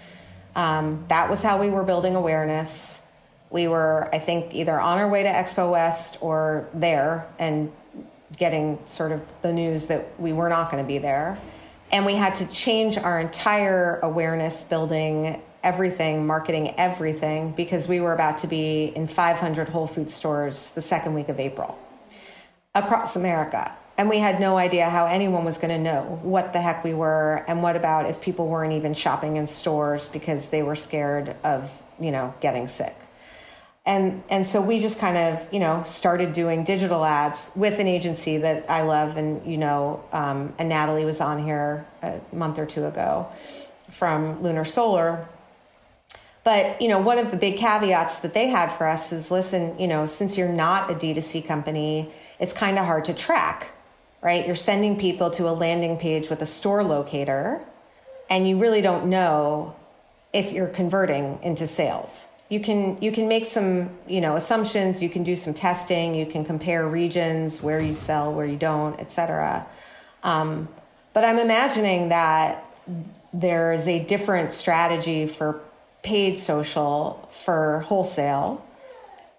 Um, 0.55 1.05
that 1.09 1.29
was 1.29 1.43
how 1.43 1.59
we 1.59 1.69
were 1.69 1.83
building 1.83 2.15
awareness 2.15 3.03
we 3.53 3.67
were, 3.67 4.09
I 4.12 4.17
think, 4.17 4.55
either 4.55 4.81
on 4.81 4.97
our 4.97 5.07
way 5.07 5.21
to 5.21 5.29
Expo 5.29 5.71
West 5.71 6.17
or 6.21 6.67
there 6.73 7.27
and 7.38 7.71
getting 8.36 8.79
sort 8.86 9.12
of 9.12 9.21
the 9.43 9.53
news 9.53 9.86
that 9.86 10.19
we 10.19 10.33
were 10.33 10.49
not 10.49 10.71
going 10.71 10.83
to 10.83 10.88
be 10.88 10.97
there. 10.97 11.39
And 11.93 12.08
we 12.08 12.15
had 12.15 12.34
to 12.36 12.47
change 12.47 12.97
our 12.97 13.19
entire 13.19 13.99
awareness 13.99 14.63
building, 14.63 15.39
everything, 15.63 16.25
marketing 16.25 16.73
everything, 16.79 17.51
because 17.51 17.88
we 17.88 18.01
were 18.01 18.13
about 18.13 18.39
to 18.39 18.47
be 18.47 18.86
in 18.95 19.06
500 19.06 19.69
Whole 19.69 19.86
Food 19.86 20.10
stores 20.10 20.71
the 20.71 20.82
second 20.82 21.13
week 21.13 21.29
of 21.29 21.39
April 21.39 21.77
across 22.73 23.15
America. 23.15 23.71
And 23.95 24.10
we 24.10 24.17
had 24.17 24.39
no 24.39 24.58
idea 24.58 24.89
how 24.89 25.06
anyone 25.06 25.45
was 25.45 25.60
going 25.60 25.69
to 25.69 25.77
know 25.77 26.19
what 26.23 26.51
the 26.51 26.60
heck 26.60 26.84
we 26.84 26.95
were 26.95 27.45
and 27.47 27.62
what 27.62 27.75
about 27.75 28.08
if 28.08 28.19
people 28.19 28.47
weren't 28.47 28.73
even 28.73 28.95
shopping 28.95 29.36
in 29.36 29.45
stores 29.45 30.08
because 30.08 30.49
they 30.49 30.63
were 30.63 30.73
scared 30.73 31.36
of, 31.43 31.79
you 31.99 32.10
know, 32.10 32.34
getting 32.39 32.67
sick 32.67 33.03
and 33.86 34.24
and 34.30 34.48
so 34.48 34.62
we 34.62 34.80
just 34.80 35.00
kind 35.00 35.17
of 35.17 35.48
you 35.52 35.60
know 35.60 35.84
started 35.84 36.34
doing 36.34 36.63
digital 36.63 37.04
ads 37.04 37.52
with 37.56 37.80
an 37.80 37.88
agency 37.88 38.38
that 38.38 38.69
I 38.69 38.82
love. 38.82 39.17
And 39.17 39.46
you 39.50 39.58
know 39.58 40.04
um, 40.12 40.54
and 40.58 40.69
Natalie 40.69 41.06
was 41.06 41.19
on 41.19 41.43
here 41.43 41.86
a 42.02 42.19
month 42.32 42.60
or 42.60 42.65
two 42.65 42.86
ago 42.86 43.28
from 43.89 44.41
Lunar 44.41 44.65
Solar. 44.65 45.28
But 46.43 46.82
you 46.82 46.88
know 46.88 47.00
one 47.00 47.17
of 47.17 47.32
the 47.32 47.38
big 47.38 47.58
caveats 47.58 48.19
that 48.19 48.34
they 48.34 48.48
had 48.48 48.72
for 48.72 48.88
us 48.88 49.12
is 49.12 49.32
listen 49.32 49.78
you 49.80 49.88
know 49.88 50.06
since 50.06 50.38
you're 50.38 50.50
not 50.50 50.89
a 50.89 50.96
D2C 50.96 51.46
company 51.46 52.12
it's 52.39 52.54
kind 52.54 52.80
of 52.80 52.86
hard 52.86 53.06
to 53.06 53.13
track 53.13 53.72
right? 54.24 54.48
You're 54.48 54.56
sending 54.56 54.98
people 54.98 55.30
to 55.32 55.50
a 55.50 55.52
landing 55.52 55.98
page 55.98 56.30
with 56.30 56.41
a 56.41 56.46
store 56.46 56.84
locator 56.84 57.62
and 58.30 58.48
you 58.48 58.58
really 58.58 58.82
don't 58.82 59.08
know 59.08 59.76
if 60.32 60.52
you're 60.52 60.67
converting 60.67 61.39
into 61.43 61.67
sales 61.67 62.32
you 62.54 62.60
can 62.60 63.02
you 63.02 63.12
can 63.12 63.28
make 63.28 63.46
some 63.46 63.89
you 64.08 64.22
know 64.22 64.36
assumptions 64.36 65.02
you 65.02 65.10
can 65.10 65.24
do 65.24 65.36
some 65.36 65.54
testing 65.54 66.13
you 66.13 66.26
can 66.26 66.46
compare 66.46 66.88
regions 66.88 67.62
where 67.62 67.82
you 67.82 67.94
sell 67.94 68.32
where 68.32 68.46
you 68.46 68.56
don't 68.56 69.00
etc 69.00 69.66
um, 70.22 70.68
but 71.13 71.26
i'm 71.26 71.39
imagining 71.39 72.10
that 72.10 72.63
there's 73.34 73.88
a 73.88 74.00
different 74.06 74.54
strategy 74.54 75.26
for 75.26 75.60
paid 76.04 76.38
social 76.38 77.28
for 77.32 77.80
wholesale 77.88 78.63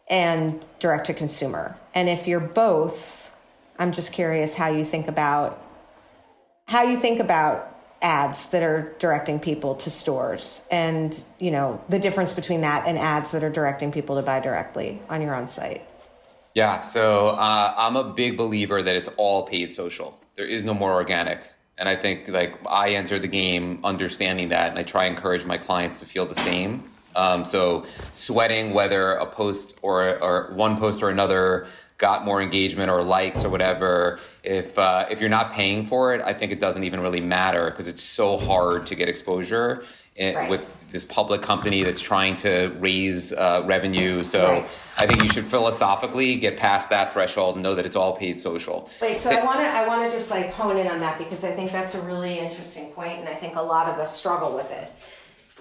and 0.08 0.66
direct 0.80 1.06
to 1.06 1.14
consumer. 1.14 1.78
And 1.94 2.08
if 2.08 2.26
you're 2.26 2.40
both 2.40 3.30
i'm 3.78 3.92
just 3.92 4.12
curious 4.12 4.54
how 4.54 4.68
you 4.68 4.84
think 4.84 5.08
about 5.08 5.60
how 6.66 6.82
you 6.84 6.96
think 6.96 7.18
about 7.20 7.73
ads 8.04 8.48
that 8.48 8.62
are 8.62 8.94
directing 9.00 9.40
people 9.40 9.74
to 9.74 9.90
stores 9.90 10.66
and 10.70 11.24
you 11.40 11.50
know 11.50 11.82
the 11.88 11.98
difference 11.98 12.32
between 12.32 12.60
that 12.60 12.86
and 12.86 12.98
ads 12.98 13.32
that 13.32 13.42
are 13.42 13.50
directing 13.50 13.90
people 13.90 14.14
to 14.14 14.22
buy 14.22 14.38
directly 14.38 15.00
on 15.08 15.20
your 15.20 15.34
own 15.34 15.48
site 15.48 15.82
Yeah, 16.54 16.82
so 16.82 17.30
uh, 17.30 17.74
I'm 17.76 17.96
a 17.96 18.04
big 18.04 18.36
believer 18.36 18.80
that 18.80 18.94
it's 18.94 19.08
all 19.16 19.42
paid 19.42 19.72
social. 19.72 20.18
There 20.36 20.46
is 20.46 20.62
no 20.64 20.72
more 20.72 20.92
organic. 20.92 21.50
And 21.76 21.88
I 21.88 21.96
think 21.96 22.28
like 22.28 22.54
I 22.68 22.90
entered 22.90 23.22
the 23.22 23.28
game 23.28 23.80
understanding 23.82 24.50
that, 24.50 24.70
and 24.70 24.78
I 24.78 24.84
try 24.84 25.06
and 25.06 25.16
encourage 25.16 25.44
my 25.44 25.58
clients 25.58 25.98
to 26.00 26.06
feel 26.06 26.26
the 26.26 26.34
same. 26.34 26.88
Um, 27.16 27.44
so 27.44 27.84
sweating 28.12 28.72
whether 28.72 29.12
a 29.12 29.26
post 29.26 29.78
or 29.82 30.18
or 30.22 30.52
one 30.54 30.76
post 30.76 31.02
or 31.02 31.10
another 31.10 31.66
got 31.96 32.24
more 32.24 32.42
engagement 32.42 32.90
or 32.90 33.02
likes 33.04 33.44
or 33.44 33.48
whatever. 33.50 34.18
If 34.42 34.78
uh, 34.78 35.06
if 35.10 35.20
you're 35.20 35.30
not 35.30 35.52
paying 35.52 35.86
for 35.86 36.14
it, 36.14 36.20
I 36.22 36.34
think 36.34 36.52
it 36.52 36.60
doesn't 36.60 36.84
even 36.84 37.00
really 37.00 37.20
matter 37.20 37.70
because 37.70 37.88
it's 37.88 38.02
so 38.02 38.36
hard 38.36 38.86
to 38.86 38.94
get 38.94 39.08
exposure 39.08 39.84
in, 40.16 40.34
Right. 40.34 40.50
with 40.50 40.72
this 40.90 41.04
public 41.04 41.42
company 41.42 41.82
that's 41.82 42.00
trying 42.00 42.36
to 42.36 42.68
raise 42.78 43.32
uh, 43.32 43.62
revenue. 43.64 44.22
So 44.22 44.46
Right. 44.46 44.68
I 44.98 45.06
think 45.08 45.22
you 45.24 45.28
should 45.28 45.44
philosophically 45.44 46.36
get 46.36 46.56
past 46.56 46.90
that 46.90 47.12
threshold 47.12 47.56
and 47.56 47.62
know 47.64 47.74
that 47.74 47.84
it's 47.86 47.96
all 47.96 48.16
paid 48.16 48.38
social. 48.38 48.88
Wait, 49.02 49.20
so 49.20 49.30
Sa- 49.30 49.36
I 49.40 49.44
want 49.44 49.60
to 49.60 49.66
I 49.66 49.86
want 49.86 50.08
to 50.10 50.16
just 50.16 50.30
like 50.30 50.52
hone 50.52 50.76
in 50.76 50.86
on 50.88 51.00
that 51.00 51.18
because 51.18 51.44
I 51.44 51.52
think 51.52 51.70
that's 51.72 51.94
a 51.94 52.00
really 52.02 52.38
interesting 52.40 52.86
point, 52.90 53.20
and 53.20 53.28
I 53.28 53.34
think 53.34 53.54
a 53.56 53.62
lot 53.62 53.88
of 53.88 53.98
us 53.98 54.16
struggle 54.16 54.52
with 54.54 54.70
it. 54.72 54.90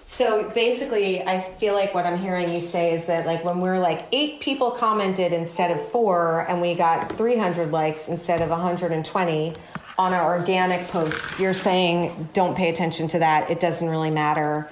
So 0.06 0.50
basically, 0.50 1.22
I 1.22 1.40
feel 1.40 1.72
like 1.72 1.94
what 1.94 2.04
I'm 2.04 2.18
hearing 2.18 2.52
you 2.52 2.60
say 2.60 2.92
is 2.92 3.06
that 3.06 3.24
like 3.24 3.42
when 3.42 3.60
we're 3.60 3.78
like 3.78 4.06
eight 4.12 4.38
people 4.38 4.70
commented 4.70 5.32
instead 5.32 5.70
of 5.70 5.80
four, 5.80 6.44
and 6.46 6.60
we 6.60 6.74
got 6.74 7.16
300 7.16 7.72
likes 7.72 8.06
instead 8.08 8.42
of 8.42 8.50
120, 8.50 9.54
on 9.96 10.12
our 10.12 10.38
organic 10.38 10.86
posts, 10.88 11.40
you're 11.40 11.54
saying 11.54 12.28
don't 12.34 12.54
pay 12.54 12.68
attention 12.68 13.08
to 13.08 13.18
that. 13.20 13.50
It 13.50 13.60
doesn't 13.60 13.88
really 13.88 14.10
matter 14.10 14.68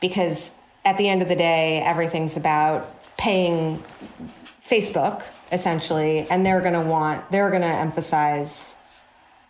because 0.00 0.52
at 0.84 0.96
the 0.98 1.08
end 1.08 1.20
of 1.20 1.28
the 1.28 1.36
day, 1.36 1.82
everything's 1.84 2.36
about 2.36 2.94
paying 3.16 3.82
Facebook 4.62 5.24
essentially, 5.50 6.28
and 6.30 6.46
they're 6.46 6.60
going 6.60 6.74
to 6.74 6.80
want, 6.80 7.28
they're 7.32 7.50
going 7.50 7.62
to 7.62 7.66
emphasize 7.66 8.76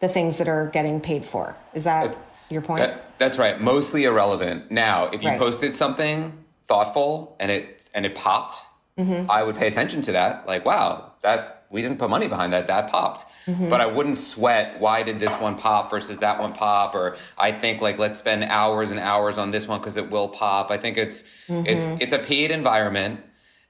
the 0.01 0.09
things 0.09 0.39
that 0.39 0.49
are 0.49 0.69
getting 0.69 0.99
paid 0.99 1.27
for. 1.27 1.55
Is 1.75 1.85
that 1.85 2.17
your 2.51 2.63
point? 2.63 2.81
That, 2.81 3.19
that's 3.19 3.39
right. 3.39 3.61
Mostly 3.61 4.05
irrelevant. 4.05 4.71
Now, 4.71 5.07
if 5.13 5.23
you 5.23 5.31
Right. 5.31 5.39
posted 5.39 5.75
something 5.75 6.45
thoughtful 6.67 7.37
and 7.41 7.51
it 7.51 7.89
and 7.95 8.05
it 8.05 8.15
popped, 8.15 8.59
mm-hmm. 8.99 9.31
I 9.31 9.43
would 9.43 9.57
pay 9.57 9.67
attention 9.67 10.03
to 10.03 10.13
that. 10.13 10.47
Like, 10.47 10.65
wow, 10.65 11.13
that 11.23 11.65
we 11.71 11.83
didn't 11.83 11.99
put 11.99 12.11
money 12.11 12.29
behind 12.29 12.53
that. 12.53 12.67
That 12.69 12.91
popped. 12.91 13.25
Mm-hmm. 13.47 13.69
But 13.69 13.81
I 13.81 13.87
wouldn't 13.87 14.17
sweat. 14.17 14.81
Why 14.81 15.03
did 15.03 15.19
this 15.19 15.35
one 15.35 15.57
pop 15.57 15.91
versus 15.91 16.19
that 16.19 16.41
one 16.41 16.53
pop? 16.53 16.95
Or 16.95 17.17
I 17.39 17.53
think 17.53 17.81
like 17.81 17.99
let's 17.99 18.19
spend 18.19 18.45
hours 18.45 18.91
and 18.91 19.01
hours 19.01 19.39
on 19.39 19.51
this 19.51 19.67
one 19.67 19.81
because 19.81 19.97
it 19.97 20.11
will 20.11 20.29
pop. 20.29 20.71
I 20.71 20.79
think 20.79 20.97
it's 20.97 21.23
mm-hmm. 21.49 21.67
it's 21.67 21.87
it's 22.01 22.13
a 22.13 22.19
paid 22.19 22.51
environment. 22.51 23.21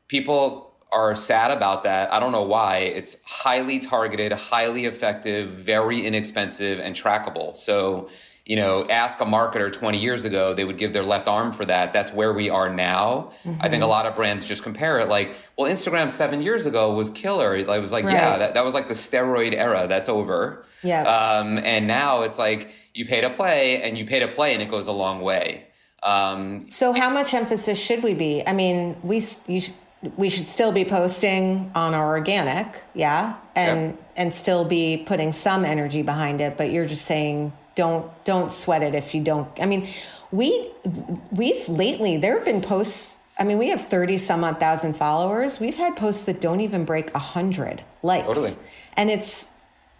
People 0.09 0.67
are 0.93 1.17
sad 1.17 1.51
about 1.51 1.83
that. 1.83 2.13
I 2.13 2.21
don't 2.21 2.33
know 2.33 2.43
why. 2.45 2.79
It's 2.79 3.19
highly 3.25 3.81
targeted, 3.81 4.33
highly 4.33 4.85
effective, 4.85 5.51
very 5.51 6.07
inexpensive, 6.07 6.79
and 6.79 6.95
trackable. 6.95 7.57
So, 7.57 8.09
you 8.47 8.55
know, 8.55 8.87
ask 8.87 9.21
a 9.21 9.25
marketer 9.25 9.73
20 9.73 9.99
years 9.99 10.25
ago, 10.25 10.55
they 10.55 10.65
would 10.65 10.79
give 10.79 10.93
their 10.93 11.03
left 11.03 11.27
arm 11.27 11.51
for 11.51 11.65
that. 11.65 11.93
That's 11.93 12.13
where 12.13 12.33
we 12.33 12.49
are 12.49 12.73
now. 12.73 13.33
I 13.59 13.69
think 13.69 13.83
a 13.83 13.87
lot 13.87 14.07
of 14.07 14.15
brands 14.15 14.47
just 14.47 14.63
compare 14.63 15.01
it 15.01 15.09
like, 15.09 15.35
well, 15.59 15.71
Instagram 15.71 16.13
seven 16.13 16.41
years 16.41 16.65
ago 16.65 16.95
was 16.95 17.11
killer. 17.11 17.57
It 17.57 17.67
was 17.67 17.91
like, 17.91 18.05
yeah, 18.05 18.39
that, 18.39 18.55
that 18.55 18.65
was 18.65 18.73
like 18.73 18.87
the 18.87 18.95
steroid 18.95 19.53
era. 19.53 19.87
That's 19.89 20.09
over. 20.09 20.65
Yeah. 20.85 21.03
Um, 21.03 21.59
and 21.59 21.89
now 21.89 22.23
it's 22.23 22.39
like 22.39 22.71
you 22.95 23.05
pay 23.05 23.21
to 23.21 23.31
play 23.31 23.83
and 23.83 23.99
you 23.99 24.07
pay 24.07 24.21
to 24.21 24.29
play 24.29 24.55
and 24.55 24.63
it 24.63 24.69
goes 24.69 24.87
a 24.87 24.93
long 24.93 25.23
way. 25.23 25.67
Um, 26.05 26.71
So, 26.71 26.93
how 26.93 27.11
much 27.11 27.35
emphasis 27.35 27.83
should 27.85 28.05
we 28.05 28.15
be? 28.15 28.45
I 28.47 28.53
mean, 28.53 28.97
we 29.03 29.25
you 29.49 29.61
sh- 29.61 29.71
we 30.17 30.29
should 30.31 30.47
still 30.47 30.71
be 30.71 30.85
posting 30.85 31.73
on 31.75 31.95
our 31.95 32.07
organic, 32.07 32.81
yeah, 32.95 33.37
and 33.57 33.99
and 34.15 34.33
still 34.33 34.65
be 34.65 35.03
putting 35.05 35.33
some 35.33 35.65
energy 35.65 36.03
behind 36.03 36.41
it. 36.41 36.57
But 36.57 36.71
you're 36.71 36.87
just 36.87 37.07
saying 37.07 37.53
don't 37.77 38.11
don't 38.25 38.51
sweat 38.51 38.83
it 38.83 38.97
if 38.97 39.15
you 39.15 39.23
don't. 39.23 39.49
I 39.61 39.67
mean, 39.67 39.87
we 40.33 40.73
we've 41.31 41.69
lately 41.69 42.17
there 42.17 42.35
have 42.37 42.45
been 42.45 42.61
posts. 42.63 43.19
I 43.39 43.45
mean, 43.45 43.59
we 43.59 43.69
have 43.69 43.83
thirty 43.83 44.17
some 44.17 44.43
odd 44.43 44.59
thousand 44.59 44.97
followers. 44.97 45.61
We've 45.61 45.77
had 45.77 45.95
posts 45.95 46.25
that 46.25 46.41
don't 46.41 46.61
even 46.61 46.85
break 46.85 47.15
a 47.15 47.19
hundred 47.21 47.85
likes, 48.03 48.27
Totally. 48.27 48.53
and 48.97 49.11
it's 49.11 49.47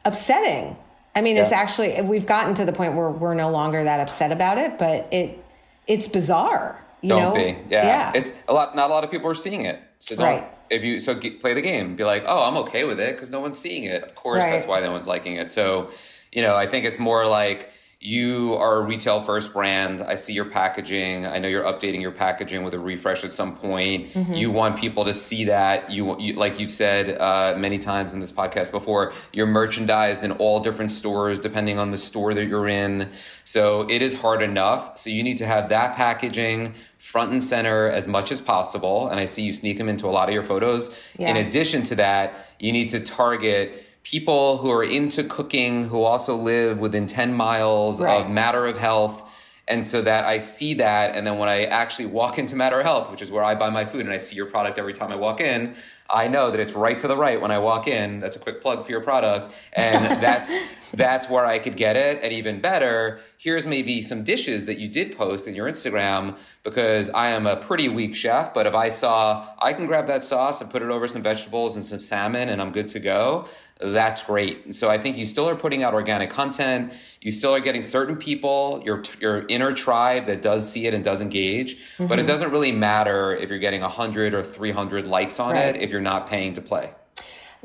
upsetting. 0.05 0.77
I 1.15 1.23
mean, 1.23 1.37
it's 1.37 1.53
actually 1.53 2.01
we've 2.03 2.27
gotten 2.27 2.55
to 2.57 2.65
the 2.65 2.73
point 2.73 2.95
where 2.95 3.11
we're 3.11 3.35
no 3.35 3.51
longer 3.51 3.85
that 3.85 4.01
upset 4.01 4.33
about 4.33 4.59
it, 4.59 4.79
but 4.79 5.09
it 5.13 5.43
it's 5.87 6.09
bizarre. 6.09 6.83
You 7.03 7.11
don't 7.11 7.21
know? 7.21 7.35
be. 7.35 7.59
Yeah. 7.71 7.87
yeah. 7.87 8.13
It's 8.15 8.33
a 8.49 8.53
lot. 8.53 8.75
Not 8.75 8.91
a 8.91 8.93
lot 8.93 9.05
of 9.05 9.11
people 9.11 9.31
are 9.31 9.35
seeing 9.35 9.63
it. 9.63 9.81
So 9.99 10.17
don't. 10.17 10.27
Right. 10.27 10.53
If 10.69 10.83
you 10.83 10.99
so 10.99 11.15
g 11.15 11.31
play 11.31 11.55
the 11.55 11.63
game, 11.63 11.95
be 11.95 12.05
like, 12.05 12.25
oh, 12.27 12.43
I'm 12.43 12.57
okay 12.65 12.85
with 12.85 12.99
it 12.99 13.15
because 13.15 13.31
no 13.31 13.39
one's 13.41 13.59
seeing 13.59 13.85
it. 13.85 14.03
Of 14.03 14.15
course, 14.15 14.43
Right. 14.45 14.51
that's 14.53 14.67
why 14.67 14.81
no 14.81 14.91
one's 14.91 15.07
liking 15.07 15.37
it. 15.37 15.51
So, 15.51 15.91
you 16.37 16.43
know, 16.43 16.55
I 16.55 16.67
think 16.67 16.85
it's 16.85 16.99
more 16.99 17.27
like 17.27 17.71
you 17.99 18.55
are 18.57 18.77
a 18.77 18.81
retail 18.83 19.21
first 19.21 19.55
brand. 19.55 20.03
I 20.03 20.17
see 20.17 20.35
your 20.35 20.45
packaging. 20.45 21.25
I 21.25 21.39
know 21.39 21.49
you're 21.49 21.65
updating 21.65 22.03
your 22.03 22.13
packaging 22.13 22.63
with 22.63 22.75
a 22.75 22.79
refresh 22.79 23.25
at 23.25 23.33
some 23.33 23.57
point. 23.57 24.09
Mm-hmm. 24.09 24.35
You 24.35 24.51
want 24.51 24.79
people 24.79 25.07
to 25.07 25.15
see 25.15 25.45
that. 25.45 25.91
You, 25.91 26.21
you 26.21 26.35
like 26.35 26.61
you've 26.61 26.71
said 26.71 27.17
uh, 27.19 27.55
many 27.57 27.79
times 27.79 28.13
in 28.13 28.21
this 28.21 28.33
podcast 28.33 28.71
before. 28.71 29.15
You're 29.33 29.47
merchandised 29.47 30.23
in 30.23 30.33
all 30.33 30.61
different 30.61 30.93
stores 30.93 31.39
depending 31.39 31.79
on 31.79 31.91
the 31.91 31.97
store 31.97 32.35
that 32.35 32.45
you're 32.45 32.69
in. 32.69 33.09
So 33.45 33.89
it 33.89 34.03
is 34.03 34.13
hard 34.21 34.43
enough. 34.43 34.99
So 34.99 35.09
you 35.09 35.23
need 35.23 35.39
to 35.39 35.47
have 35.47 35.71
that 35.71 35.97
packaging 35.97 36.75
front 36.99 37.33
and 37.33 37.43
center 37.43 37.89
as 37.89 38.07
much 38.07 38.31
as 38.31 38.43
possible. 38.43 39.09
And 39.09 39.19
I 39.19 39.25
see 39.25 39.41
you 39.41 39.55
sneak 39.55 39.79
them 39.79 39.89
into 39.89 40.07
a 40.07 40.13
lot 40.13 40.29
of 40.29 40.35
your 40.35 40.43
photos. 40.43 40.95
In 41.19 41.39
addition 41.39 41.83
to 41.85 41.95
that, 41.95 42.37
you 42.59 42.73
need 42.73 42.91
to 42.91 43.01
target 43.01 43.86
people 44.11 44.59
who 44.59 44.71
are 44.71 44.85
into 44.85 45.25
cooking, 45.25 45.83
who 45.89 46.05
also 46.05 46.37
live 46.37 46.79
within 46.79 47.09
10 47.09 47.35
miles 47.35 48.01
Right. 48.01 48.25
of 48.25 48.31
Matter 48.31 48.65
of 48.65 48.79
Health. 48.79 49.33
And 49.67 49.85
so 49.85 50.01
that 50.03 50.25
I 50.25 50.39
see 50.39 50.75
that. 50.75 51.17
And 51.17 51.27
then 51.27 51.39
when 51.39 51.49
I 51.49 51.65
actually 51.65 52.07
walk 52.07 52.39
into 52.39 52.55
Matter 52.55 52.79
of 52.79 52.85
Health, 52.87 53.11
which 53.11 53.21
is 53.21 53.33
where 53.33 53.43
I 53.43 53.57
buy 53.57 53.69
my 53.69 53.85
food 53.85 54.03
and 54.03 54.11
I 54.11 54.19
see 54.19 54.37
your 54.37 54.47
product 54.47 54.79
every 54.79 54.93
time 54.93 55.11
I 55.11 55.17
walk 55.17 55.41
in, 55.41 55.75
I 56.09 56.29
know 56.29 56.53
that 56.53 56.61
it's 56.61 56.75
right 56.75 56.97
to 57.01 57.09
the 57.09 57.17
right 57.17 57.41
when 57.41 57.51
I 57.51 57.59
walk 57.59 57.89
in. 57.89 58.21
That's 58.21 58.37
a 58.37 58.39
quick 58.39 58.63
plug 58.63 58.85
for 58.85 58.93
your 58.93 59.01
product. 59.01 59.51
And 59.73 60.23
that's 60.23 60.57
that's 60.93 61.29
where 61.29 61.45
I 61.45 61.59
could 61.59 61.77
get 61.77 61.97
it. 61.97 62.21
And 62.23 62.33
even 62.33 62.61
better, 62.61 63.21
here's 63.39 63.67
maybe 63.67 64.03
some 64.03 64.25
dishes 64.25 64.67
that 64.67 64.79
you 64.79 64.89
did 64.89 65.17
post 65.17 65.47
in 65.47 65.55
your 65.55 65.69
Instagram 65.71 66.37
because 66.63 67.09
I 67.11 67.29
am 67.29 67.47
a 67.47 67.57
pretty 67.57 67.89
weak 67.89 68.15
chef. 68.15 68.53
But 68.55 68.67
if 68.67 68.75
I 68.75 68.89
saw 68.89 69.47
I 69.59 69.73
can 69.73 69.87
grab 69.87 70.07
that 70.07 70.25
sauce 70.25 70.61
and 70.61 70.71
put 70.71 70.83
it 70.83 70.91
over 70.91 71.07
some 71.09 71.23
vegetables 71.23 71.77
and 71.77 71.85
some 71.85 72.01
salmon 72.01 72.49
and 72.49 72.61
I'm 72.61 72.73
good 72.73 72.89
to 72.89 73.01
go, 73.01 73.47
that's 73.79 74.23
great. 74.23 74.75
So 74.75 74.91
I 74.91 74.99
think 74.99 75.17
you 75.17 75.27
still 75.27 75.49
are 75.49 75.57
putting 75.57 75.83
out 75.83 75.95
organic 75.95 76.31
content. 76.31 76.93
You 77.21 77.33
still 77.33 77.55
are 77.55 77.61
getting 77.61 77.83
certain 77.83 78.17
people, 78.17 78.83
your 78.85 79.03
your 79.21 79.47
inner 79.49 79.73
tribe 79.73 80.27
that 80.27 80.43
does 80.43 80.71
see 80.71 80.87
it 80.87 80.95
and 80.95 81.05
does 81.05 81.21
engage. 81.21 81.79
But 81.99 82.05
it 82.05 82.23
mm-hmm. 82.23 82.27
doesn't 82.27 82.51
really 82.51 82.73
matter 82.73 83.35
if 83.35 83.51
you're 83.51 83.59
getting 83.59 83.83
100 83.83 84.35
or 84.35 84.43
300 84.43 85.05
likes 85.05 85.41
on 85.41 85.55
Right. 85.55 85.77
it 85.77 85.83
if 85.83 85.91
you're 85.91 86.01
not 86.01 86.29
paying 86.29 86.55
to 86.55 86.61
play. 86.61 86.91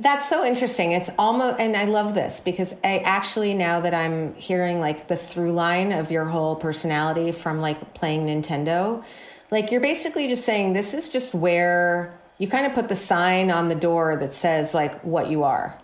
That's 0.02 0.28
so 0.28 0.44
interesting. 0.44 0.94
It's 0.94 1.12
almost, 1.20 1.60
and 1.60 1.78
I 1.78 1.86
love 1.86 2.16
this 2.16 2.40
because 2.40 2.74
I 2.84 3.04
actually, 3.06 3.54
now 3.54 3.82
that 3.82 3.94
I'm 3.94 4.34
hearing 4.34 4.80
like 4.80 5.08
the 5.08 5.16
through 5.16 5.52
line 5.52 5.92
of 5.92 6.10
your 6.10 6.26
whole 6.26 6.56
personality 6.56 7.32
from 7.32 7.62
like 7.62 7.94
playing 7.94 8.26
Nintendo, 8.26 9.06
like 9.52 9.70
you're 9.70 9.80
basically 9.80 10.28
just 10.28 10.44
saying 10.44 10.74
this 10.74 10.96
is 10.96 11.08
just 11.08 11.36
where 11.36 12.20
you 12.40 12.48
kind 12.48 12.66
of 12.66 12.74
put 12.74 12.90
the 12.90 12.96
sign 12.96 13.52
on 13.52 13.70
the 13.70 13.76
door 13.76 14.16
that 14.16 14.34
says 14.34 14.74
like 14.74 15.00
what 15.04 15.30
you 15.30 15.44
are, 15.44 15.80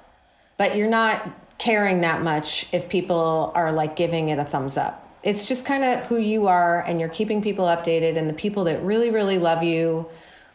but 0.57 0.76
you're 0.76 0.89
not 0.89 1.30
caring 1.59 2.01
that 2.01 2.24
much 2.24 2.65
if 2.72 2.89
people 2.89 3.51
are 3.53 3.72
like 3.72 3.95
giving 3.95 4.30
it 4.30 4.39
a 4.39 4.43
thumbs 4.43 4.78
up. 4.78 5.15
It's 5.22 5.45
just 5.45 5.63
kind 5.63 5.84
of 5.84 6.05
who 6.07 6.18
you 6.18 6.47
are, 6.47 6.82
and 6.82 6.99
you're 6.99 7.09
keeping 7.09 7.43
people 7.43 7.65
updated, 7.65 8.18
and 8.18 8.28
the 8.28 8.34
people 8.34 8.63
that 8.63 8.82
really, 8.82 9.11
really 9.11 9.38
love 9.38 9.61
you 9.61 10.09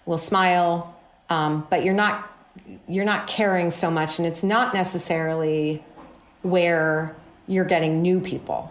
will 0.04 0.18
smile, 0.18 0.98
um, 1.30 1.64
but 1.70 1.84
you're 1.84 1.94
not 1.94 2.31
you're 2.88 3.04
not 3.04 3.26
caring 3.26 3.70
so 3.70 3.90
much 3.90 4.18
and 4.18 4.26
it's 4.26 4.42
not 4.42 4.74
necessarily 4.74 5.82
where 6.42 7.16
you're 7.46 7.64
getting 7.64 8.02
new 8.02 8.20
people 8.20 8.70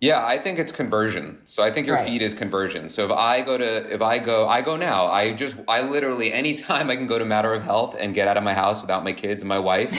Yeah, 0.00 0.26
I 0.26 0.36
think 0.38 0.58
it's 0.58 0.72
conversion. 0.72 1.38
So 1.44 1.62
I 1.62 1.70
think 1.70 1.86
your 1.86 1.94
Right. 1.94 2.04
feed 2.04 2.22
is 2.22 2.34
conversion. 2.34 2.88
So 2.88 3.04
if 3.04 3.12
I 3.12 3.40
go 3.40 3.56
to, 3.56 3.92
if 3.94 4.02
I 4.02 4.18
go, 4.18 4.48
I 4.48 4.60
go 4.60 4.76
now. 4.76 5.06
I 5.06 5.32
just, 5.32 5.54
I 5.68 5.82
literally, 5.82 6.32
anytime 6.32 6.90
I 6.90 6.96
can 6.96 7.06
go 7.06 7.18
to 7.20 7.24
Matter 7.24 7.54
of 7.54 7.62
Health 7.62 7.96
and 8.00 8.12
get 8.12 8.26
out 8.26 8.36
of 8.36 8.42
my 8.42 8.52
house 8.52 8.80
without 8.82 9.04
my 9.04 9.12
kids 9.12 9.44
and 9.44 9.48
my 9.48 9.60
wife, 9.60 9.92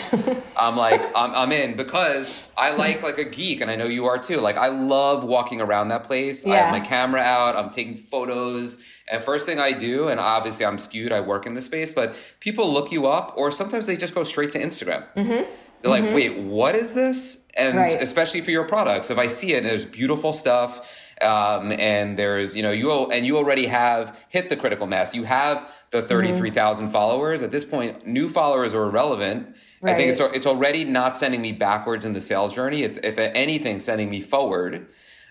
I'm 0.58 0.76
like, 0.76 1.02
I'm, 1.16 1.34
I'm 1.34 1.52
in 1.54 1.78
because 1.78 2.50
I 2.58 2.76
like 2.76 3.02
like 3.02 3.18
a 3.18 3.24
geek, 3.24 3.62
and 3.62 3.72
I 3.72 3.78
know 3.78 3.86
you 3.86 4.06
are 4.06 4.18
too. 4.18 4.38
Like 4.42 4.58
I 4.58 4.68
love 4.68 5.24
walking 5.24 5.62
around 5.62 5.88
that 5.88 6.04
place. 6.04 6.46
I 6.46 6.58
have 6.58 6.72
my 6.72 6.82
camera 6.82 7.22
out. 7.22 7.56
I'm 7.56 7.70
taking 7.72 7.96
photos. 7.96 8.78
And 9.12 9.22
first 9.22 9.46
thing 9.46 9.60
I 9.60 9.74
do, 9.74 10.08
and 10.08 10.20
obviously 10.20 10.66
I'm 10.66 10.78
skewed. 10.78 11.12
I 11.12 11.20
work 11.20 11.46
in 11.46 11.54
the 11.54 11.62
space, 11.62 11.92
but 11.92 12.16
people 12.40 12.72
look 12.72 12.92
you 12.92 13.08
up, 13.08 13.34
or 13.38 13.52
sometimes 13.52 13.86
they 13.86 13.98
just 13.98 14.16
go 14.16 14.24
straight 14.24 14.52
to 14.54 14.60
Instagram. 14.60 15.06
Mm-hmm. 15.16 15.50
They're 15.82 15.92
like, 15.92 16.06
mm-hmm. 16.06 16.14
wait, 16.14 16.38
what 16.38 16.76
is 16.76 16.94
this? 16.94 17.44
And 17.56 17.78
Right. 17.78 18.02
especially 18.02 18.42
for 18.42 18.52
your 18.52 18.64
products, 18.64 19.10
if 19.12 19.18
I 19.18 19.28
see 19.28 19.54
it 19.54 19.58
and 19.58 19.66
there's 19.66 19.86
beautiful 19.86 20.32
stuff, 20.32 21.12
um, 21.22 21.72
and 21.72 22.18
there's 22.18 22.56
you 22.56 22.64
know 22.64 22.72
you 22.72 22.92
and 23.12 23.26
you 23.26 23.38
already 23.38 23.68
have 23.68 24.20
hit 24.30 24.50
the 24.50 24.56
critical 24.56 24.88
mass. 24.88 25.14
You 25.14 25.24
have 25.26 25.72
the 25.92 26.00
mm-hmm. 26.00 26.08
thirty 26.08 26.34
three 26.34 26.52
followers 26.52 27.44
at 27.44 27.52
this 27.52 27.66
point. 27.66 28.08
New 28.08 28.30
followers 28.30 28.74
are 28.74 28.84
irrelevant. 28.84 29.56
I 29.84 29.96
think 29.96 30.12
it's 30.12 30.22
it's 30.22 30.48
already 30.48 30.86
not 30.86 31.18
sending 31.18 31.42
me 31.42 31.52
backwards 31.52 32.06
in 32.06 32.14
the 32.14 32.22
sales 32.22 32.56
journey. 32.56 32.84
It's 32.84 32.98
if 33.04 33.18
anything 33.18 33.80
sending 33.80 34.10
me 34.10 34.22
forward. 34.22 34.88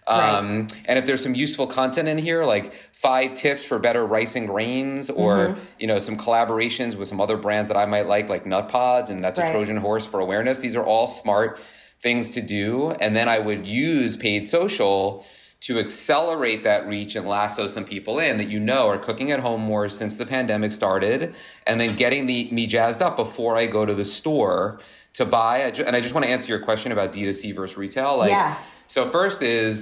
Um, 0.07 0.67
And 0.87 0.99
if 0.99 1.07
there's 1.07 1.23
some 1.23 1.35
useful 1.35 1.67
content 1.67 2.09
in 2.09 2.19
here, 2.19 2.45
like 2.45 2.73
five 2.93 3.35
tips 3.35 3.63
for 3.63 3.79
better 3.79 4.05
rice 4.05 4.35
and 4.37 4.49
grains, 4.49 5.09
or 5.11 5.37
Mm-hmm. 5.37 5.61
you 5.79 5.87
know 5.87 5.99
some 5.99 6.17
collaborations 6.17 6.97
with 6.97 7.09
some 7.09 7.21
other 7.21 7.37
brands 7.37 7.69
that 7.71 7.77
I 7.77 7.87
might 7.87 8.07
like, 8.07 8.29
like 8.29 8.45
Nutpods, 8.45 9.11
and 9.11 9.23
that's 9.25 9.39
a 9.39 9.43
Trojan 9.53 9.77
horse 9.77 10.05
for 10.05 10.21
awareness. 10.21 10.59
These 10.59 10.75
are 10.77 10.85
all 10.85 11.07
smart 11.07 11.59
things 12.01 12.31
to 12.31 12.43
do, 12.43 12.91
and 12.93 13.15
then 13.15 13.29
I 13.29 13.39
would 13.39 13.65
use 13.67 14.17
paid 14.17 14.47
social 14.47 15.25
to 15.61 15.79
accelerate 15.79 16.65
that 16.65 16.89
reach 16.89 17.15
and 17.15 17.29
lasso 17.29 17.69
some 17.69 17.85
people 17.85 18.19
in 18.19 18.37
that 18.39 18.49
you 18.49 18.59
know 18.59 18.89
are 18.89 18.99
cooking 18.99 19.31
at 19.31 19.39
home 19.39 19.61
more 19.61 19.89
since 19.89 20.17
the 20.17 20.27
pandemic 20.27 20.73
started, 20.73 21.37
and 21.69 21.81
then 21.81 21.95
getting 21.95 22.27
the, 22.27 22.51
me 22.51 22.67
jazzed 22.67 23.01
up 23.01 23.15
before 23.17 23.57
I 23.57 23.67
go 23.67 23.87
to 23.87 23.95
the 23.95 24.05
store 24.05 24.81
to 25.15 25.25
buy. 25.25 25.59
And 25.59 25.95
I 25.95 26.01
just 26.01 26.15
want 26.15 26.25
to 26.27 26.33
answer 26.33 26.49
your 26.53 26.59
question 26.65 26.91
about 26.91 27.13
D2C 27.13 27.55
versus 27.55 27.77
retail. 27.77 28.19
Like, 28.19 28.31
Yeah. 28.31 28.57
So 28.93 29.01
first 29.09 29.41
is 29.43 29.75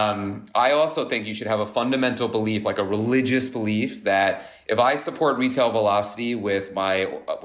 Um, 0.00 0.46
I 0.52 0.68
also 0.72 1.00
think 1.08 1.20
you 1.28 1.34
should 1.38 1.46
have 1.54 1.60
a 1.60 1.66
fundamental 1.78 2.26
belief, 2.38 2.60
like 2.70 2.80
a 2.80 2.88
religious 2.96 3.46
belief, 3.48 3.90
that 4.12 4.32
if 4.74 4.78
I 4.80 4.96
support 4.96 5.32
retail 5.44 5.70
velocity 5.70 6.32
with 6.48 6.66
my 6.82 6.94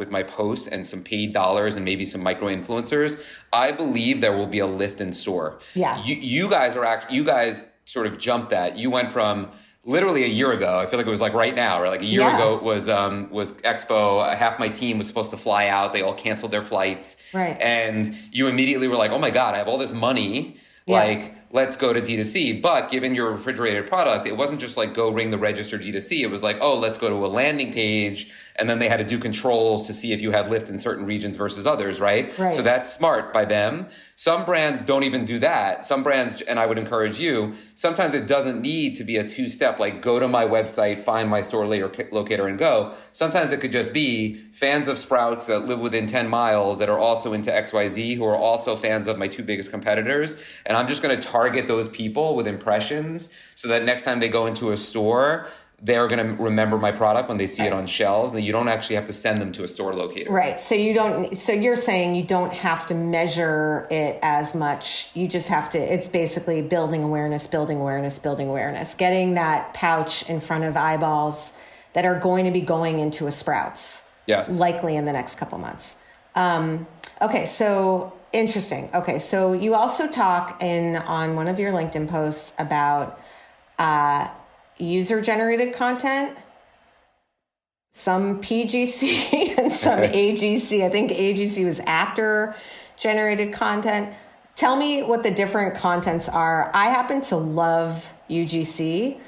with 0.01 0.09
my 0.17 0.23
posts 0.23 0.65
and 0.73 0.81
some 0.91 1.01
paid 1.03 1.29
dollars 1.41 1.71
and 1.77 1.83
maybe 1.91 2.03
some 2.13 2.21
micro 2.29 2.47
influencers, 2.57 3.11
I 3.65 3.67
believe 3.81 4.15
there 4.25 4.35
will 4.39 4.51
be 4.57 4.61
a 4.67 4.69
lift 4.81 4.97
in 5.05 5.11
store. 5.13 5.49
Yeah. 5.75 5.93
You, 6.07 6.15
you 6.35 6.45
guys 6.49 6.71
are 6.75 6.85
actually 6.91 7.15
you 7.17 7.23
guys 7.35 7.55
sort 7.85 8.07
of 8.09 8.13
jumped 8.27 8.49
that. 8.57 8.69
You 8.81 8.89
went 8.97 9.09
from 9.17 9.35
literally 9.95 10.23
a 10.31 10.33
year 10.39 10.51
ago. 10.51 10.71
I 10.81 10.85
feel 10.87 10.97
like 10.99 11.09
it 11.11 11.15
was 11.19 11.25
like 11.27 11.35
right 11.45 11.55
now, 11.65 11.73
or 11.81 11.85
like 11.95 12.01
a 12.09 12.11
year 12.15 12.21
Yeah. 12.25 12.37
ago 12.37 12.49
was 12.71 12.83
um, 12.89 13.15
was 13.29 13.49
Expo. 13.73 14.01
Half 14.43 14.55
my 14.65 14.69
team 14.81 14.97
was 14.97 15.07
supposed 15.11 15.29
to 15.35 15.37
fly 15.47 15.63
out. 15.77 15.87
They 15.93 16.01
all 16.01 16.17
canceled 16.25 16.51
their 16.55 16.63
flights. 16.73 17.07
Right. 17.39 17.55
And 17.61 18.01
you 18.37 18.43
immediately 18.53 18.87
were 18.91 18.97
like, 19.03 19.11
"Oh 19.17 19.21
my 19.27 19.31
god, 19.39 19.53
I 19.53 19.57
have 19.61 19.69
all 19.71 19.77
this 19.85 19.93
money. 20.09 20.35
Yeah. 20.85 20.99
Like, 20.99 21.35
let's 21.51 21.77
go 21.77 21.93
to 21.93 22.01
D2C." 22.01 22.61
But 22.61 22.89
given 22.89 23.15
your 23.15 23.31
refrigerated 23.31 23.87
product, 23.87 24.27
it 24.27 24.35
wasn't 24.35 24.59
just 24.59 24.77
like 24.77 24.93
go 24.93 25.09
ring 25.09 25.29
the 25.29 25.37
register 25.37 25.77
D2C. 25.77 26.21
It 26.21 26.31
was 26.31 26.43
like, 26.43 26.57
"Oh, 26.61 26.77
let's 26.77 26.97
go 26.97 27.09
to 27.09 27.25
a 27.25 27.27
landing 27.27 27.73
page." 27.73 28.31
And 28.55 28.69
then 28.69 28.79
they 28.79 28.89
had 28.89 28.97
to 28.97 29.03
do 29.03 29.17
controls 29.17 29.87
to 29.87 29.93
see 29.93 30.11
if 30.13 30.21
you 30.21 30.31
had 30.31 30.49
lift 30.49 30.69
in 30.69 30.77
certain 30.77 31.05
regions 31.05 31.37
versus 31.37 31.65
others, 31.65 31.99
right? 31.99 32.37
Right. 32.37 32.53
So 32.53 32.61
that's 32.61 32.91
smart 32.91 33.33
by 33.33 33.45
them. 33.45 33.87
Some 34.15 34.45
brands 34.45 34.83
don't 34.83 35.03
even 35.03 35.25
do 35.25 35.39
that. 35.39 35.85
Some 35.85 36.03
brands, 36.03 36.41
and 36.41 36.59
I 36.59 36.65
would 36.65 36.77
encourage 36.77 37.19
you, 37.19 37.55
sometimes 37.75 38.13
it 38.13 38.27
doesn't 38.27 38.61
need 38.61 38.95
to 38.97 39.03
be 39.03 39.17
a 39.17 39.27
two 39.27 39.49
step, 39.49 39.79
like 39.79 40.01
go 40.01 40.19
to 40.19 40.27
my 40.27 40.45
website, 40.45 41.01
find 41.01 41.29
my 41.29 41.41
store 41.41 41.65
later, 41.65 41.91
locator, 42.11 42.47
and 42.47 42.59
go. 42.59 42.93
Sometimes 43.13 43.51
it 43.51 43.61
could 43.61 43.71
just 43.71 43.93
be 43.93 44.35
fans 44.53 44.87
of 44.87 44.97
Sprouts 44.97 45.47
that 45.47 45.65
live 45.65 45.79
within 45.79 46.05
10 46.05 46.27
miles 46.27 46.79
that 46.79 46.89
are 46.89 46.99
also 46.99 47.33
into 47.33 47.49
XYZ, 47.49 48.15
who 48.15 48.25
are 48.25 48.35
also 48.35 48.75
fans 48.75 49.07
of 49.07 49.17
my 49.17 49.27
two 49.27 49.43
biggest 49.43 49.71
competitors. 49.71 50.37
And 50.65 50.77
I'm 50.77 50.87
just 50.87 51.01
going 51.01 51.19
to 51.19 51.27
target 51.27 51.67
those 51.67 51.87
people 51.87 52.35
with 52.35 52.47
impressions 52.47 53.33
so 53.55 53.67
that 53.69 53.83
next 53.83 54.03
time 54.03 54.19
they 54.19 54.29
go 54.29 54.45
into 54.45 54.71
a 54.71 54.77
store, 54.77 55.47
they're 55.83 56.07
going 56.07 56.35
to 56.35 56.43
remember 56.43 56.77
my 56.77 56.91
product 56.91 57.27
when 57.27 57.37
they 57.37 57.47
see 57.47 57.63
it 57.63 57.73
on 57.73 57.87
shelves, 57.87 58.33
and 58.33 58.45
you 58.45 58.51
don't 58.51 58.67
actually 58.67 58.95
have 58.95 59.07
to 59.07 59.13
send 59.13 59.39
them 59.39 59.51
to 59.53 59.63
a 59.63 59.67
store 59.67 59.95
locator. 59.95 60.31
Right. 60.31 60.59
So 60.59 60.75
you 60.75 60.93
don't 60.93 61.35
so 61.35 61.51
you're 61.51 61.77
saying 61.77 62.15
you 62.15 62.23
don't 62.23 62.53
have 62.53 62.85
to 62.87 62.93
measure 62.93 63.87
it 63.89 64.19
as 64.21 64.53
much. 64.53 65.09
You 65.15 65.27
just 65.27 65.47
have 65.49 65.71
to 65.71 65.79
it's 65.79 66.07
basically 66.07 66.61
building 66.61 67.03
awareness, 67.03 67.47
building 67.47 67.79
awareness, 67.79 68.19
building 68.19 68.47
awareness. 68.47 68.93
Getting 68.93 69.33
that 69.33 69.73
pouch 69.73 70.27
in 70.29 70.39
front 70.39 70.65
of 70.65 70.77
eyeballs 70.77 71.53
that 71.93 72.05
are 72.05 72.19
going 72.19 72.45
to 72.45 72.51
be 72.51 72.61
going 72.61 72.99
into 72.99 73.25
a 73.25 73.31
Sprouts. 73.31 74.03
Yes. 74.27 74.59
Likely 74.59 74.95
in 74.95 75.05
the 75.05 75.13
next 75.13 75.35
couple 75.35 75.57
months. 75.57 75.95
Um, 76.35 76.85
okay, 77.21 77.45
so 77.45 78.13
interesting. 78.31 78.89
Okay, 78.93 79.17
so 79.17 79.53
you 79.53 79.73
also 79.73 80.07
talk 80.07 80.61
in 80.61 80.95
on 80.95 81.35
one 81.35 81.47
of 81.47 81.59
your 81.59 81.73
LinkedIn 81.73 82.07
posts 82.07 82.53
about 82.59 83.19
uh, 83.79 84.29
user 84.81 85.21
generated 85.21 85.73
content 85.73 86.37
some 87.91 88.41
PGC 88.41 89.57
and 89.57 89.71
some 89.71 89.99
AGC. 89.99 90.83
I 90.83 90.89
think 90.89 91.11
AGC 91.11 91.65
was 91.65 91.81
actor 91.85 92.55
generated 92.97 93.53
content. 93.53 94.13
Tell 94.55 94.75
me 94.75 95.01
what 95.03 95.23
the 95.23 95.31
different 95.31 95.75
contents 95.75 96.29
are. 96.29 96.71
I 96.73 96.85
happen 96.85 97.21
to 97.21 97.37
love 97.37 98.13
UGC. 98.29 99.19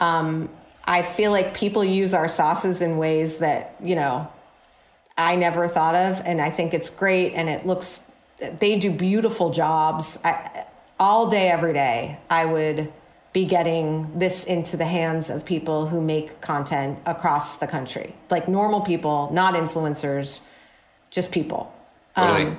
Um, 0.00 0.50
I 0.84 1.02
feel 1.02 1.30
like 1.30 1.54
people 1.54 1.84
use 1.84 2.12
our 2.12 2.28
sauces 2.28 2.82
in 2.82 2.98
ways 2.98 3.38
that, 3.38 3.76
you 3.82 3.94
know, 3.94 4.30
I 5.16 5.36
never 5.36 5.68
thought 5.68 5.94
of. 5.94 6.20
And 6.24 6.40
I 6.40 6.50
think 6.50 6.74
it's 6.74 6.90
great. 6.90 7.32
And 7.34 7.48
it 7.48 7.66
looks, 7.66 8.04
they 8.58 8.76
do 8.76 8.90
beautiful 8.90 9.50
jobs. 9.50 10.18
I, 10.24 10.66
all 10.98 11.28
day, 11.28 11.48
every 11.48 11.72
day, 11.72 12.18
I 12.28 12.44
would 12.44 12.92
be 13.32 13.46
getting 13.46 14.18
this 14.18 14.44
into 14.44 14.76
the 14.76 14.84
hands 14.84 15.30
of 15.30 15.44
people 15.44 15.86
who 15.86 16.00
make 16.00 16.40
content 16.40 16.98
across 17.06 17.56
the 17.56 17.66
country, 17.66 18.14
like 18.30 18.46
normal 18.46 18.82
people, 18.82 19.30
not 19.32 19.54
influencers, 19.54 20.42
just 21.10 21.32
people. 21.32 21.74
Totally. 22.14 22.56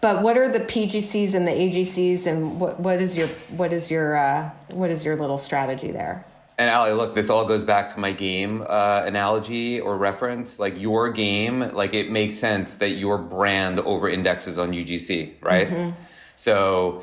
but 0.00 0.22
what 0.22 0.36
are 0.36 0.50
the 0.50 0.60
PGCs 0.60 1.34
and 1.34 1.46
the 1.46 1.52
AGCs, 1.52 2.26
and 2.26 2.60
what, 2.60 2.80
what 2.80 3.00
is 3.00 3.16
your 3.16 3.28
what 3.50 3.72
is 3.72 3.88
your 3.88 4.16
uh, 4.16 4.50
what 4.70 4.90
is 4.90 5.04
your 5.04 5.16
little 5.16 5.38
strategy 5.38 5.92
there? 5.92 6.24
And 6.58 6.70
Ali, 6.70 6.92
look, 6.92 7.14
this 7.14 7.28
all 7.28 7.44
goes 7.44 7.64
back 7.64 7.88
to 7.90 8.00
my 8.00 8.12
game 8.12 8.64
uh, 8.66 9.02
analogy 9.04 9.80
or 9.80 9.96
reference. 9.96 10.58
Like 10.58 10.80
your 10.80 11.10
game, 11.10 11.60
like 11.74 11.94
it 11.94 12.10
makes 12.10 12.34
sense 12.36 12.76
that 12.76 12.90
your 12.90 13.18
brand 13.18 13.78
over 13.80 14.08
indexes 14.08 14.58
on 14.58 14.72
UGC, 14.72 15.34
right? 15.42 15.92
So 16.36 17.02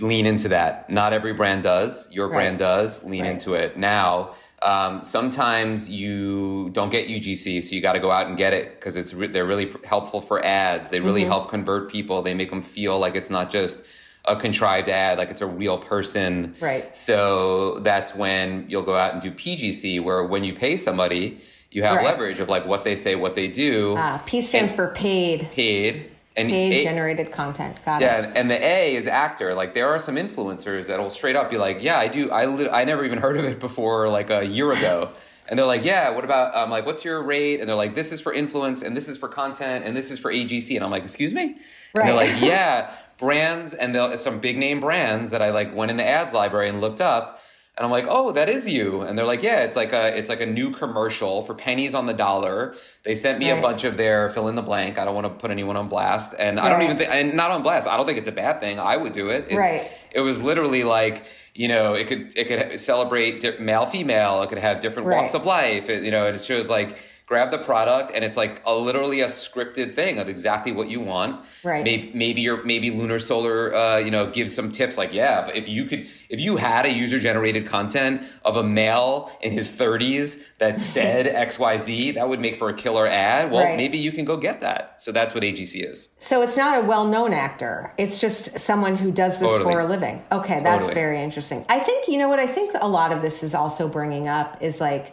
lean 0.00 0.26
into 0.26 0.48
that. 0.48 0.88
Not 0.90 1.12
every 1.12 1.32
brand 1.32 1.62
does. 1.62 2.08
Your 2.12 2.28
brand 2.28 2.54
Right. 2.60 2.66
does. 2.66 3.04
Lean 3.04 3.22
Right. 3.22 3.30
into 3.32 3.54
it. 3.54 3.76
Now, 3.76 4.30
um, 4.62 5.02
sometimes 5.04 5.88
you 5.88 6.70
don't 6.72 6.90
get 6.90 7.08
UGC, 7.08 7.60
so 7.60 7.74
you 7.74 7.80
got 7.80 7.92
to 7.92 8.00
go 8.00 8.10
out 8.10 8.26
and 8.26 8.36
get 8.36 8.52
it 8.52 8.74
because 8.78 8.96
it's 8.96 9.14
re- 9.14 9.28
they're 9.28 9.44
really 9.46 9.70
helpful 9.84 10.20
for 10.20 10.44
ads. 10.44 10.88
They 10.90 11.00
really 11.00 11.24
help 11.24 11.48
convert 11.48 11.90
people. 11.90 12.22
They 12.22 12.34
make 12.34 12.50
them 12.50 12.62
feel 12.62 12.98
like 12.98 13.14
it's 13.14 13.30
not 13.30 13.50
just 13.50 13.82
a 14.24 14.36
contrived 14.36 14.88
ad, 14.88 15.16
like 15.18 15.30
it's 15.30 15.42
a 15.42 15.46
real 15.46 15.78
person. 15.78 16.54
Right. 16.60 16.94
So 16.96 17.78
that's 17.80 18.14
when 18.14 18.66
you'll 18.68 18.82
go 18.82 18.96
out 18.96 19.12
and 19.14 19.22
do 19.22 19.30
PGC, 19.30 20.00
where 20.00 20.22
when 20.24 20.44
you 20.44 20.52
pay 20.54 20.76
somebody, 20.76 21.38
you 21.70 21.82
have 21.84 21.96
Right. 21.98 22.04
leverage 22.06 22.40
of 22.40 22.48
like 22.48 22.66
what 22.66 22.82
they 22.84 22.96
say, 22.96 23.14
what 23.14 23.34
they 23.36 23.46
do, 23.46 23.96
Uh, 23.96 24.18
P 24.26 24.42
stands 24.42 24.72
for 24.72 24.88
paid, 24.88 25.48
paid, 25.52 26.10
and 26.38 26.48
paid 26.48 26.72
A- 26.80 26.84
generated 26.84 27.30
content. 27.32 27.76
Got 27.84 28.00
yeah, 28.00 28.18
it. 28.18 28.24
and- 28.26 28.36
and 28.36 28.50
the 28.50 28.64
A 28.64 28.94
is 28.96 29.06
actor. 29.06 29.54
Like 29.54 29.74
there 29.74 29.88
are 29.88 29.98
some 29.98 30.16
influencers 30.16 30.86
that'll 30.86 31.10
straight 31.10 31.36
up 31.36 31.50
be 31.50 31.58
like, 31.58 31.78
"Yeah, 31.80 31.98
I 31.98 32.08
do. 32.08 32.30
I 32.30 32.46
li- 32.46 32.68
I 32.70 32.84
never 32.84 33.04
even 33.04 33.18
heard 33.26 33.36
of 33.36 33.44
it 33.44 33.60
before, 33.60 34.08
like 34.08 34.30
a 34.30 34.44
year 34.44 34.72
ago." 34.72 35.10
And 35.50 35.58
they're 35.58 35.66
like, 35.66 35.84
"Yeah, 35.84 36.10
what 36.10 36.24
about?" 36.24 36.54
I'm 36.56 36.70
like, 36.70 36.84
"What's 36.86 37.04
your 37.04 37.22
rate?" 37.22 37.60
And 37.60 37.68
they're 37.68 37.76
like, 37.76 37.94
"This 37.94 38.12
is 38.12 38.20
for 38.20 38.32
influence, 38.32 38.82
and 38.82 38.96
this 38.96 39.08
is 39.08 39.16
for 39.16 39.28
content, 39.28 39.84
and 39.86 39.96
this 39.96 40.10
is 40.10 40.18
for 40.18 40.30
AGC." 40.32 40.76
And 40.76 40.84
I'm 40.84 40.90
like, 40.90 41.04
"Excuse 41.04 41.32
me?" 41.32 41.56
And 41.94 42.06
they're 42.08 42.14
like, 42.14 42.34
"Yeah, 42.40 42.90
brands, 43.18 43.72
and 43.74 43.94
they'll 43.94 44.16
some 44.18 44.40
big 44.40 44.58
name 44.58 44.80
brands 44.80 45.30
that 45.30 45.40
I 45.42 45.50
like 45.50 45.74
went 45.74 45.90
in 45.90 45.96
the 45.96 46.04
ads 46.04 46.32
library 46.34 46.68
and 46.68 46.80
looked 46.80 47.00
up." 47.00 47.40
And 47.78 47.84
I'm 47.84 47.92
like, 47.92 48.06
oh, 48.08 48.32
that 48.32 48.48
is 48.48 48.68
you. 48.68 49.02
And 49.02 49.16
they're 49.16 49.24
like, 49.24 49.40
yeah, 49.44 49.60
it's 49.62 49.76
like 49.76 49.92
a 49.92 50.18
it's 50.18 50.28
like 50.28 50.40
a 50.40 50.46
new 50.46 50.70
commercial 50.72 51.42
for 51.42 51.54
pennies 51.54 51.94
on 51.94 52.06
the 52.06 52.12
dollar. 52.12 52.74
They 53.04 53.14
sent 53.14 53.38
me 53.38 53.52
Right. 53.52 53.58
a 53.60 53.62
bunch 53.62 53.84
of 53.84 53.96
their 53.96 54.28
fill 54.30 54.48
in 54.48 54.56
the 54.56 54.62
blank. 54.62 54.98
I 54.98 55.04
don't 55.04 55.14
want 55.14 55.26
to 55.28 55.30
put 55.30 55.52
anyone 55.52 55.76
on 55.76 55.88
blast, 55.88 56.34
and 56.36 56.58
I 56.58 56.68
don't 56.70 56.82
even 56.82 56.96
think 56.96 57.08
and 57.10 57.34
not 57.34 57.52
on 57.52 57.62
blast. 57.62 57.86
I 57.86 57.96
don't 57.96 58.04
think 58.04 58.18
it's 58.18 58.26
a 58.26 58.32
bad 58.32 58.58
thing. 58.58 58.80
I 58.80 58.96
would 58.96 59.12
do 59.12 59.28
it. 59.28 59.44
It's, 59.44 59.54
Right. 59.54 59.88
It 60.10 60.20
was 60.22 60.42
literally 60.42 60.82
like 60.82 61.24
you 61.54 61.68
know 61.68 61.94
it 61.94 62.08
could 62.08 62.36
it 62.36 62.48
could 62.48 62.80
celebrate 62.80 63.60
male 63.60 63.86
female. 63.86 64.42
It 64.42 64.48
could 64.48 64.58
have 64.58 64.80
different 64.80 65.06
Right. 65.06 65.18
walks 65.18 65.34
of 65.34 65.46
life. 65.46 65.88
It, 65.88 66.02
you 66.02 66.10
know, 66.10 66.26
and 66.26 66.34
it 66.34 66.42
shows 66.44 66.68
like 66.68 66.96
grab 67.28 67.50
the 67.50 67.58
product 67.58 68.10
and 68.14 68.24
it's 68.24 68.38
like 68.38 68.62
a 68.64 68.74
literally 68.74 69.20
a 69.20 69.26
scripted 69.26 69.94
thing 69.94 70.18
of 70.18 70.28
exactly 70.30 70.72
what 70.72 70.88
you 70.88 70.98
want 70.98 71.44
Right. 71.62 71.84
maybe 71.84 72.10
maybe 72.14 72.40
your 72.40 72.64
maybe 72.64 72.90
lunar 72.90 73.18
solar 73.18 73.74
uh, 73.74 73.98
you 73.98 74.10
know 74.10 74.30
gives 74.30 74.54
some 74.54 74.70
tips 74.72 74.96
like 74.96 75.12
yeah 75.12 75.42
but 75.44 75.54
if 75.54 75.68
you 75.68 75.84
could 75.84 76.08
if 76.30 76.40
you 76.40 76.56
had 76.56 76.86
a 76.86 76.90
user 76.90 77.18
generated 77.18 77.66
content 77.66 78.22
of 78.46 78.56
a 78.56 78.62
male 78.62 79.30
in 79.42 79.52
his 79.52 79.70
30s 79.70 80.42
that 80.56 80.80
said 80.94 81.26
xyz 81.50 82.14
that 82.14 82.26
would 82.30 82.40
make 82.40 82.56
for 82.56 82.70
a 82.70 82.74
killer 82.74 83.06
ad 83.06 83.50
well 83.52 83.62
Right. 83.64 83.76
maybe 83.76 83.98
you 83.98 84.10
can 84.10 84.24
go 84.24 84.36
get 84.38 84.62
that 84.62 85.00
so 85.02 85.12
that's 85.12 85.34
what 85.34 85.42
agc 85.42 85.74
is 85.92 86.08
So 86.18 86.40
it's 86.40 86.56
not 86.56 86.82
a 86.82 86.86
well-known 86.86 87.32
actor. 87.34 87.92
It's 87.98 88.18
just 88.18 88.58
someone 88.58 88.96
who 88.96 89.10
does 89.12 89.38
this 89.38 89.48
Totally. 89.50 89.74
for 89.74 89.80
a 89.80 89.86
living. 89.86 90.22
Okay, 90.32 90.60
that's 90.62 90.92
very 90.92 91.20
interesting. 91.20 91.64
I 91.68 91.78
think 91.80 92.08
you 92.08 92.16
know 92.18 92.28
what 92.28 92.38
I 92.38 92.46
think 92.46 92.72
a 92.80 92.88
lot 92.88 93.12
of 93.12 93.20
this 93.22 93.42
is 93.42 93.54
also 93.54 93.86
bringing 93.88 94.28
up 94.28 94.48
is 94.62 94.80
like 94.80 95.12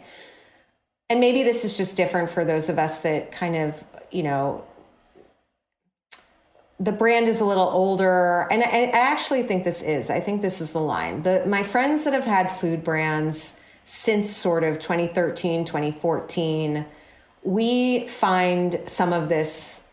and 1.08 1.20
maybe 1.20 1.42
this 1.42 1.64
is 1.64 1.76
just 1.76 1.96
different 1.96 2.30
for 2.30 2.44
those 2.44 2.68
of 2.68 2.78
us 2.78 3.00
that 3.00 3.30
kind 3.30 3.56
of, 3.56 3.84
you 4.10 4.22
know, 4.22 4.64
the 6.78 6.92
brand 6.92 7.28
is 7.28 7.40
a 7.40 7.44
little 7.44 7.68
older. 7.68 8.46
And 8.50 8.62
I, 8.62 8.66
I 8.66 8.90
actually 8.92 9.42
think 9.44 9.64
this 9.64 9.82
is 9.82 10.10
i 10.10 10.20
think 10.20 10.42
this 10.42 10.60
is 10.60 10.72
the 10.72 10.80
line. 10.80 11.22
The 11.22 11.44
my 11.46 11.62
friends 11.62 12.04
that 12.04 12.12
have 12.12 12.24
had 12.24 12.50
food 12.50 12.84
brands 12.84 13.54
since 13.84 14.30
sort 14.30 14.64
of 14.64 14.78
2013 14.78 15.64
2014 15.64 16.84
we 17.44 18.08
find 18.08 18.80
some 18.86 19.12
of 19.12 19.28
this 19.28 19.84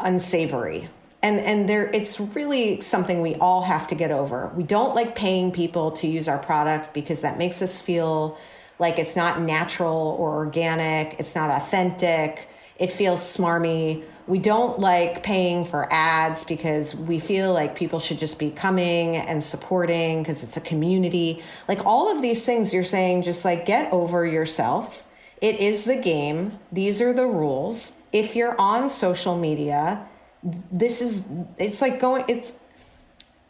unsavory. 0.00 0.88
And 1.22 1.38
and 1.38 1.68
there 1.68 1.88
it's 1.92 2.18
really 2.18 2.80
something 2.80 3.20
we 3.20 3.36
all 3.36 3.62
have 3.62 3.86
to 3.88 3.94
get 3.94 4.10
over. 4.10 4.50
We 4.56 4.64
don't 4.64 4.94
like 4.94 5.14
paying 5.14 5.52
people 5.52 5.92
to 5.92 6.08
use 6.08 6.26
our 6.26 6.38
product 6.38 6.92
because 6.92 7.20
that 7.20 7.38
makes 7.38 7.62
us 7.62 7.80
feel 7.80 8.36
like 8.78 8.98
it's 8.98 9.16
not 9.16 9.40
natural 9.40 10.16
or 10.18 10.34
organic. 10.34 11.16
It's 11.18 11.34
not 11.34 11.50
authentic. 11.50 12.48
It 12.78 12.90
feels 12.90 13.20
smarmy. 13.20 14.02
We 14.26 14.38
don't 14.38 14.78
like 14.78 15.22
paying 15.22 15.64
for 15.64 15.86
ads 15.92 16.44
because 16.44 16.94
we 16.94 17.18
feel 17.18 17.52
like 17.52 17.74
people 17.74 18.00
should 18.00 18.18
just 18.18 18.38
be 18.38 18.50
coming 18.50 19.16
and 19.16 19.42
supporting 19.42 20.22
because 20.22 20.42
it's 20.42 20.56
a 20.56 20.60
community. 20.60 21.42
Like 21.68 21.84
all 21.86 22.10
of 22.14 22.22
these 22.22 22.44
things 22.44 22.72
you're 22.72 22.84
saying 22.84 23.22
just 23.22 23.44
like 23.44 23.66
get 23.66 23.92
over 23.92 24.26
yourself. 24.26 25.06
It 25.40 25.60
is 25.60 25.84
the 25.84 25.96
game. 25.96 26.58
These 26.70 27.00
are 27.00 27.12
the 27.12 27.26
rules. 27.26 27.92
If 28.12 28.36
you're 28.36 28.60
on 28.60 28.88
social 28.88 29.36
media, 29.36 30.06
this 30.42 31.00
is 31.00 31.24
it's 31.58 31.80
like 31.80 32.00
going 32.00 32.24
it's 32.28 32.54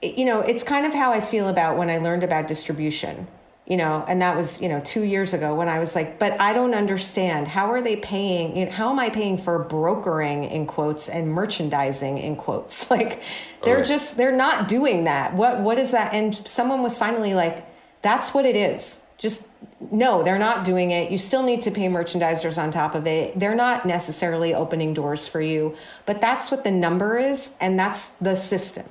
you 0.03 0.25
know, 0.25 0.41
it's 0.41 0.65
kind 0.65 0.85
of 0.85 0.93
how 0.93 1.13
I 1.13 1.21
feel 1.21 1.49
about 1.49 1.77
when 1.77 1.89
I 1.89 1.99
learned 1.99 2.25
about 2.25 2.49
distribution 2.49 3.29
you 3.73 3.79
know 3.79 4.05
and 4.07 4.21
that 4.21 4.37
was 4.37 4.61
you 4.61 4.69
know 4.69 4.83
two 4.85 5.03
years 5.03 5.33
ago 5.33 5.55
when 5.55 5.67
i 5.67 5.79
was 5.79 5.95
like 5.95 6.19
but 6.19 6.39
i 6.39 6.53
don't 6.53 6.75
understand. 6.75 7.49
How 7.49 7.71
are 7.71 7.81
they 7.81 7.97
paying 7.97 8.55
you 8.57 8.67
know, 8.67 8.71
how 8.71 8.91
am 8.91 8.99
i 8.99 9.09
paying 9.09 9.39
for 9.39 9.59
brokering 9.59 10.45
in 10.45 10.67
quotes 10.67 11.09
and 11.09 11.29
merchandising 11.29 12.19
in 12.19 12.37
quotes? 12.37 12.91
Like 12.93 13.23
they're 13.65 13.79
right. 13.79 13.87
just 13.87 14.19
they're 14.19 14.37
not 14.37 14.69
doing 14.69 15.05
that. 15.05 15.35
What 15.35 15.61
what 15.61 15.79
is 15.79 15.93
that? 15.93 16.13
And 16.13 16.47
someone 16.47 16.83
was 16.83 16.99
finally 16.99 17.33
like 17.33 17.67
that's 18.03 18.35
what 18.35 18.45
it 18.45 18.57
is. 18.57 19.01
Just 19.17 19.47
no 19.91 20.23
they're 20.23 20.39
not 20.39 20.65
doing 20.65 20.91
it. 20.91 21.11
You 21.11 21.17
still 21.17 21.43
need 21.43 21.63
to 21.63 21.71
pay 21.71 21.89
merchandisers 21.89 22.63
on 22.63 22.71
top 22.71 22.95
of 22.95 23.07
it. 23.07 23.39
They're 23.39 23.55
not 23.55 23.87
necessarily 23.87 24.53
opening 24.53 24.93
doors 24.93 25.27
for 25.27 25.41
you 25.41 25.75
but 26.05 26.21
that's 26.21 26.51
what 26.51 26.65
the 26.65 26.71
number 26.71 27.17
is 27.17 27.53
and 27.61 27.79
that's 27.79 28.09
the 28.21 28.37
system 28.37 28.85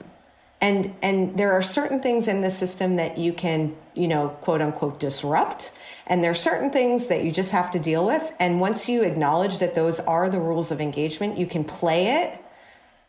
and 0.61 0.93
and 1.01 1.37
there 1.37 1.51
are 1.51 1.61
certain 1.61 2.01
things 2.01 2.27
in 2.27 2.41
the 2.41 2.49
system 2.49 2.95
that 2.95 3.17
you 3.17 3.33
can 3.33 3.75
you 3.95 4.07
know 4.07 4.29
quote 4.41 4.61
unquote 4.61 4.99
disrupt 4.99 5.71
and 6.07 6.23
there 6.23 6.31
are 6.31 6.35
certain 6.35 6.69
things 6.69 7.07
that 7.07 7.23
you 7.23 7.31
just 7.31 7.51
have 7.51 7.71
to 7.71 7.79
deal 7.79 8.05
with 8.05 8.31
and 8.39 8.61
once 8.61 8.87
you 8.87 9.03
acknowledge 9.03 9.59
that 9.59 9.75
those 9.75 9.99
are 10.01 10.29
the 10.29 10.39
rules 10.39 10.71
of 10.71 10.79
engagement 10.79 11.37
you 11.37 11.47
can 11.47 11.63
play 11.63 12.21
it 12.21 12.39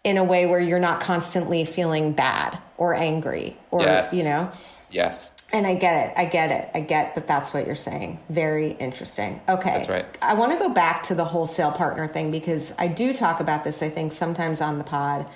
in 0.02 0.16
a 0.16 0.24
way 0.24 0.46
where 0.46 0.58
you're 0.58 0.80
not 0.80 1.00
constantly 1.00 1.64
feeling 1.64 2.12
bad 2.12 2.58
or 2.78 2.94
angry 2.94 3.56
or 3.70 3.82
yes. 3.82 4.12
you 4.12 4.24
know 4.24 4.50
yes 4.90 5.30
and 5.54 5.66
I 5.66 5.74
get 5.74 6.08
it. 6.08 6.14
I 6.16 6.24
get 6.24 6.50
it. 6.50 6.70
I 6.74 6.80
get 6.80 7.14
that 7.14 7.26
that's 7.26 7.52
what 7.52 7.66
you're 7.66 7.74
saying. 7.74 8.18
Very 8.30 8.70
interesting. 8.70 9.38
Okay. 9.46 9.70
That's 9.70 9.88
right. 9.90 10.06
I 10.22 10.32
want 10.32 10.52
to 10.52 10.58
go 10.58 10.70
back 10.70 11.02
to 11.04 11.14
the 11.14 11.26
wholesale 11.26 11.72
partner 11.72 12.08
thing 12.08 12.30
because 12.30 12.72
I 12.78 12.88
do 12.88 13.12
talk 13.12 13.38
about 13.38 13.62
this, 13.62 13.82
I 13.82 13.90
think, 13.90 14.12
sometimes 14.12 14.62
on 14.62 14.78
the 14.78 14.84
pod. 14.84 15.26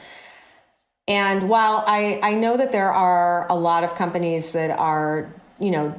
And 1.09 1.49
while 1.49 1.85
I, 1.87 2.19
I 2.23 2.35
know 2.35 2.57
that 2.57 2.73
there 2.73 2.93
are 2.93 3.47
a 3.49 3.55
lot 3.55 3.85
of 3.85 3.95
companies 3.95 4.53
that 4.53 4.71
are, 4.71 5.33
you 5.61 5.71
know, 5.71 5.95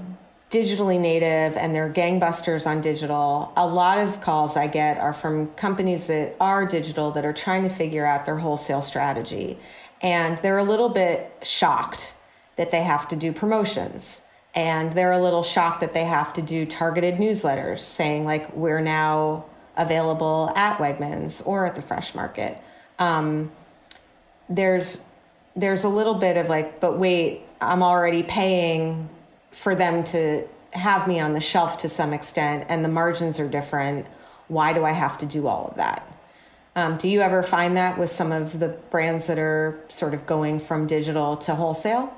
digitally 0.49 0.99
native 0.99 1.57
and 1.57 1.73
they're 1.75 1.89
gangbusters 1.89 2.65
on 2.65 2.81
digital, 2.81 3.51
a 3.55 3.65
lot 3.65 3.97
of 3.97 4.21
calls 4.21 4.55
I 4.55 4.67
get 4.67 4.97
are 4.97 5.13
from 5.13 5.47
companies 5.53 6.07
that 6.07 6.35
are 6.39 6.65
digital 6.65 7.11
that 7.11 7.25
are 7.25 7.33
trying 7.33 7.63
to 7.63 7.69
figure 7.69 8.05
out 8.05 8.25
their 8.25 8.37
wholesale 8.37 8.81
strategy. 8.81 9.57
And 10.01 10.37
they're 10.39 10.57
a 10.57 10.63
little 10.63 10.89
bit 10.89 11.31
shocked 11.41 12.13
that 12.55 12.71
they 12.71 12.83
have 12.83 13.07
to 13.09 13.15
do 13.15 13.31
promotions. 13.31 14.23
And 14.55 14.93
they're 14.93 15.11
a 15.11 15.21
little 15.21 15.43
shocked 15.43 15.81
that 15.81 15.93
they 15.93 16.05
have 16.05 16.33
to 16.33 16.41
do 16.41 16.65
targeted 16.65 17.15
newsletters 17.15 17.79
saying, 17.79 18.25
like, 18.25 18.53
we're 18.53 18.81
now 18.81 19.45
available 19.75 20.51
at 20.55 20.77
Wegmans 20.79 21.45
or 21.45 21.65
at 21.65 21.75
the 21.75 21.81
Fresh 21.81 22.15
Market. 22.15 22.57
Um, 22.97 23.51
there's 24.49 25.03
there's 25.55 25.83
a 25.83 25.89
little 25.89 26.13
bit 26.13 26.37
of 26.37 26.49
like, 26.49 26.79
but 26.79 26.97
wait, 26.97 27.41
I'm 27.59 27.81
already 27.81 28.23
paying 28.23 29.09
for 29.51 29.73
them 29.73 30.03
to 30.05 30.47
have 30.73 31.07
me 31.07 31.19
on 31.19 31.33
the 31.33 31.39
shelf 31.39 31.79
to 31.79 31.89
some 31.89 32.13
extent, 32.13 32.65
and 32.69 32.85
the 32.85 32.89
margins 32.89 33.39
are 33.39 33.47
different. 33.47 34.05
Why 34.47 34.73
do 34.73 34.85
I 34.85 34.91
have 34.91 35.17
to 35.19 35.25
do 35.25 35.47
all 35.47 35.69
of 35.69 35.77
that? 35.77 36.03
Um, 36.75 36.97
do 36.97 37.09
you 37.09 37.21
ever 37.21 37.41
find 37.41 37.75
that 37.75 37.97
with 37.97 38.11
some 38.11 38.31
of 38.31 38.59
the 38.59 38.67
brands 38.67 39.25
that 39.25 39.39
are 39.39 39.83
sort 39.87 40.13
of 40.13 40.27
going 40.27 40.59
from 40.59 40.85
digital 40.85 41.35
to 41.37 41.55
wholesale? 41.55 42.13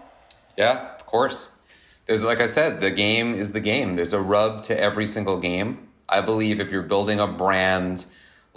Yeah, 0.57 0.95
of 0.95 1.05
course. 1.05 1.51
There's, 2.05 2.23
like 2.23 2.41
I 2.41 2.45
said, 2.45 2.81
the 2.81 2.91
game 2.91 3.33
is 3.33 3.53
the 3.53 3.61
game. 3.61 3.95
There's 3.95 4.11
a 4.11 4.19
rub 4.19 4.63
to 4.63 4.77
every 4.77 5.05
single 5.05 5.39
game. 5.39 5.87
I 6.09 6.19
believe 6.19 6.59
if 6.59 6.71
you're 6.71 6.83
building 6.83 7.21
a 7.21 7.27
brand 7.27 8.03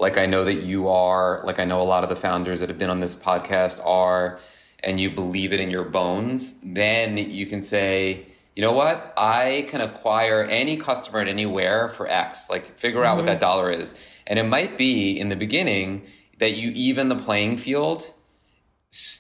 like 0.03 0.19
I 0.19 0.27
know 0.27 0.45
that 0.45 0.63
you 0.63 0.89
are, 0.89 1.41
like 1.45 1.61
I 1.61 1.65
know 1.65 1.81
a 1.81 1.85
lot 1.85 2.03
of 2.03 2.11
the 2.11 2.17
founders 2.17 2.61
that 2.61 2.69
have 2.69 2.77
been 2.77 2.91
on 2.91 3.01
this 3.01 3.15
podcast 3.15 3.81
are, 3.87 4.41
and 4.81 4.99
you 4.99 5.11
believe 5.11 5.53
it 5.53 5.61
in 5.61 5.71
your 5.71 5.85
bones, 5.85 6.59
then 6.63 7.17
you 7.17 7.47
can 7.47 7.63
say, 7.63 8.27
you 8.57 8.63
know 8.63 8.73
what? 8.73 9.15
I 9.17 9.65
can 9.69 9.81
acquire 9.81 10.43
any 10.43 10.77
customer 10.77 11.21
at 11.21 11.29
anywhere 11.29 11.89
for 11.89 12.09
X. 12.09 12.51
Like 12.51 12.79
figure 12.79 13.05
out 13.05 13.11
mm-hmm. 13.11 13.19
what 13.19 13.27
that 13.27 13.41
dollar 13.41 13.71
is. 13.71 13.95
And 14.27 14.39
it 14.39 14.43
might 14.43 14.77
be 14.77 15.19
in 15.19 15.29
the 15.29 15.37
beginning 15.37 16.03
that 16.39 16.55
you 16.57 16.71
even 16.73 17.09
the 17.09 17.17
playing 17.17 17.57
field 17.57 18.13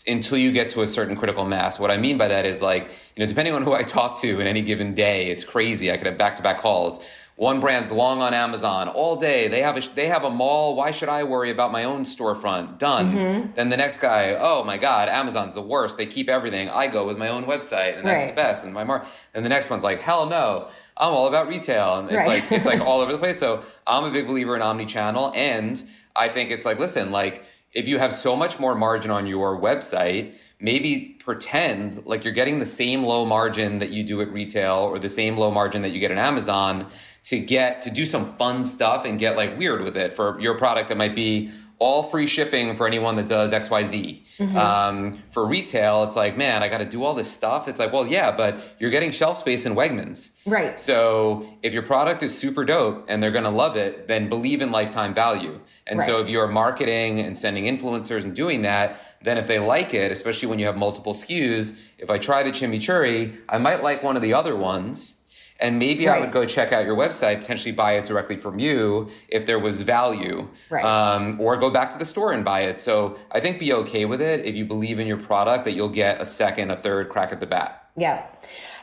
until 0.06 0.36
you 0.36 0.50
get 0.52 0.68
to 0.70 0.82
a 0.82 0.86
certain 0.86 1.16
critical 1.16 1.44
mass. 1.46 1.78
What 1.78 1.90
I 1.92 1.96
mean 1.96 2.18
by 2.18 2.28
that 2.28 2.44
is 2.44 2.60
like, 2.60 2.90
you 3.16 3.24
know, 3.24 3.26
depending 3.26 3.54
on 3.54 3.62
who 3.62 3.72
I 3.72 3.84
talk 3.84 4.20
to 4.20 4.40
in 4.40 4.46
any 4.46 4.62
given 4.62 4.94
day, 4.94 5.30
it's 5.30 5.44
crazy. 5.44 5.92
I 5.92 5.96
could 5.96 6.06
have 6.08 6.18
back 6.18 6.36
to 6.36 6.42
back 6.42 6.58
calls 6.58 7.00
one 7.36 7.60
brand's 7.60 7.90
long 7.90 8.20
on 8.20 8.34
Amazon 8.34 8.88
all 8.88 9.16
day. 9.16 9.48
They 9.48 9.62
have 9.62 9.76
a 9.76 9.80
they 9.94 10.08
have 10.08 10.24
a 10.24 10.30
mall. 10.30 10.76
Why 10.76 10.90
should 10.90 11.08
I 11.08 11.24
worry 11.24 11.50
about 11.50 11.72
my 11.72 11.84
own 11.84 12.04
storefront? 12.04 12.78
Done. 12.78 13.12
Mm-hmm. 13.12 13.52
Then 13.54 13.70
the 13.70 13.76
next 13.76 13.98
guy, 13.98 14.36
oh 14.38 14.64
my 14.64 14.76
god, 14.76 15.08
Amazon's 15.08 15.54
the 15.54 15.62
worst. 15.62 15.96
They 15.96 16.06
keep 16.06 16.28
everything. 16.28 16.68
I 16.68 16.88
go 16.88 17.06
with 17.06 17.18
my 17.18 17.28
own 17.28 17.44
website, 17.44 17.96
and 17.96 18.06
that's 18.06 18.24
right. 18.24 18.28
the 18.28 18.34
best. 18.34 18.64
And 18.64 18.74
my 18.74 18.84
mark. 18.84 19.06
And 19.34 19.44
the 19.44 19.48
next 19.48 19.70
one's 19.70 19.82
like, 19.82 20.00
hell 20.00 20.26
no. 20.28 20.68
I'm 20.96 21.12
all 21.12 21.26
about 21.26 21.48
retail, 21.48 21.98
and 21.98 22.10
it's 22.10 22.26
right. 22.26 22.42
like 22.42 22.52
it's 22.52 22.66
like 22.66 22.80
all 22.86 23.00
over 23.00 23.12
the 23.12 23.18
place. 23.18 23.38
So 23.38 23.64
I'm 23.86 24.04
a 24.04 24.10
big 24.10 24.26
believer 24.26 24.54
in 24.54 24.62
omni-channel, 24.62 25.32
and 25.34 25.82
I 26.14 26.28
think 26.28 26.50
it's 26.50 26.66
like, 26.66 26.78
listen, 26.78 27.10
like 27.10 27.44
if 27.72 27.88
you 27.88 27.98
have 27.98 28.12
so 28.12 28.36
much 28.36 28.58
more 28.58 28.74
margin 28.74 29.10
on 29.10 29.26
your 29.26 29.58
website, 29.58 30.34
maybe 30.62 31.16
pretend 31.18 32.06
like 32.06 32.24
you're 32.24 32.32
getting 32.32 32.58
the 32.58 32.64
same 32.64 33.02
low 33.02 33.24
margin 33.24 33.78
that 33.78 33.90
you 33.90 34.04
do 34.04 34.20
at 34.20 34.32
retail 34.32 34.76
or 34.76 34.98
the 34.98 35.08
same 35.08 35.36
low 35.36 35.50
margin 35.50 35.82
that 35.82 35.90
you 35.90 36.00
get 36.00 36.10
at 36.10 36.18
Amazon 36.18 36.86
to 37.24 37.38
get 37.38 37.82
to 37.82 37.90
do 37.90 38.06
some 38.06 38.32
fun 38.34 38.64
stuff 38.64 39.04
and 39.04 39.18
get 39.18 39.36
like 39.36 39.58
weird 39.58 39.82
with 39.82 39.96
it 39.96 40.12
for 40.12 40.40
your 40.40 40.56
product 40.56 40.88
that 40.88 40.96
might 40.96 41.14
be 41.14 41.50
all 41.78 42.02
free 42.02 42.26
shipping 42.26 42.76
for 42.76 42.86
anyone 42.86 43.16
that 43.16 43.26
does 43.26 43.52
XYZ. 43.52 44.22
Mm-hmm. 44.36 44.56
Um, 44.56 45.22
for 45.30 45.46
retail, 45.46 46.04
it's 46.04 46.14
like, 46.16 46.36
man, 46.36 46.62
I 46.62 46.68
got 46.68 46.78
to 46.78 46.84
do 46.84 47.02
all 47.04 47.14
this 47.14 47.30
stuff. 47.30 47.68
It's 47.68 47.80
like, 47.80 47.92
well, 47.92 48.06
yeah, 48.06 48.30
but 48.30 48.76
you're 48.78 48.90
getting 48.90 49.10
shelf 49.10 49.38
space 49.38 49.66
in 49.66 49.74
Wegmans. 49.74 50.30
Right. 50.46 50.78
So 50.78 51.46
if 51.62 51.72
your 51.72 51.82
product 51.82 52.22
is 52.22 52.36
super 52.36 52.64
dope 52.64 53.04
and 53.08 53.22
they're 53.22 53.32
going 53.32 53.44
to 53.44 53.50
love 53.50 53.76
it, 53.76 54.08
then 54.08 54.28
believe 54.28 54.60
in 54.60 54.70
lifetime 54.70 55.12
value. 55.12 55.60
And 55.86 55.98
right. 55.98 56.06
so 56.06 56.20
if 56.20 56.28
you're 56.28 56.46
marketing 56.46 57.20
and 57.20 57.36
sending 57.36 57.64
influencers 57.64 58.24
and 58.24 58.34
doing 58.34 58.62
that, 58.62 59.16
then 59.22 59.36
if 59.36 59.46
they 59.46 59.58
like 59.58 59.92
it, 59.92 60.12
especially 60.12 60.48
when 60.48 60.58
you 60.58 60.66
have 60.66 60.76
multiple 60.76 61.14
SKUs, 61.14 61.76
if 61.98 62.10
I 62.10 62.18
try 62.18 62.42
the 62.42 62.50
chimichurri, 62.50 63.36
I 63.48 63.58
might 63.58 63.82
like 63.82 64.02
one 64.02 64.16
of 64.16 64.22
the 64.22 64.34
other 64.34 64.56
ones 64.56 65.16
and 65.62 65.78
maybe 65.78 66.06
right. 66.06 66.18
I 66.18 66.20
would 66.20 66.32
go 66.32 66.44
check 66.44 66.72
out 66.72 66.84
your 66.84 66.96
website, 66.96 67.38
potentially 67.38 67.72
buy 67.72 67.92
it 67.92 68.04
directly 68.04 68.36
from 68.36 68.58
you 68.58 69.08
if 69.28 69.46
there 69.46 69.60
was 69.60 69.80
value, 69.80 70.48
right. 70.68 70.84
um, 70.84 71.40
or 71.40 71.56
go 71.56 71.70
back 71.70 71.92
to 71.92 71.98
the 71.98 72.04
store 72.04 72.32
and 72.32 72.44
buy 72.44 72.62
it. 72.62 72.80
So 72.80 73.16
I 73.30 73.38
think 73.38 73.60
be 73.60 73.72
okay 73.72 74.04
with 74.04 74.20
it 74.20 74.44
if 74.44 74.56
you 74.56 74.64
believe 74.64 74.98
in 74.98 75.06
your 75.06 75.16
product 75.16 75.64
that 75.64 75.72
you'll 75.72 75.88
get 75.88 76.20
a 76.20 76.24
second, 76.24 76.72
a 76.72 76.76
third 76.76 77.08
crack 77.08 77.32
at 77.32 77.38
the 77.38 77.46
bat. 77.46 77.88
Yeah. 77.96 78.26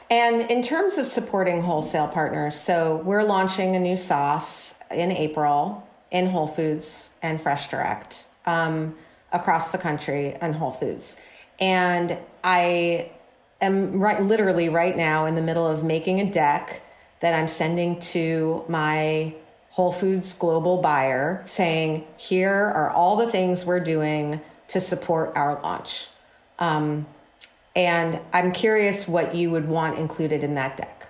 And 0.10 0.50
in 0.50 0.64
terms 0.64 0.98
of 0.98 1.06
supporting 1.06 1.62
wholesale 1.62 2.08
partners, 2.08 2.56
so 2.56 3.02
we're 3.04 3.24
launching 3.24 3.76
a 3.76 3.80
new 3.80 3.98
sauce 3.98 4.74
in 4.90 5.12
April 5.12 5.88
in 6.10 6.28
Whole 6.28 6.48
Foods 6.48 7.12
and 7.22 7.40
Fresh 7.40 7.68
Direct 7.68 8.26
um, 8.46 8.96
across 9.34 9.72
the 9.72 9.78
country 9.78 10.34
and 10.36 10.56
Whole 10.56 10.72
Foods. 10.72 11.18
And 11.60 12.18
I 12.44 13.12
am 13.62 14.00
right 14.00 14.22
literally 14.22 14.70
right 14.70 14.96
now 14.96 15.26
in 15.26 15.36
the 15.36 15.42
middle 15.42 15.68
of 15.68 15.84
making 15.84 16.20
a 16.20 16.30
deck 16.30 16.82
that 17.20 17.34
I'm 17.34 17.48
sending 17.48 18.00
to 18.00 18.64
my 18.68 19.34
Whole 19.72 19.92
Foods 19.92 20.34
global 20.34 20.82
buyer 20.82 21.42
saying, 21.46 22.06
here 22.18 22.54
are 22.54 22.90
all 22.92 23.18
the 23.18 23.32
things 23.32 23.66
we're 23.66 23.80
doing 23.80 24.42
to 24.70 24.80
support 24.80 25.34
our 25.36 25.62
launch. 25.62 26.10
Um, 26.60 27.06
and 27.76 28.20
I'm 28.34 28.52
curious 28.52 29.08
what 29.08 29.36
you 29.36 29.52
would 29.52 29.68
want 29.68 29.98
included 29.98 30.44
in 30.44 30.56
that 30.56 30.78
deck. 30.78 31.09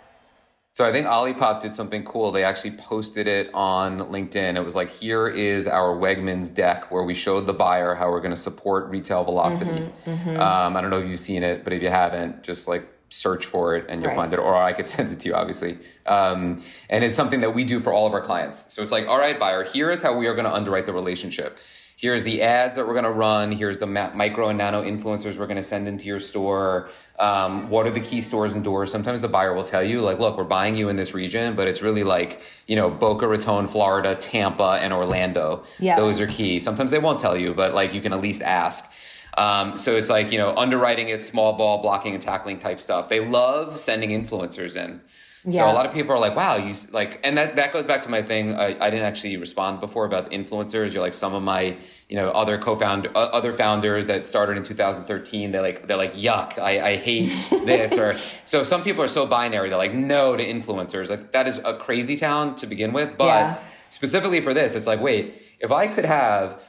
So 0.73 0.85
I 0.85 0.91
think 0.91 1.07
Olipop 1.07 1.61
did 1.61 1.73
something 1.73 2.03
cool. 2.03 2.31
They 2.31 2.43
actually 2.43 2.71
posted 2.71 3.27
it 3.27 3.49
on 3.53 3.99
LinkedIn. 3.99 4.55
It 4.55 4.61
was 4.61 4.75
like, 4.75 4.89
here 4.89 5.27
is 5.27 5.67
our 5.67 5.95
Wegmans 5.95 6.53
deck 6.53 6.91
where 6.91 7.03
we 7.03 7.13
showed 7.13 7.47
the 7.47 7.53
buyer 7.53 7.95
how 7.95 8.09
we're 8.09 8.21
going 8.21 8.33
to 8.33 8.37
support 8.37 8.87
retail 8.89 9.23
velocity. 9.23 9.71
Mm-hmm, 9.71 10.09
mm-hmm. 10.09 10.39
Um, 10.39 10.77
I 10.77 10.81
don't 10.81 10.89
know 10.89 10.99
if 10.99 11.09
you've 11.09 11.19
seen 11.19 11.43
it, 11.43 11.63
but 11.63 11.73
if 11.73 11.81
you 11.81 11.89
haven't, 11.89 12.43
just 12.43 12.67
like 12.67 12.87
search 13.09 13.45
for 13.45 13.75
it 13.75 13.87
and 13.89 14.01
you'll 14.01 14.11
right. 14.11 14.15
find 14.15 14.33
it, 14.33 14.39
or 14.39 14.55
I 14.55 14.71
could 14.73 14.87
send 14.95 15.09
it 15.09 15.19
to 15.21 15.29
you, 15.29 15.35
obviously. 15.35 15.79
Um, 16.05 16.61
and 16.89 17.03
it's 17.03 17.15
something 17.15 17.41
that 17.41 17.53
we 17.53 17.63
do 17.63 17.79
for 17.79 17.91
all 17.91 18.07
of 18.07 18.13
our 18.13 18.21
clients. 18.21 18.71
So 18.71 18.81
it's 18.81 18.91
like, 18.91 19.07
all 19.07 19.17
right, 19.17 19.37
buyer, 19.39 19.63
here 19.63 19.89
is 19.89 20.01
how 20.01 20.15
we 20.15 20.27
are 20.27 20.33
going 20.33 20.45
to 20.45 20.53
underwrite 20.53 20.85
the 20.85 20.93
relationship 20.93 21.59
here's 21.99 22.23
the 22.23 22.41
ads 22.41 22.77
that 22.77 22.87
we're 22.87 22.93
going 22.93 23.03
to 23.03 23.11
run. 23.11 23.51
Here's 23.51 23.77
the 23.77 23.85
micro 23.85 24.47
and 24.47 24.57
nano 24.57 24.83
influencers 24.83 25.37
we're 25.37 25.47
going 25.47 25.57
to 25.57 25.63
send 25.63 25.85
into 25.85 26.05
your 26.05 26.21
store. 26.21 26.89
Um, 27.19 27.69
what 27.69 27.85
are 27.85 27.91
the 27.91 27.99
key 27.99 28.21
stores 28.21 28.53
and 28.53 28.63
doors? 28.63 28.89
Sometimes 28.89 29.19
the 29.19 29.27
buyer 29.27 29.53
will 29.53 29.65
tell 29.65 29.83
you 29.83 29.99
like 29.99 30.17
look 30.17 30.37
we're 30.37 30.45
buying 30.45 30.75
you 30.75 30.87
in 30.87 30.95
this 30.95 31.13
region 31.13 31.55
but 31.55 31.67
it's 31.67 31.81
really 31.81 32.05
like 32.05 32.41
you 32.67 32.77
know 32.77 32.89
boca 32.89 33.27
raton 33.27 33.67
florida 33.67 34.15
tampa 34.15 34.79
and 34.81 34.93
orlando. 34.93 35.63
Yeah, 35.79 35.97
those 35.97 36.21
are 36.21 36.27
key. 36.27 36.59
Sometimes 36.59 36.91
they 36.91 36.99
won't 36.99 37.19
tell 37.19 37.37
you 37.37 37.53
but 37.53 37.73
like 37.73 37.93
you 37.93 38.01
can 38.01 38.13
at 38.13 38.21
least 38.21 38.41
ask. 38.41 38.89
Um, 39.37 39.77
so 39.77 39.95
it's 39.95 40.09
like, 40.09 40.31
you 40.31 40.37
know, 40.37 40.53
underwriting 40.55 41.09
it, 41.09 41.21
small 41.21 41.53
ball, 41.53 41.81
blocking 41.81 42.13
and 42.13 42.21
tackling 42.21 42.59
type 42.59 42.79
stuff. 42.79 43.07
They 43.09 43.25
love 43.25 43.79
sending 43.79 44.09
influencers 44.09 44.75
in. 44.75 45.01
So 45.49 45.59
Yeah. 45.65 45.71
a 45.71 45.73
lot 45.73 45.85
of 45.85 45.93
people 45.93 46.11
are 46.13 46.19
like, 46.19 46.35
wow, 46.35 46.57
you 46.57 46.75
like, 46.91 47.21
and 47.23 47.37
that, 47.37 47.55
that 47.55 47.71
goes 47.71 47.85
back 47.85 48.01
to 48.01 48.09
my 48.09 48.21
thing. 48.21 48.55
I, 48.55 48.75
I 48.85 48.89
didn't 48.89 49.05
actually 49.05 49.37
respond 49.37 49.79
before 49.79 50.03
about 50.05 50.25
the 50.29 50.31
influencers. 50.31 50.93
You're 50.93 51.01
like 51.01 51.13
some 51.13 51.33
of 51.33 51.41
my, 51.41 51.77
you 52.09 52.17
know, 52.17 52.29
other 52.31 52.57
co-founder, 52.57 53.09
uh, 53.15 53.19
other 53.19 53.53
founders 53.53 54.07
that 54.07 54.27
started 54.27 54.57
in 54.57 54.63
2013. 54.63 55.51
They're 55.51 55.61
like, 55.61 55.87
they're 55.87 55.95
like, 55.95 56.15
yuck, 56.15 56.59
I, 56.59 56.89
I 56.89 56.95
hate 56.97 57.29
this. 57.65 57.97
or 57.97 58.13
so 58.45 58.63
some 58.63 58.83
people 58.83 59.01
are 59.01 59.07
so 59.07 59.25
binary. 59.25 59.69
They're 59.69 59.77
like, 59.77 59.93
no 59.93 60.35
to 60.35 60.45
influencers. 60.45 61.09
Like 61.09 61.31
that 61.31 61.47
is 61.47 61.59
a 61.63 61.77
crazy 61.77 62.17
town 62.17 62.55
to 62.55 62.67
begin 62.67 62.91
with. 62.91 63.17
But 63.17 63.25
Yeah. 63.27 63.57
specifically 63.89 64.41
for 64.41 64.53
this, 64.53 64.75
it's 64.75 64.87
like, 64.87 64.99
wait, 64.99 65.35
if 65.61 65.71
I 65.71 65.87
could 65.87 66.05
have 66.05 66.61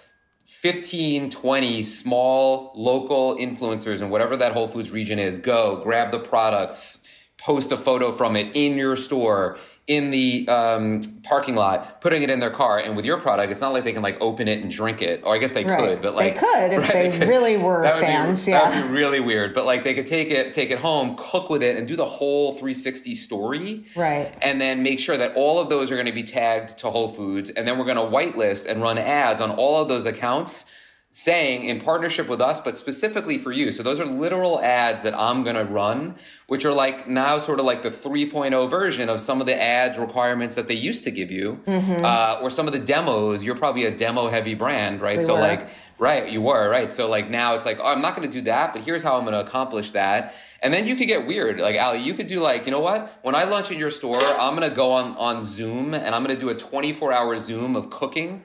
15, 0.45 1.31
20 1.31 1.83
small 1.83 2.73
local 2.75 3.37
influencers 3.37 4.03
in 4.03 4.11
whatever 4.11 4.37
that 4.37 4.53
Whole 4.53 4.69
Foods 4.69 4.91
region 4.91 5.19
is, 5.19 5.39
go 5.39 5.81
grab 5.83 6.11
the 6.13 6.19
products, 6.19 7.00
post 7.41 7.73
a 7.73 7.77
photo 7.77 8.13
from 8.13 8.37
it 8.37 8.55
in 8.55 8.77
your 8.77 8.95
store, 8.97 9.57
in 9.87 10.11
the 10.11 10.47
um, 10.49 11.01
parking 11.25 11.57
lot, 11.57 12.01
putting 12.01 12.23
it 12.23 12.31
in 12.31 12.39
their 12.39 12.51
car. 12.51 12.79
And 12.79 12.95
with 12.95 13.05
your 13.05 13.19
product, 13.19 13.51
it's 13.51 13.61
not 13.63 13.73
like 13.73 13.83
they 13.83 13.93
can 13.95 14.03
like 14.03 14.19
open 14.21 14.47
it 14.47 14.61
and 14.63 14.71
drink 14.71 15.01
it. 15.03 15.23
Or 15.25 15.35
I 15.35 15.39
guess 15.39 15.53
they 15.53 15.65
Right. 15.65 15.79
could, 15.79 16.03
but 16.03 16.15
like 16.15 16.35
They 16.41 16.41
could 16.41 16.73
if 16.75 16.93
they 16.93 17.27
really 17.27 17.57
were 17.57 17.81
would 17.83 17.95
be- 17.95 18.01
fans, 18.01 18.45
That 18.45 18.51
yeah. 18.73 18.83
would 18.83 18.89
be 18.89 18.95
really 18.95 19.21
weird. 19.21 19.55
But 19.55 19.65
like 19.65 19.83
they 19.83 19.95
could 19.95 20.07
take 20.07 20.31
it, 20.31 20.53
take 20.53 20.71
it 20.71 20.79
home, 20.79 21.17
cook 21.19 21.51
with 21.51 21.63
it, 21.63 21.77
and 21.77 21.89
do 21.89 21.97
the 21.97 22.05
whole 22.05 22.53
360 22.53 23.15
story 23.15 23.85
Right. 23.97 24.33
and 24.43 24.61
then 24.61 24.83
make 24.83 25.01
sure 25.01 25.17
that 25.17 25.35
all 25.35 25.59
of 25.59 25.71
those 25.71 25.91
are 25.91 25.95
going 25.97 26.07
to 26.07 26.13
be 26.13 26.23
tagged 26.23 26.79
to 26.79 26.91
Whole 26.91 27.09
Foods, 27.09 27.51
and 27.51 27.67
then 27.67 27.79
we're 27.79 27.85
going 27.87 27.97
to 27.97 28.03
whitelist 28.03 28.67
and 28.69 28.81
run 28.83 28.99
ads 28.99 29.41
on 29.41 29.51
all 29.51 29.81
of 29.83 29.89
those 29.89 30.05
accounts 30.07 30.67
saying 31.13 31.65
in 31.65 31.81
partnership 31.81 32.29
with 32.29 32.41
us, 32.41 32.61
but 32.61 32.79
specifically 32.79 33.37
for 33.37 33.51
you. 33.51 33.73
So 33.73 33.83
those 33.83 33.99
are 33.99 34.07
literal 34.07 34.61
ads 34.61 35.03
that 35.03 35.13
I'm 35.19 35.43
going 35.43 35.57
to 35.57 35.65
run, 35.65 36.15
which 36.47 36.65
are 36.65 36.73
like 36.73 37.09
now 37.09 37.39
sort 37.39 37.59
of 37.59 37.67
like 37.67 37.83
the 37.83 37.91
3.0 37.91 38.71
version 38.71 39.09
of 39.09 39.21
some 39.21 39.41
of 39.41 39.47
the 39.47 39.61
ads 39.61 39.99
requirements 39.99 40.55
that 40.55 40.69
they 40.69 40.75
used 40.75 41.03
to 41.05 41.11
give 41.11 41.33
you, 41.33 41.61
uh, 41.67 42.39
or 42.41 42.49
some 42.49 42.69
of 42.69 42.73
the 42.73 42.79
demos. 42.79 43.43
You're 43.45 43.57
probably 43.57 43.87
a 43.87 43.91
demo 43.91 44.29
heavy 44.29 44.55
brand, 44.55 45.01
right? 45.01 45.19
We 45.19 45.25
so 45.25 45.35
were. 45.35 45.41
like, 45.41 45.69
right, 45.99 46.31
you 46.31 46.43
were, 46.43 46.69
right? 46.71 46.93
So 46.93 47.09
like 47.09 47.29
now 47.29 47.57
it's 47.57 47.67
like, 47.67 47.81
oh, 47.81 47.87
I'm 47.87 48.01
not 48.01 48.15
going 48.15 48.29
to 48.29 48.33
do 48.33 48.43
that, 48.43 48.73
but 48.73 48.85
here's 48.85 49.03
how 49.03 49.17
I'm 49.17 49.23
going 49.23 49.35
to 49.35 49.41
accomplish 49.41 49.91
that. 49.91 50.35
And 50.63 50.73
then 50.73 50.87
you 50.87 50.95
could 50.95 51.09
get 51.09 51.27
weird. 51.27 51.59
Like, 51.59 51.77
Ali, 51.77 51.99
you 52.01 52.15
could 52.15 52.29
do 52.29 52.39
like, 52.39 52.67
you 52.67 52.71
know 52.71 52.81
what? 52.81 53.19
When 53.23 53.35
I 53.35 53.45
lunch 53.45 53.73
in 53.73 53.79
your 53.79 53.91
store, 53.91 54.21
I'm 54.21 54.55
going 54.55 54.69
to 54.69 54.75
go 54.75 54.93
on, 54.93 55.17
on 55.17 55.43
Zoom 55.43 55.93
and 55.93 56.15
I'm 56.15 56.23
going 56.23 56.37
to 56.37 56.41
do 56.41 56.51
a 56.51 56.55
24 56.55 57.13
hour 57.13 57.37
Zoom 57.39 57.75
of 57.75 57.91
cooking 57.91 58.45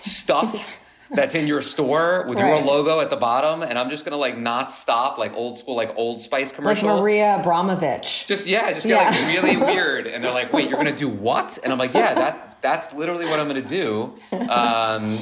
stuff 0.00 0.78
that's 1.10 1.34
in 1.34 1.46
your 1.46 1.60
store 1.60 2.24
with 2.28 2.38
Right. 2.38 2.48
your 2.48 2.60
logo 2.64 3.00
at 3.00 3.10
the 3.10 3.16
bottom. 3.16 3.62
And 3.62 3.78
I'm 3.78 3.90
just 3.90 4.04
going 4.04 4.12
to 4.12 4.18
like 4.18 4.36
not 4.36 4.70
stop, 4.72 5.18
like 5.18 5.32
old 5.34 5.56
school, 5.58 5.76
like 5.76 5.92
Old 5.96 6.22
Spice 6.22 6.52
Like. 6.52 6.82
Marina 6.82 7.42
Abramović. 7.44 8.26
Just 8.26 8.46
yeah, 8.46 8.72
just 8.72 8.86
get 8.86 9.00
Yeah. 9.00 9.10
like 9.10 9.42
really 9.42 9.56
weird, 9.74 10.06
and 10.06 10.22
they're 10.22 10.32
like, 10.32 10.52
"Wait, 10.52 10.68
you're 10.68 10.78
gonna 10.78 10.94
do 10.94 11.08
what?" 11.08 11.58
And 11.62 11.72
I'm 11.72 11.78
like, 11.78 11.94
"Yeah, 11.94 12.14
that 12.14 12.47
that's 12.60 12.92
literally 12.94 13.24
what 13.26 13.38
I'm 13.40 13.46
gonna 13.46 13.60
do." 13.62 14.14
Um, 14.48 15.18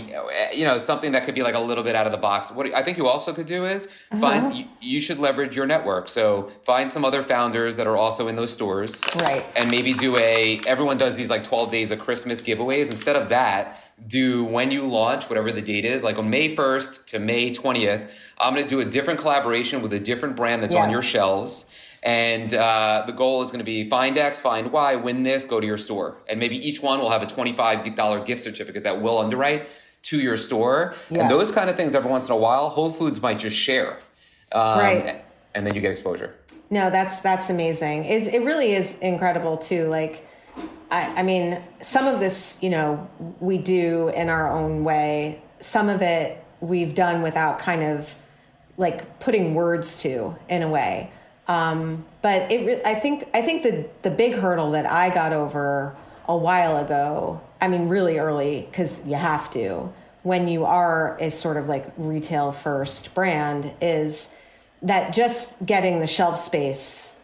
you 0.55 0.65
know, 0.65 0.79
something 0.79 1.13
that 1.13 1.25
could 1.25 1.35
be 1.35 1.43
like 1.43 1.55
a 1.55 1.61
little 1.61 1.83
bit 1.85 1.95
out 1.97 2.07
of 2.07 2.13
the 2.13 2.19
box. 2.19 2.51
What 2.51 2.73
I 2.75 2.83
think 2.83 2.97
you 2.97 3.07
also 3.09 3.33
could 3.33 3.47
do 3.47 3.65
is 3.65 3.87
Uh-huh. 4.13 4.21
find 4.21 4.55
you, 4.55 4.65
you 4.81 5.01
should 5.01 5.19
leverage 5.19 5.57
your 5.57 5.67
network. 5.67 6.09
So 6.09 6.51
find 6.65 6.91
some 6.91 7.05
other 7.05 7.23
founders 7.23 7.77
that 7.77 7.87
are 7.87 7.97
also 7.97 8.29
in 8.29 8.37
those 8.37 8.53
stores, 8.53 9.01
Right. 9.17 9.45
And 9.57 9.71
maybe 9.71 9.93
do 9.93 10.17
a. 10.17 10.61
Everyone 10.67 10.97
does 10.97 11.17
these 11.17 11.31
like 11.31 11.43
12 11.45 11.71
days 11.71 11.91
of 11.91 11.99
Christmas 11.99 12.41
giveaways. 12.41 12.91
Instead 12.91 13.17
of 13.17 13.29
that, 13.31 13.83
do 14.07 14.45
when 14.45 14.71
you 14.71 14.83
launch, 14.83 15.29
whatever 15.29 15.51
the 15.51 15.63
date 15.63 15.85
is, 15.85 16.05
like 16.05 16.19
on 16.19 16.29
May 16.31 16.55
1st 16.55 17.07
to 17.07 17.19
May 17.19 17.51
20th. 17.51 18.11
I'm 18.39 18.55
gonna 18.55 18.67
do 18.69 18.81
a 18.81 18.85
different 18.85 19.19
collaboration 19.21 19.83
with 19.83 19.93
a 19.93 19.99
different 20.01 20.37
brand 20.37 20.63
that's 20.63 20.75
Yeah. 20.75 20.83
on 20.85 20.91
your 20.91 21.03
shelves. 21.03 21.65
And 22.07 22.55
uh, 22.55 23.03
the 23.05 23.13
goal 23.13 23.43
is 23.43 23.51
going 23.51 23.59
to 23.59 23.65
be 23.65 23.85
find 23.85 24.17
X, 24.17 24.39
find 24.39 24.71
Y, 24.71 24.95
win 24.95 25.25
this, 25.25 25.45
go 25.45 25.59
to 25.59 25.67
your 25.67 25.77
store. 25.77 26.17
And 26.29 26.39
maybe 26.39 26.57
each 26.57 26.81
one 26.81 27.01
will 27.01 27.11
have 27.11 27.25
a 27.25 27.27
$25 27.27 28.25
gift 28.25 28.43
certificate 28.43 28.85
that 28.85 29.03
will 29.03 29.19
underwrite 29.19 29.67
to 30.03 30.21
your 30.21 30.37
store. 30.37 30.95
Yeah. 31.11 31.23
And 31.23 31.31
those 31.31 31.51
kind 31.51 31.69
of 31.69 31.75
things 31.75 31.97
every 31.97 32.09
once 32.09 32.29
in 32.29 32.33
a 32.33 32.37
while, 32.37 32.69
Whole 32.69 32.91
Foods 32.91 33.21
might 33.21 33.41
just 33.41 33.57
share. 33.57 33.99
Um, 34.53 34.79
Right. 34.79 35.25
And 35.57 35.67
then 35.67 35.75
you 35.75 35.81
get 35.81 35.91
exposure. 35.91 36.37
No, 36.71 36.91
that's 36.91 37.21
that's 37.21 37.49
amazing. 37.51 38.05
It 38.05 38.35
it 38.35 38.43
really 38.43 38.73
is 38.73 38.97
incredible 38.99 39.57
too. 39.57 39.89
Like, 39.89 40.27
I, 40.91 41.21
I 41.21 41.23
mean, 41.23 41.63
some 41.81 42.07
of 42.07 42.21
this, 42.21 42.59
you 42.61 42.71
know, 42.71 43.09
we 43.41 43.57
do 43.57 44.09
in 44.09 44.29
our 44.29 44.51
own 44.51 44.85
way. 44.85 45.43
Some 45.61 45.89
of 45.89 46.03
it 46.03 46.45
we've 46.61 46.95
done 46.95 47.23
without 47.23 47.59
kind 47.59 47.83
of 47.83 48.17
like 48.77 49.19
putting 49.19 49.55
words 49.55 50.03
to 50.03 50.37
in 50.49 50.63
a 50.63 50.69
way. 50.69 51.11
Um, 51.49 52.05
but 52.23 52.51
it, 52.51 52.83
I 52.85 52.95
think, 52.95 53.29
I 53.33 53.43
think 53.43 53.63
the 53.63 53.87
the 54.03 54.11
big 54.11 54.35
hurdle 54.35 54.73
that 54.73 54.91
I 54.91 55.15
got 55.15 55.33
over 55.33 55.95
a 56.27 56.37
while 56.37 56.77
ago. 56.77 57.41
I 57.61 57.69
mean, 57.69 57.89
really 57.89 58.19
early 58.19 58.67
because 58.71 59.07
you 59.07 59.15
have 59.15 59.49
to 59.51 59.93
when 60.27 60.49
you 60.49 60.65
are 60.65 61.17
a 61.21 61.31
sort 61.31 61.57
of 61.57 61.69
like 61.69 61.87
retail 61.97 62.51
first 62.51 63.15
brand 63.15 63.73
is 63.81 64.29
that 64.83 65.15
just 65.15 65.55
getting 65.65 66.01
the 66.01 66.07
shelf 66.07 66.37
space 66.37 67.15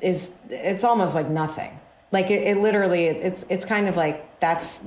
is 0.00 0.30
it's 0.48 0.84
almost 0.84 1.16
like 1.16 1.28
nothing 1.28 1.80
like 2.12 2.30
it, 2.30 2.44
it 2.44 2.58
literally 2.58 3.06
it's 3.06 3.44
it's 3.48 3.64
kind 3.64 3.88
of 3.88 3.96
like 3.96 4.38
that's 4.38 4.78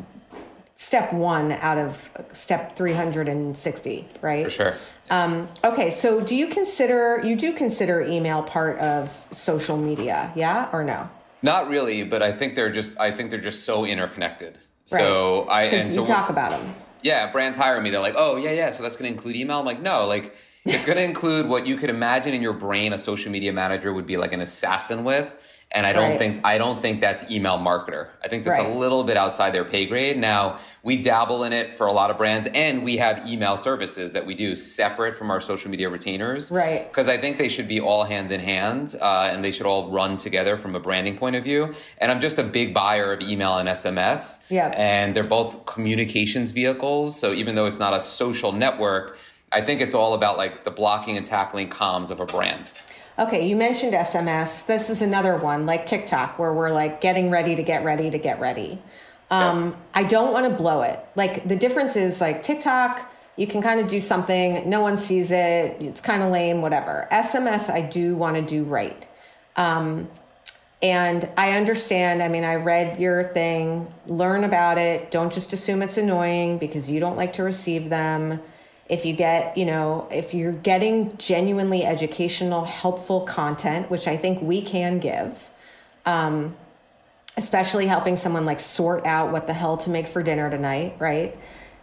step 0.79 1.11
one 1.11 1.51
out 1.51 1.77
of 1.77 2.09
step 2.31 2.77
360 2.77 4.07
right 4.21 4.45
For 4.45 4.49
sure. 4.49 4.73
um, 5.09 5.49
okay 5.61 5.89
so 5.89 6.21
do 6.21 6.35
you 6.35 6.47
consider 6.47 7.21
you 7.21 7.35
do 7.35 7.51
consider 7.51 7.99
email 7.99 8.43
part 8.43 8.79
of 8.79 9.27
social 9.33 9.75
media 9.75 10.31
yeah 10.35 10.69
or 10.71 10.85
no 10.85 11.09
Not 11.41 11.67
really, 11.67 12.03
but 12.03 12.21
I 12.21 12.31
think 12.31 12.55
they're 12.55 12.71
just 12.71 12.97
I 12.99 13.11
think 13.11 13.29
they're 13.29 13.47
just 13.51 13.63
so 13.65 13.85
interconnected. 13.85 14.57
So 14.85 15.43
I 15.49 15.63
and 15.63 15.71
because 15.71 15.93
so 15.93 16.01
you 16.01 16.07
talk 16.07 16.29
about 16.29 16.51
them 16.51 16.75
yeah, 17.01 17.31
brands 17.31 17.57
hire 17.57 17.79
me. 17.81 17.89
They're 17.89 18.01
like, 18.01 18.15
oh 18.17 18.35
yeah, 18.37 18.51
yeah. 18.51 18.71
So 18.71 18.83
that's 18.83 18.97
going 18.97 19.09
to 19.09 19.15
include 19.15 19.35
email. 19.35 19.59
I'm 19.59 19.65
like, 19.65 19.81
no, 19.81 20.05
like 20.05 20.35
it's 20.65 20.85
going 20.85 20.97
to 20.97 21.03
include 21.03 21.47
what 21.47 21.65
you 21.65 21.77
could 21.77 21.89
imagine 21.89 22.33
in 22.33 22.41
your 22.41 22.53
brain 22.53 22.93
a 22.93 22.97
social 22.97 23.31
media 23.31 23.53
manager 23.53 23.93
would 23.93 24.05
be 24.05 24.17
like 24.17 24.33
an 24.33 24.41
assassin 24.41 25.03
with. 25.03 25.27
And 25.71 25.85
I 25.85 25.93
don't 25.93 26.09
Right. 26.09 26.17
think 26.17 26.41
I 26.43 26.57
don't 26.57 26.81
think 26.81 26.99
that's 26.99 27.29
email 27.29 27.59
marketer. 27.59 28.07
I 28.23 28.27
think 28.27 28.43
that's 28.43 28.57
Right. 28.57 28.67
a 28.71 28.73
little 28.73 29.03
bit 29.03 29.17
outside 29.17 29.53
their 29.53 29.63
pay 29.63 29.85
grade. 29.85 30.17
Now 30.17 30.57
we 30.81 30.97
dabble 30.97 31.43
in 31.43 31.53
it 31.53 31.75
for 31.75 31.85
a 31.85 31.93
lot 31.93 32.09
of 32.09 32.17
brands, 32.17 32.47
and 32.55 32.83
we 32.83 32.97
have 32.97 33.27
email 33.29 33.55
services 33.55 34.13
that 34.13 34.25
we 34.25 34.33
do 34.33 34.55
separate 34.55 35.15
from 35.15 35.29
our 35.29 35.39
social 35.39 35.69
media 35.69 35.87
retainers. 35.87 36.51
Right. 36.51 36.87
Because 36.89 37.07
I 37.07 37.17
think 37.17 37.37
they 37.37 37.49
should 37.49 37.67
be 37.67 37.79
all 37.79 38.03
hand 38.05 38.31
in 38.31 38.39
hand, 38.39 38.95
uh, 38.99 39.29
and 39.31 39.43
they 39.45 39.51
should 39.51 39.67
all 39.67 39.89
run 39.91 40.17
together 40.17 40.57
from 40.57 40.73
a 40.75 40.79
branding 40.79 41.17
point 41.17 41.35
of 41.35 41.43
view. 41.43 41.75
And 41.99 42.11
I'm 42.11 42.19
just 42.19 42.39
a 42.39 42.43
big 42.43 42.73
buyer 42.73 43.13
of 43.13 43.21
email 43.21 43.57
and 43.59 43.69
SMS. 43.69 44.39
Yeah. 44.49 44.73
And 44.75 45.13
they're 45.13 45.23
both 45.23 45.67
communications 45.67 46.49
vehicles. 46.49 47.19
So 47.19 47.31
even 47.31 47.53
though 47.53 47.67
it's 47.67 47.79
not 47.79 47.93
a 47.93 47.99
social 47.99 48.51
network, 48.51 49.17
I 49.51 49.61
think 49.61 49.81
it's 49.81 49.93
all 49.93 50.15
about 50.15 50.35
like 50.37 50.63
the 50.63 50.71
blocking 50.71 51.15
and 51.15 51.25
tackling 51.25 51.69
comms 51.69 52.09
of 52.09 52.19
a 52.19 52.25
brand. 52.25 52.71
Okay, 53.19 53.49
you 53.49 53.57
mentioned 53.57 53.93
SMS. 53.93 54.65
This 54.65 54.89
is 54.89 55.01
another 55.01 55.35
one, 55.35 55.65
like 55.65 55.85
TikTok, 55.85 56.39
where 56.39 56.53
we're 56.53 56.69
like 56.69 57.01
getting 57.01 57.29
ready 57.29 57.53
to 57.53 57.63
get 57.63 57.83
ready 57.83 58.09
to 58.09 58.17
get 58.17 58.39
ready. 58.39 58.81
Um, 59.29 59.75
I 59.93 60.03
don't 60.03 60.31
want 60.31 60.49
to 60.49 60.55
blow 60.55 60.83
it. 60.83 61.05
Like 61.15 61.45
the 61.45 61.57
difference 61.57 61.97
is 61.97 62.21
like 62.21 62.41
TikTok, 62.41 63.11
you 63.35 63.45
can 63.45 63.61
kind 63.61 63.81
of 63.81 63.87
do 63.87 63.99
something, 63.99 64.69
no 64.69 64.79
one 64.79 64.97
sees 64.97 65.31
it, 65.31 65.75
it's 65.81 65.99
kind 65.99 66.23
of 66.23 66.31
lame, 66.31 66.61
whatever. 66.61 67.09
SMS, 67.11 67.69
I 67.69 67.81
do 67.81 68.15
want 68.15 68.37
to 68.37 68.41
do 68.41 68.63
right. 68.63 69.05
Um, 69.57 70.09
and 70.81 71.29
I 71.35 71.57
understand. 71.57 72.23
I 72.23 72.29
mean, 72.29 72.45
I 72.45 72.55
read 72.55 73.01
your 73.01 73.25
thing, 73.25 73.93
learn 74.07 74.45
about 74.45 74.77
it. 74.77 75.11
Don't 75.11 75.31
just 75.31 75.51
assume 75.51 75.81
it's 75.81 75.97
annoying 75.97 76.57
because 76.57 76.89
you 76.89 77.01
don't 77.01 77.17
like 77.17 77.33
to 77.33 77.43
receive 77.43 77.89
them. 77.89 78.41
If 78.89 79.05
you 79.05 79.13
get, 79.13 79.55
you 79.55 79.65
know, 79.65 80.07
if 80.11 80.33
you're 80.33 80.51
getting 80.51 81.15
genuinely 81.17 81.85
educational, 81.85 82.65
helpful 82.65 83.21
content, 83.21 83.89
which 83.91 84.07
I 84.07 84.17
think 84.17 84.41
we 84.41 84.61
can 84.61 84.97
give, 84.99 85.49
um, 86.07 86.57
especially 87.37 87.85
helping 87.85 88.15
someone 88.15 88.45
like 88.45 88.59
sort 88.59 89.05
out 89.05 89.31
what 89.31 89.45
the 89.45 89.53
hell 89.53 89.77
to 89.77 89.89
make 89.91 90.07
for 90.07 90.23
dinner 90.23 90.49
tonight, 90.49 90.95
right? 90.97 91.37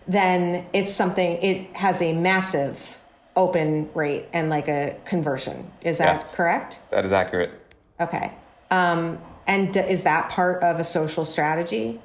Then 0.09 0.67
it's 0.73 0.93
something, 0.93 1.39
it 1.43 1.77
has 1.77 2.03
a 2.03 2.13
massive 2.13 2.99
open 3.37 3.89
rate 3.95 4.27
and 4.33 4.51
like 4.51 4.67
a 4.67 4.97
conversion. 5.05 5.71
Is 5.83 5.99
that 5.99 6.05
Yes. 6.17 6.35
correct? 6.35 6.81
That 6.91 7.05
is 7.05 7.13
accurate. 7.13 7.53
Okay. 8.01 8.33
Um, 8.71 9.19
and 9.47 9.73
d- 9.73 9.81
is 9.81 10.03
that 10.03 10.29
part 10.29 10.63
of 10.65 10.81
a 10.81 10.85
social 10.85 11.25
strategy? 11.25 12.01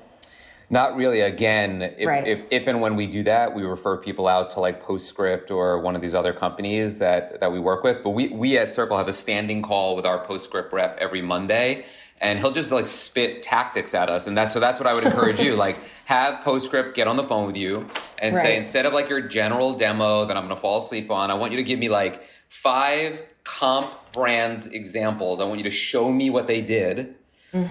Not 0.72 0.95
really. 0.95 1.19
Again, 1.19 1.82
if, 1.97 2.07
Right. 2.07 2.26
if, 2.26 2.45
if 2.49 2.65
and 2.65 2.80
when 2.80 2.95
we 2.95 3.05
do 3.05 3.24
that, 3.24 3.53
we 3.53 3.63
refer 3.63 3.97
people 3.97 4.26
out 4.26 4.51
to 4.51 4.61
like 4.61 4.82
Postscript 4.82 5.51
or 5.51 5.80
one 5.82 5.97
of 5.97 6.01
these 6.01 6.15
other 6.15 6.32
companies 6.32 6.99
that, 6.99 7.41
that 7.41 7.51
we 7.51 7.59
work 7.59 7.84
with. 7.84 8.01
But 8.01 8.11
we, 8.11 8.30
we 8.30 8.57
at 8.57 8.69
Sircle 8.69 8.97
have 8.97 9.09
a 9.09 9.13
standing 9.13 9.61
call 9.61 9.97
with 9.97 10.05
our 10.05 10.17
Postscript 10.19 10.72
rep 10.72 10.97
every 10.97 11.22
Monday. 11.22 11.84
And 12.22 12.39
he'll 12.39 12.51
just 12.51 12.72
like 12.72 12.88
spit 12.88 13.43
tactics 13.43 13.93
at 13.93 14.09
us. 14.09 14.28
And 14.28 14.38
that's 14.38 14.53
so 14.53 14.59
that's 14.61 14.80
what 14.80 14.88
I 14.88 14.93
would 14.93 15.03
encourage 15.03 15.39
you. 15.41 15.55
Like 15.61 15.78
have 16.05 16.41
Postscript 16.43 16.95
get 16.95 17.07
on 17.07 17.17
the 17.17 17.24
phone 17.24 17.47
with 17.47 17.57
you 17.57 17.89
and 18.19 18.38
say, 18.38 18.55
instead 18.55 18.86
of 18.86 18.93
like 18.93 19.09
your 19.09 19.22
general 19.22 19.74
demo 19.74 20.24
that 20.26 20.38
I'm 20.38 20.43
gonna 20.43 20.55
fall 20.55 20.78
asleep 20.78 21.11
on, 21.11 21.32
I 21.32 21.34
want 21.34 21.51
you 21.51 21.57
to 21.57 21.63
give 21.63 21.80
me 21.80 21.89
like 21.89 22.24
five 22.47 23.22
comp 23.43 23.93
brand 24.13 24.69
examples. 24.72 25.39
I 25.41 25.45
want 25.45 25.57
you 25.59 25.63
to 25.65 25.72
show 25.72 26.11
me 26.11 26.30
what 26.30 26.47
they 26.47 26.61
did 26.61 27.15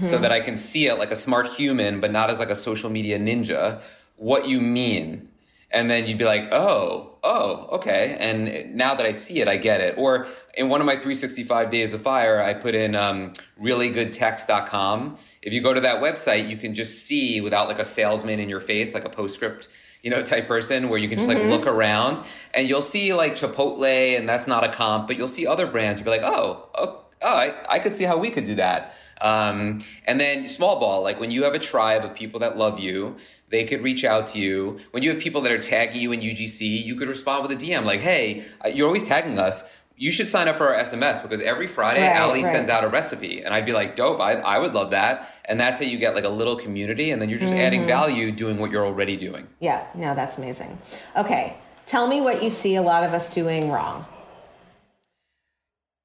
so 0.02 0.18
that 0.18 0.30
I 0.30 0.40
can 0.40 0.56
see 0.56 0.86
it 0.86 0.98
like 0.98 1.10
a 1.10 1.16
smart 1.16 1.48
human, 1.48 2.00
but 2.00 2.12
not 2.12 2.30
as 2.30 2.38
like 2.38 2.50
a 2.50 2.56
social 2.56 2.90
media 2.90 3.18
ninja, 3.18 3.80
what 4.16 4.46
you 4.46 4.60
mean. 4.60 5.28
And 5.70 5.88
then 5.88 6.06
you'd 6.06 6.18
be 6.18 6.24
like, 6.24 6.48
oh, 6.52 7.16
oh, 7.22 7.68
okay. 7.76 8.16
And 8.18 8.74
now 8.74 8.94
that 8.94 9.06
I 9.06 9.12
see 9.12 9.40
it, 9.40 9.48
I 9.48 9.56
get 9.56 9.80
it. 9.80 9.94
Or 9.96 10.26
in 10.54 10.68
one 10.68 10.80
of 10.80 10.86
my 10.86 10.94
365 10.94 11.70
days 11.70 11.92
of 11.92 12.02
fire, 12.02 12.42
I 12.42 12.54
put 12.54 12.74
in 12.74 12.94
um, 12.96 13.32
reallygoodtext.com. 13.60 15.16
If 15.42 15.52
you 15.52 15.62
go 15.62 15.72
to 15.72 15.80
that 15.80 16.02
website, 16.02 16.48
you 16.48 16.56
can 16.56 16.74
just 16.74 17.04
see 17.04 17.40
without 17.40 17.68
like 17.68 17.78
a 17.78 17.84
salesman 17.84 18.40
in 18.40 18.48
your 18.48 18.60
face, 18.60 18.94
like 18.94 19.04
a 19.04 19.10
postscript 19.10 19.68
you 20.02 20.10
know, 20.10 20.22
type 20.22 20.48
person 20.48 20.88
where 20.88 20.98
you 20.98 21.08
can 21.08 21.18
just 21.18 21.28
like 21.28 21.42
look 21.44 21.66
around 21.66 22.24
and 22.54 22.66
you'll 22.66 22.80
see 22.80 23.12
like 23.12 23.34
Chipotle 23.34 24.18
and 24.18 24.26
that's 24.28 24.46
not 24.46 24.64
a 24.64 24.70
comp, 24.70 25.06
but 25.06 25.16
you'll 25.16 25.28
see 25.28 25.46
other 25.46 25.66
brands. 25.66 26.00
You'll 26.00 26.06
be 26.06 26.18
like, 26.18 26.22
oh, 26.22 26.68
oh, 26.74 27.04
oh 27.22 27.36
I, 27.36 27.54
I 27.68 27.78
could 27.78 27.92
see 27.92 28.04
how 28.04 28.18
we 28.18 28.30
could 28.30 28.44
do 28.44 28.54
that. 28.56 28.94
Um, 29.20 29.80
and 30.06 30.18
then 30.18 30.48
small 30.48 30.80
ball, 30.80 31.02
like 31.02 31.20
when 31.20 31.30
you 31.30 31.44
have 31.44 31.54
a 31.54 31.58
tribe 31.58 32.04
of 32.04 32.14
people 32.14 32.40
that 32.40 32.56
love 32.56 32.80
you, 32.80 33.16
they 33.50 33.64
could 33.64 33.82
reach 33.82 34.04
out 34.04 34.26
to 34.28 34.38
you. 34.38 34.78
When 34.92 35.02
you 35.02 35.10
have 35.12 35.20
people 35.20 35.40
that 35.42 35.52
are 35.52 35.58
tagging 35.58 36.00
you 36.00 36.12
in 36.12 36.20
UGC, 36.20 36.60
you 36.84 36.94
could 36.96 37.08
respond 37.08 37.46
with 37.46 37.52
a 37.52 37.56
DM 37.62 37.84
like, 37.84 38.00
hey, 38.00 38.44
uh, 38.64 38.68
you're 38.68 38.86
always 38.86 39.04
tagging 39.04 39.38
us. 39.38 39.70
You 39.96 40.10
should 40.10 40.28
sign 40.28 40.48
up 40.48 40.56
for 40.56 40.72
our 40.74 40.80
SMS 40.80 41.20
because 41.20 41.42
every 41.42 41.66
Friday 41.66 42.08
Right, 42.08 42.18
Ali 42.18 42.42
right. 42.42 42.50
sends 42.50 42.70
out 42.70 42.84
a 42.84 42.88
recipe. 42.88 43.42
And 43.42 43.52
I'd 43.52 43.66
be 43.66 43.74
like, 43.74 43.96
dope, 43.96 44.18
I, 44.18 44.36
I 44.36 44.58
would 44.58 44.72
love 44.72 44.92
that. 44.92 45.28
And 45.44 45.60
that's 45.60 45.78
how 45.80 45.84
you 45.84 45.98
get 45.98 46.14
like 46.14 46.24
a 46.24 46.30
little 46.30 46.56
community. 46.56 47.10
And 47.10 47.20
then 47.20 47.28
you're 47.28 47.38
just 47.38 47.54
adding 47.54 47.84
value 47.86 48.32
doing 48.32 48.56
what 48.56 48.70
you're 48.70 48.86
already 48.86 49.18
doing. 49.18 49.46
Yeah, 49.58 49.84
no, 49.94 50.14
that's 50.14 50.38
amazing. 50.38 50.78
Okay, 51.18 51.58
tell 51.84 52.06
me 52.08 52.22
what 52.22 52.42
you 52.42 52.48
see 52.48 52.76
a 52.76 52.82
lot 52.82 53.04
of 53.04 53.12
us 53.12 53.28
doing 53.28 53.70
wrong. 53.70 54.06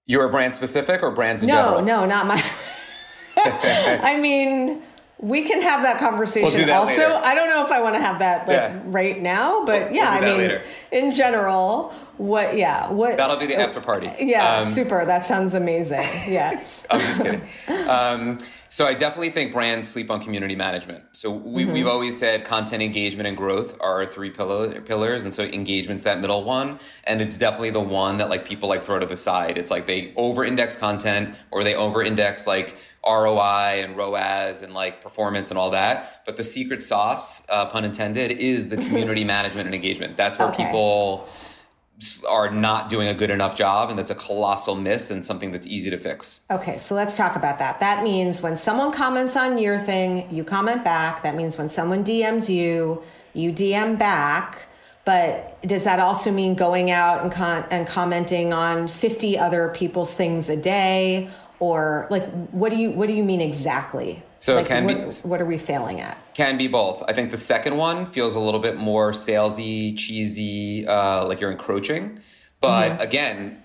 You're 0.08 0.26
a 0.26 0.30
brand 0.30 0.54
specific 0.54 1.02
or 1.02 1.10
brands 1.12 1.42
in 1.42 1.48
No, 1.48 1.56
general? 1.56 1.82
no, 1.82 2.00
no, 2.02 2.06
not 2.06 2.28
my. 2.28 2.44
I 3.38 4.20
mean, 4.20 4.84
we 5.18 5.42
can 5.42 5.62
have 5.64 5.82
that 5.82 5.98
conversation. 6.00 6.60
We'll 6.60 6.68
that 6.68 6.76
also, 6.78 7.02
later. 7.02 7.22
I 7.24 7.34
don't 7.34 7.50
know 7.50 7.66
if 7.66 7.72
I 7.72 7.82
want 7.82 7.96
to 7.96 8.02
have 8.02 8.20
that 8.20 8.48
like 8.48 8.56
Yeah. 8.56 8.80
right 8.86 9.20
now, 9.20 9.66
but 9.66 9.86
We'll- 9.86 9.96
yeah, 9.96 10.20
we'll 10.20 10.24
I 10.24 10.32
mean, 10.32 10.38
later. 10.38 10.62
in 10.92 11.14
general, 11.16 11.92
what? 12.18 12.56
Yeah, 12.56 12.92
what? 12.92 13.18
That'll 13.18 13.38
be 13.38 13.48
the 13.48 13.60
after 13.60 13.82
party. 13.82 14.12
Yeah, 14.20 14.58
Um, 14.58 14.66
super. 14.66 15.06
That 15.06 15.26
sounds 15.26 15.56
amazing. 15.56 16.08
Yeah. 16.28 16.60
I'm 16.92 17.00
just 17.00 17.22
kidding. 17.24 17.42
Um, 17.90 18.38
so 18.76 18.86
I 18.86 18.94
definitely 18.94 19.30
think 19.30 19.54
brands 19.54 19.88
sleep 19.88 20.12
on 20.12 20.22
community 20.22 20.54
management. 20.54 21.06
So 21.14 21.32
we, 21.32 21.64
Mm-hmm. 21.64 21.72
we've 21.72 21.88
always 21.88 22.20
said 22.20 22.44
content 22.44 22.84
engagement 22.84 23.26
and 23.26 23.38
growth 23.38 23.78
are 23.80 24.02
our 24.02 24.06
three 24.06 24.30
pillar, 24.30 24.82
pillars, 24.82 25.24
and 25.24 25.34
so 25.34 25.44
engagement's 25.46 26.04
that 26.04 26.20
middle 26.20 26.44
one, 26.44 26.80
and 27.06 27.22
it's 27.22 27.38
definitely 27.38 27.70
the 27.70 27.80
one 27.80 28.18
that 28.18 28.30
like 28.30 28.44
people 28.44 28.68
like 28.68 28.84
throw 28.84 29.00
to 29.00 29.06
the 29.06 29.16
side. 29.16 29.58
It's 29.58 29.72
like 29.72 29.86
they 29.86 30.12
over-index 30.18 30.76
content 30.76 31.36
or 31.52 31.64
they 31.64 31.74
over-index 31.74 32.48
like 32.48 32.76
ROI 33.08 33.82
and 33.84 33.96
ROAS 33.96 34.62
and 34.62 34.74
like 34.74 35.00
performance 35.02 35.52
and 35.52 35.58
all 35.58 35.70
that. 35.70 36.24
But 36.26 36.36
the 36.36 36.44
secret 36.44 36.82
sauce, 36.84 37.48
uh, 37.48 37.68
pun 37.68 37.86
intended, 37.86 38.30
is 38.32 38.68
the 38.68 38.76
community 38.88 39.24
management 39.24 39.68
and 39.68 39.76
engagement. 39.76 40.18
That's 40.18 40.38
where 40.38 40.50
Okay. 40.50 40.66
people 40.66 41.30
are 42.28 42.52
not 42.52 42.90
doing 42.90 43.08
a 43.08 43.14
good 43.14 43.30
enough 43.30 43.56
job, 43.56 43.90
and 43.90 43.98
that's 43.98 44.10
a 44.10 44.16
colossal 44.16 44.76
miss 44.76 45.12
and 45.12 45.24
something 45.24 45.52
that's 45.52 45.66
easy 45.66 45.90
to 45.90 45.98
fix. 45.98 46.42
Okay, 46.52 46.78
so 46.78 46.94
let's 46.94 47.16
talk 47.16 47.36
about 47.36 47.60
that. 47.60 47.80
That 47.80 48.04
means 48.04 48.42
when 48.42 48.58
someone 48.58 48.92
comments 48.92 49.36
on 49.36 49.58
your 49.58 49.80
thing, 49.80 50.34
you 50.34 50.44
comment 50.44 50.84
back. 50.84 51.24
That 51.24 51.36
means 51.36 51.58
when 51.58 51.70
someone 51.70 52.04
DMs 52.04 52.50
you, 52.54 53.02
you 53.34 53.52
DM 53.52 53.98
back. 53.98 54.68
But 55.06 55.62
does 55.62 55.84
that 55.84 56.00
also 56.00 56.32
mean 56.32 56.56
going 56.56 56.90
out 56.90 57.22
and 57.22 57.32
con- 57.32 57.66
and 57.70 57.86
commenting 57.86 58.52
on 58.52 58.88
50 58.88 59.38
other 59.38 59.70
people's 59.70 60.16
things 60.16 60.50
a 60.50 60.58
day 60.58 61.30
or 61.60 62.08
like 62.10 62.28
what 62.50 62.72
do 62.72 62.78
you 62.78 62.90
what 62.90 63.08
do 63.08 63.14
you 63.14 63.24
mean 63.24 63.40
exactly? 63.40 64.24
So 64.46 64.54
it 64.54 64.58
like, 64.58 64.68
can 64.68 64.86
be- 64.86 64.94
what, 64.94 65.22
what 65.26 65.42
are 65.42 65.46
we 65.46 65.58
failing 65.58 66.02
at? 66.02 66.18
Can 66.36 66.56
be 66.58 66.68
both. 66.68 67.02
I 67.08 67.14
think 67.14 67.32
the 67.32 67.38
second 67.38 67.78
one 67.78 68.06
feels 68.06 68.36
a 68.36 68.40
little 68.40 68.60
bit 68.60 68.78
more 68.78 69.12
salesy, 69.12 69.98
cheesy, 69.98 70.86
uh, 70.86 71.26
like 71.26 71.42
you're 71.42 71.52
encroaching. 71.52 72.20
But 72.62 73.02
again, 73.02 73.64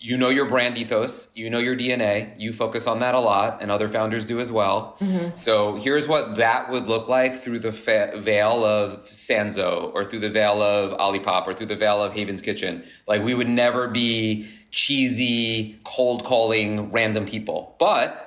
you 0.00 0.16
know 0.16 0.30
your 0.30 0.46
brand 0.46 0.78
ethos, 0.78 1.28
you 1.34 1.50
know 1.50 1.58
your 1.58 1.76
DNA, 1.76 2.38
you 2.38 2.54
focus 2.54 2.86
on 2.86 3.00
that 3.00 3.14
a 3.14 3.20
lot, 3.20 3.60
and 3.60 3.70
other 3.70 3.88
founders 3.88 4.24
do 4.24 4.40
as 4.40 4.50
well. 4.50 4.96
So 5.34 5.76
here's 5.76 6.08
what 6.08 6.36
that 6.36 6.70
would 6.70 6.86
look 6.86 7.06
like 7.08 7.36
through 7.36 7.58
the 7.58 7.72
fa- 7.72 8.12
veil 8.16 8.64
of 8.64 9.04
Sanzo, 9.06 9.92
or 9.94 10.04
through 10.06 10.20
the 10.20 10.30
veil 10.30 10.62
of 10.62 10.98
Olipop, 10.98 11.46
or 11.46 11.54
through 11.54 11.66
the 11.66 11.76
veil 11.76 12.02
of 12.02 12.14
Haven's 12.14 12.40
Kitchen. 12.40 12.84
Like 13.06 13.22
we 13.22 13.34
would 13.34 13.48
never 13.48 13.88
be 13.88 14.48
cheesy, 14.70 15.78
cold 15.84 16.24
calling 16.24 16.90
random 16.90 17.26
people, 17.26 17.76
but 17.78 18.23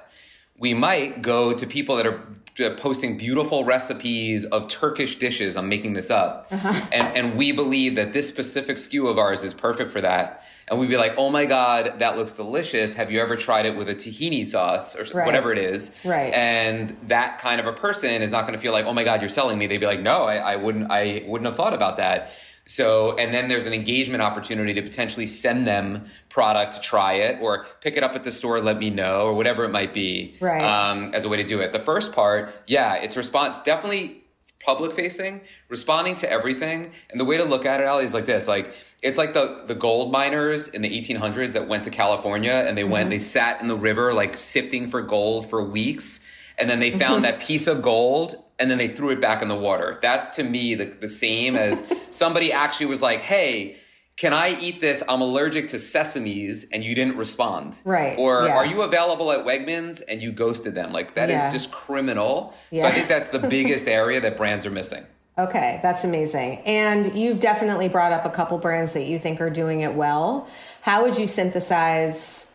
we 0.60 0.74
might 0.74 1.22
go 1.22 1.53
to 1.53 1.68
people 1.68 1.95
that 1.97 2.05
are 2.08 2.22
uh, 2.60 2.72
posting 2.78 3.18
beautiful 3.18 3.64
recipes 3.64 4.43
of 4.45 4.68
Turkish 4.68 5.18
dishes. 5.20 5.55
I'm 5.55 5.70
making 5.70 5.93
this 5.93 6.10
up. 6.10 6.47
And, 6.51 7.16
and 7.16 7.38
we 7.38 7.51
believe 7.51 7.95
that 7.95 8.14
this 8.14 8.28
specific 8.28 8.78
SKU 8.78 9.08
of 9.10 9.20
ours 9.20 9.43
is 9.43 9.53
perfect 9.53 9.91
for 9.91 10.01
that. 10.01 10.43
And 10.70 10.80
we'd 10.80 10.89
be 10.89 10.97
like, 10.97 11.14
oh 11.18 11.30
my 11.30 11.45
God, 11.45 11.99
that 11.99 12.18
looks 12.18 12.34
delicious. 12.34 12.95
Have 12.95 13.10
you 13.12 13.22
ever 13.22 13.36
tried 13.38 13.66
it 13.68 13.78
with 13.78 13.88
a 13.88 13.95
tahini 13.95 14.45
sauce 14.45 14.95
or 14.97 15.05
Right. 15.16 15.26
whatever 15.26 15.51
it 15.53 15.60
is? 15.60 15.95
Right. 16.03 16.34
And 16.34 16.97
that 17.08 17.38
kind 17.39 17.62
of 17.62 17.68
a 17.68 17.74
person 17.74 18.22
is 18.22 18.32
not 18.32 18.41
going 18.41 18.53
to 18.53 18.60
feel 18.60 18.74
like, 18.74 18.86
oh 18.86 18.93
my 18.93 19.03
God, 19.05 19.22
you're 19.22 19.30
selling 19.30 19.58
me. 19.60 19.68
They'd 19.68 19.78
be 19.78 19.86
like, 19.86 20.01
no, 20.01 20.24
I, 20.24 20.38
I 20.38 20.55
wouldn't, 20.58 20.91
I 20.91 21.24
wouldn't 21.28 21.45
have 21.45 21.55
thought 21.55 21.74
about 21.76 21.97
that. 21.97 22.32
So, 22.68 23.15
and 23.18 23.34
then 23.34 23.47
there's 23.47 23.65
an 23.65 23.74
engagement 23.74 24.22
opportunity 24.22 24.74
to 24.74 24.82
potentially 24.82 25.26
send 25.26 25.65
them 25.68 26.05
product 26.30 26.74
to 26.76 26.82
try 26.82 27.13
it 27.13 27.39
or 27.41 27.65
pick 27.82 27.97
it 27.97 28.03
up 28.03 28.15
at 28.15 28.24
the 28.24 28.32
store, 28.32 28.59
let 28.61 28.78
me 28.78 28.89
know, 28.89 29.22
or 29.22 29.34
whatever 29.34 29.63
it 29.63 29.72
might 29.72 29.93
be 29.93 30.36
Right. 30.39 30.61
um, 30.61 31.13
as 31.13 31.24
a 31.26 31.30
way 31.30 31.38
to 31.38 31.43
do 31.43 31.61
it. 31.61 31.72
The 31.72 31.80
first 31.80 32.13
part, 32.13 32.53
yeah, 32.68 32.95
it's 32.95 33.15
response, 33.18 33.57
definitely 33.59 34.24
public 34.65 34.91
facing, 34.91 35.41
responding 35.70 36.15
to 36.15 36.30
everything. 36.32 36.91
And 37.09 37.20
the 37.20 37.26
way 37.26 37.38
to 37.38 37.45
look 37.45 37.65
at 37.65 37.80
it, 37.80 37.86
Ali, 37.88 38.03
is 38.03 38.13
like 38.13 38.26
this: 38.26 38.47
like 38.47 38.74
it's 39.01 39.18
like 39.18 39.34
the 39.34 39.63
the 39.68 39.76
gold 39.76 40.11
miners 40.11 40.68
in 40.68 40.82
the 40.82 40.89
1800s 40.89 41.53
that 41.53 41.68
went 41.68 41.84
to 41.86 41.89
California 41.91 42.51
and 42.68 42.78
they 42.78 42.84
went, 42.84 43.09
they 43.11 43.20
sat 43.20 43.61
in 43.61 43.68
the 43.68 43.76
river 43.78 44.13
like 44.13 44.36
sifting 44.38 44.89
for 44.89 45.01
gold 45.01 45.49
for 45.49 45.63
weeks, 45.63 46.20
and 46.57 46.70
then 46.70 46.80
they 46.80 46.91
found 46.91 47.24
that 47.24 47.39
piece 47.39 47.68
of 47.68 47.82
gold. 47.82 48.43
And 48.60 48.72
then 48.72 48.78
they 48.78 48.88
threw 48.88 49.10
it 49.12 49.22
back 49.22 49.41
in 49.41 49.47
the 49.47 49.55
water. 49.55 49.99
That's 50.01 50.30
to 50.38 50.43
me 50.43 50.74
the, 50.76 50.86
the 50.86 51.08
same 51.08 51.55
as 51.55 51.86
somebody 52.12 52.51
actually 52.51 52.88
was 52.88 53.01
like, 53.01 53.22
hey, 53.22 53.78
can 54.16 54.34
I 54.34 54.60
eat 54.60 54.82
this? 54.82 55.03
I'm 55.08 55.22
allergic 55.22 55.68
to 55.70 55.76
sesames, 55.78 56.66
and 56.74 56.84
you 56.84 56.95
didn't 56.95 57.18
respond. 57.18 57.76
Right, 57.86 58.18
Or 58.18 58.45
yeah. 58.47 58.55
are 58.55 58.66
you 58.66 58.82
available 58.82 59.32
at 59.32 59.45
Wegmans 59.45 60.01
and 60.08 60.24
you 60.24 60.32
ghosted 60.32 60.74
them? 60.74 60.91
Like 60.91 61.14
that 61.14 61.30
is 61.30 61.39
Yeah. 61.39 61.51
just 61.51 61.72
criminal. 61.72 62.53
So 62.76 62.84
I 62.88 62.91
think 62.91 63.10
that's 63.10 63.30
the 63.30 63.38
biggest 63.58 63.88
area 63.88 64.20
that 64.22 64.36
brands 64.36 64.66
are 64.66 64.72
missing. 64.72 65.05
Okay, 65.38 65.80
that's 65.84 66.03
amazing. 66.03 66.58
And 66.66 67.16
you've 67.16 67.39
definitely 67.39 67.89
brought 67.89 68.12
up 68.12 68.26
a 68.26 68.32
couple 68.32 68.58
brands 68.58 68.93
that 68.93 69.03
you 69.03 69.20
think 69.20 69.39
are 69.39 69.51
doing 69.51 69.82
it 69.82 69.93
well. 69.93 70.47
How 70.82 71.03
would 71.03 71.16
you 71.16 71.28
synthesize 71.28 72.46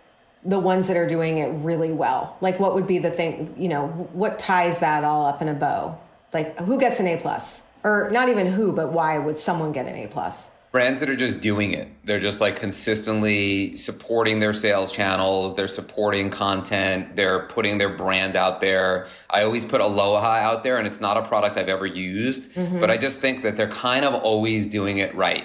the 0.44 0.58
ones 0.58 0.88
that 0.88 0.96
are 0.96 1.06
doing 1.06 1.38
it 1.38 1.48
really 1.62 1.92
well? 1.92 2.36
Like, 2.40 2.58
what 2.58 2.74
would 2.74 2.86
be 2.86 2.98
the 2.98 3.10
thing, 3.10 3.54
you 3.56 3.68
know, 3.68 3.86
what 4.12 4.38
ties 4.38 4.78
that 4.80 5.04
all 5.04 5.26
up 5.26 5.40
in 5.40 5.48
a 5.48 5.54
bow? 5.54 5.98
Like, 6.32 6.58
who 6.60 6.78
gets 6.78 7.00
an 7.00 7.06
A 7.06 7.16
plus? 7.16 7.62
Or 7.84 8.10
not 8.10 8.28
even 8.28 8.46
who, 8.46 8.72
but 8.72 8.92
why 8.92 9.18
would 9.18 9.38
someone 9.38 9.72
get 9.72 9.86
an 9.86 9.94
A 9.94 10.06
plus? 10.06 10.50
Brands 10.70 11.00
that 11.00 11.10
are 11.10 11.16
just 11.16 11.42
doing 11.42 11.72
it. 11.72 11.88
They're 12.04 12.18
just 12.18 12.40
like 12.40 12.56
consistently 12.56 13.76
supporting 13.76 14.40
their 14.40 14.54
sales 14.54 14.90
channels. 14.90 15.54
They're 15.54 15.68
supporting 15.68 16.30
content. 16.30 17.14
They're 17.14 17.40
putting 17.40 17.76
their 17.76 17.90
brand 17.90 18.36
out 18.36 18.62
there. 18.62 19.06
I 19.28 19.42
always 19.42 19.66
put 19.66 19.82
Aloha 19.82 20.26
out 20.26 20.62
there, 20.62 20.78
and 20.78 20.86
it's 20.86 21.00
not 21.00 21.18
a 21.18 21.22
product 21.22 21.58
I've 21.58 21.68
ever 21.68 21.84
used, 21.84 22.52
mm-hmm. 22.52 22.80
but 22.80 22.90
I 22.90 22.96
just 22.96 23.20
think 23.20 23.42
that 23.42 23.56
they're 23.56 23.68
kind 23.68 24.04
of 24.06 24.14
always 24.14 24.66
doing 24.66 24.96
it 24.96 25.14
right. 25.14 25.44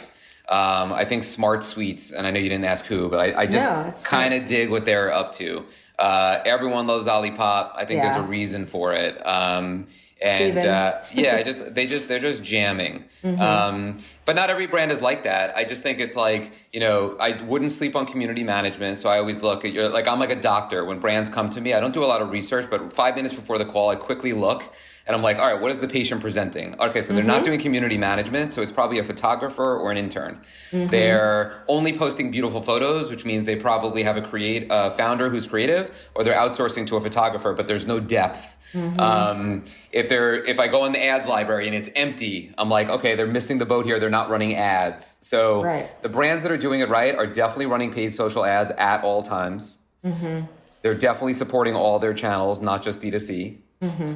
Um, 0.49 0.93
I 0.93 1.03
think 1.03 1.23
SmartSweets, 1.23 2.13
and 2.13 2.25
I 2.25 2.31
know 2.31 2.39
you 2.39 2.49
didn't 2.49 2.65
ask 2.65 2.85
who, 2.85 3.09
but 3.09 3.19
I, 3.19 3.41
I 3.41 3.45
just 3.47 3.69
No, 3.69 3.93
kind 4.07 4.33
of 4.33 4.45
dig 4.45 4.69
what 4.69 4.85
they're 4.85 5.11
up 5.11 5.33
to. 5.33 5.65
Uh, 5.99 6.39
everyone 6.45 6.87
loves 6.87 7.07
Olipop. 7.07 7.71
I 7.75 7.83
think 7.83 8.01
there's 8.01 8.15
a 8.15 8.21
reason 8.21 8.65
for 8.65 8.93
it. 8.93 9.25
Um, 9.25 9.87
and 10.21 10.57
uh, 10.57 11.01
yeah, 11.13 11.35
I 11.35 11.43
just 11.43 11.73
they 11.73 11.85
just 11.85 12.07
they're 12.07 12.19
just 12.19 12.43
jamming. 12.43 13.05
Mm-hmm. 13.23 13.41
Um, 13.41 13.97
but 14.25 14.35
not 14.35 14.49
every 14.49 14.67
brand 14.67 14.91
is 14.91 15.01
like 15.01 15.23
that. 15.23 15.55
I 15.55 15.63
just 15.63 15.83
think 15.83 15.99
it's 15.99 16.15
like 16.15 16.51
you 16.73 16.79
know 16.79 17.15
I 17.19 17.41
wouldn't 17.43 17.71
sleep 17.71 17.95
on 17.95 18.05
community 18.05 18.43
management, 18.43 18.99
so 18.99 19.09
I 19.09 19.19
always 19.19 19.43
look 19.43 19.65
at 19.65 19.73
your 19.73 19.89
like 19.89 20.07
I'm 20.07 20.19
like 20.19 20.31
a 20.31 20.39
doctor. 20.39 20.85
When 20.85 20.99
brands 20.99 21.29
come 21.29 21.49
to 21.51 21.61
me, 21.61 21.73
I 21.73 21.79
don't 21.79 21.93
do 21.93 22.03
a 22.03 22.07
lot 22.07 22.21
of 22.21 22.31
research, 22.31 22.69
but 22.69 22.93
five 22.93 23.15
minutes 23.15 23.33
before 23.33 23.57
the 23.57 23.65
call, 23.65 23.89
I 23.89 23.95
quickly 23.95 24.33
look 24.33 24.63
and 25.07 25.15
I'm 25.15 25.21
like, 25.21 25.37
all 25.37 25.47
right, 25.51 25.59
what 25.59 25.71
is 25.71 25.79
the 25.79 25.87
patient 25.87 26.19
presenting? 26.19 26.79
Okay, 26.79 27.01
so 27.01 27.13
they're 27.13 27.21
mm-hmm. 27.21 27.31
not 27.31 27.43
doing 27.45 27.59
community 27.59 27.97
management, 27.97 28.51
so 28.51 28.61
it's 28.61 28.73
probably 28.73 28.99
a 28.99 29.03
photographer 29.05 29.77
or 29.77 29.89
an 29.89 29.97
intern. 29.97 30.41
Mm-hmm. 30.71 30.87
They're 30.87 31.63
only 31.69 31.97
posting 31.97 32.29
beautiful 32.29 32.61
photos, 32.61 33.09
which 33.09 33.23
means 33.23 33.45
they 33.45 33.55
probably 33.55 34.03
have 34.03 34.17
a 34.17 34.21
create 34.21 34.67
a 34.69 34.91
founder 34.91 35.29
who's 35.29 35.47
creative, 35.47 36.09
or 36.13 36.25
they're 36.25 36.35
outsourcing 36.35 36.85
to 36.87 36.97
a 36.97 37.01
photographer, 37.01 37.53
but 37.53 37.67
there's 37.67 37.87
no 37.87 38.01
depth. 38.01 38.57
Mm-hmm. 38.73 38.99
Um, 38.99 39.63
if 39.93 40.09
they're 40.09 40.43
if 40.43 40.59
I 40.59 40.67
go 40.67 40.83
in 40.83 40.91
the 40.91 41.01
ads 41.01 41.25
library 41.25 41.67
and 41.67 41.75
it's 41.75 41.89
empty, 41.95 42.53
I'm 42.57 42.69
like, 42.69 42.89
okay, 42.89 43.15
they're 43.15 43.25
missing 43.25 43.59
the 43.59 43.65
boat 43.65 43.85
here. 43.85 43.99
They're 44.01 44.09
not 44.09 44.29
running 44.29 44.55
ads. 44.55 45.15
So 45.21 45.63
right. 45.63 45.89
the 46.01 46.09
brands 46.09 46.43
that 46.43 46.51
are 46.51 46.57
doing 46.57 46.81
it 46.81 46.89
right 46.89 47.15
are 47.15 47.27
definitely 47.27 47.67
running 47.67 47.93
paid 47.93 48.13
social 48.13 48.43
ads 48.43 48.71
at 48.71 49.05
all 49.05 49.23
times. 49.23 49.79
Mm-hmm. 50.03 50.47
They're 50.81 50.95
definitely 50.95 51.33
supporting 51.33 51.75
all 51.75 51.97
their 51.97 52.13
channels, 52.13 52.59
not 52.59 52.83
just 52.83 53.01
D2C. 53.01 53.57
Mm-hmm. 53.81 54.13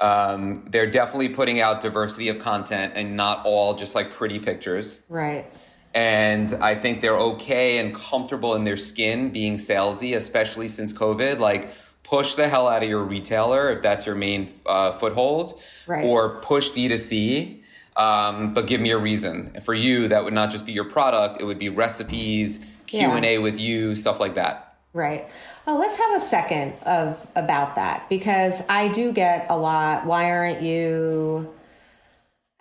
Um, 0.00 0.64
they're 0.70 0.90
definitely 0.90 1.28
putting 1.30 1.60
out 1.60 1.80
diversity 1.80 2.28
of 2.28 2.38
content 2.38 2.94
and 2.96 3.16
not 3.16 3.44
all 3.44 3.74
just 3.74 3.94
like 3.94 4.10
pretty 4.10 4.38
pictures. 4.38 5.02
Right. 5.08 5.46
And 5.92 6.52
I 6.60 6.74
think 6.74 7.00
they're 7.00 7.18
okay 7.18 7.78
and 7.78 7.94
comfortable 7.94 8.54
in 8.54 8.64
their 8.64 8.76
skin 8.76 9.30
being 9.30 9.56
salesy, 9.56 10.14
especially 10.14 10.68
since 10.68 10.92
COVID. 10.92 11.38
Like, 11.38 11.70
push 12.10 12.34
the 12.34 12.48
hell 12.48 12.66
out 12.66 12.82
of 12.82 12.88
your 12.88 13.04
retailer 13.04 13.70
if 13.70 13.82
that's 13.82 14.04
your 14.04 14.16
main 14.16 14.50
uh, 14.66 14.90
foothold, 14.90 15.60
right. 15.86 16.04
or 16.04 16.40
push 16.40 16.70
D2C. 16.70 17.62
Um, 17.96 18.52
but 18.52 18.66
give 18.66 18.80
me 18.80 18.90
a 18.90 18.98
reason. 18.98 19.60
For 19.62 19.74
you, 19.74 20.08
that 20.08 20.24
would 20.24 20.32
not 20.32 20.50
just 20.50 20.66
be 20.66 20.72
your 20.72 20.84
product; 20.84 21.40
it 21.40 21.44
would 21.44 21.58
be 21.58 21.68
recipes, 21.68 22.60
Q 22.86 23.10
and 23.10 23.24
A 23.24 23.38
with 23.38 23.58
you, 23.58 23.94
stuff 23.94 24.18
like 24.20 24.34
that. 24.34 24.76
Right. 24.92 25.28
Oh, 25.70 25.78
let's 25.78 25.96
have 25.98 26.16
a 26.16 26.18
second 26.18 26.72
of 26.82 27.28
about 27.36 27.76
that 27.76 28.08
because 28.08 28.60
I 28.68 28.88
do 28.88 29.12
get 29.12 29.46
a 29.48 29.56
lot. 29.56 30.04
Why 30.04 30.28
aren't 30.32 30.62
you 30.62 31.54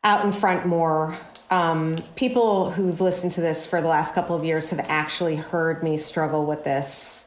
out 0.04 0.24
in 0.24 0.32
front 0.32 0.68
more? 0.68 1.18
Um, 1.50 1.98
people 2.16 2.70
who've 2.70 3.02
listened 3.02 3.32
to 3.32 3.42
this 3.42 3.66
for 3.66 3.82
the 3.82 3.88
last 3.88 4.14
couple 4.14 4.36
of 4.36 4.46
years 4.46 4.70
have 4.70 4.86
actually 4.88 5.38
heard 5.38 5.82
me 5.82 5.98
struggle 5.98 6.46
with 6.46 6.64
this 6.64 7.26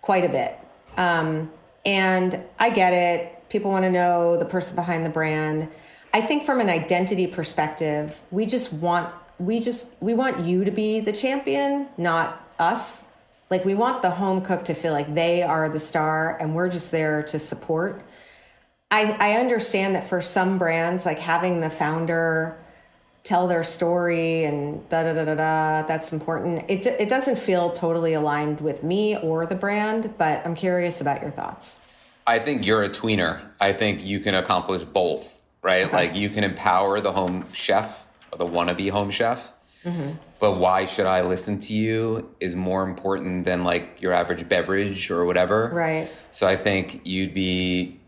quite 0.00 0.24
a 0.24 0.28
bit. 0.28 0.58
Um, 0.96 1.52
and 1.86 2.42
I 2.58 2.70
get 2.70 2.92
it. 2.92 3.48
People 3.50 3.70
want 3.70 3.84
to 3.84 3.90
know 3.92 4.36
the 4.36 4.46
person 4.46 4.74
behind 4.74 5.06
the 5.06 5.10
brand. 5.10 5.68
I 6.12 6.22
think 6.22 6.42
from 6.42 6.58
an 6.58 6.68
identity 6.68 7.28
perspective, 7.28 8.20
we 8.32 8.46
just 8.46 8.72
want 8.72 9.14
we 9.38 9.60
just 9.60 9.90
we 10.00 10.12
want 10.12 10.44
you 10.44 10.64
to 10.64 10.72
be 10.72 10.98
the 10.98 11.12
champion, 11.12 11.88
not 11.96 12.44
us 12.58 13.04
like 13.50 13.64
we 13.64 13.74
want 13.74 14.00
the 14.00 14.10
home 14.10 14.40
cook 14.40 14.64
to 14.64 14.74
feel 14.74 14.92
like 14.92 15.12
they 15.14 15.42
are 15.42 15.68
the 15.68 15.78
star 15.78 16.38
and 16.40 16.54
we're 16.54 16.68
just 16.68 16.92
there 16.92 17.22
to 17.24 17.38
support. 17.38 18.00
I, 18.92 19.16
I 19.18 19.32
understand 19.40 19.96
that 19.96 20.08
for 20.08 20.20
some 20.20 20.56
brands, 20.56 21.04
like 21.04 21.18
having 21.18 21.60
the 21.60 21.70
founder 21.70 22.56
tell 23.22 23.48
their 23.48 23.62
story 23.62 24.44
and 24.44 24.88
da 24.88 25.02
da 25.02 25.12
da 25.12 25.24
da 25.24 25.34
da, 25.34 25.86
that's 25.86 26.12
important. 26.12 26.70
It, 26.70 26.86
it 26.86 27.08
doesn't 27.08 27.38
feel 27.38 27.70
totally 27.70 28.14
aligned 28.14 28.60
with 28.60 28.82
me 28.82 29.16
or 29.18 29.46
the 29.46 29.54
brand, 29.56 30.14
but 30.16 30.44
I'm 30.46 30.54
curious 30.54 31.00
about 31.00 31.20
your 31.20 31.30
thoughts. 31.30 31.80
I 32.26 32.38
think 32.38 32.64
you're 32.64 32.84
a 32.84 32.88
tweener. 32.88 33.40
I 33.60 33.72
think 33.72 34.04
you 34.04 34.20
can 34.20 34.34
accomplish 34.34 34.84
both, 34.84 35.42
right? 35.62 35.86
Okay. 35.86 35.96
Like 35.96 36.14
you 36.14 36.30
can 36.30 36.44
empower 36.44 37.00
the 37.00 37.12
home 37.12 37.46
chef 37.52 38.06
or 38.32 38.38
the 38.38 38.46
wannabe 38.46 38.90
home 38.90 39.10
chef 39.10 39.52
Mm-hmm. 39.84 40.12
But 40.38 40.58
why 40.58 40.84
should 40.86 41.06
I 41.06 41.22
listen 41.22 41.58
to 41.60 41.72
you 41.72 42.34
is 42.40 42.54
more 42.56 42.82
important 42.82 43.44
than 43.44 43.64
like 43.64 44.00
your 44.00 44.12
average 44.12 44.48
beverage 44.48 45.10
or 45.10 45.24
whatever. 45.24 45.70
Right. 45.72 46.08
So 46.32 46.46
I 46.46 46.56
think 46.56 47.00
you'd 47.04 47.34
be 47.34 48.00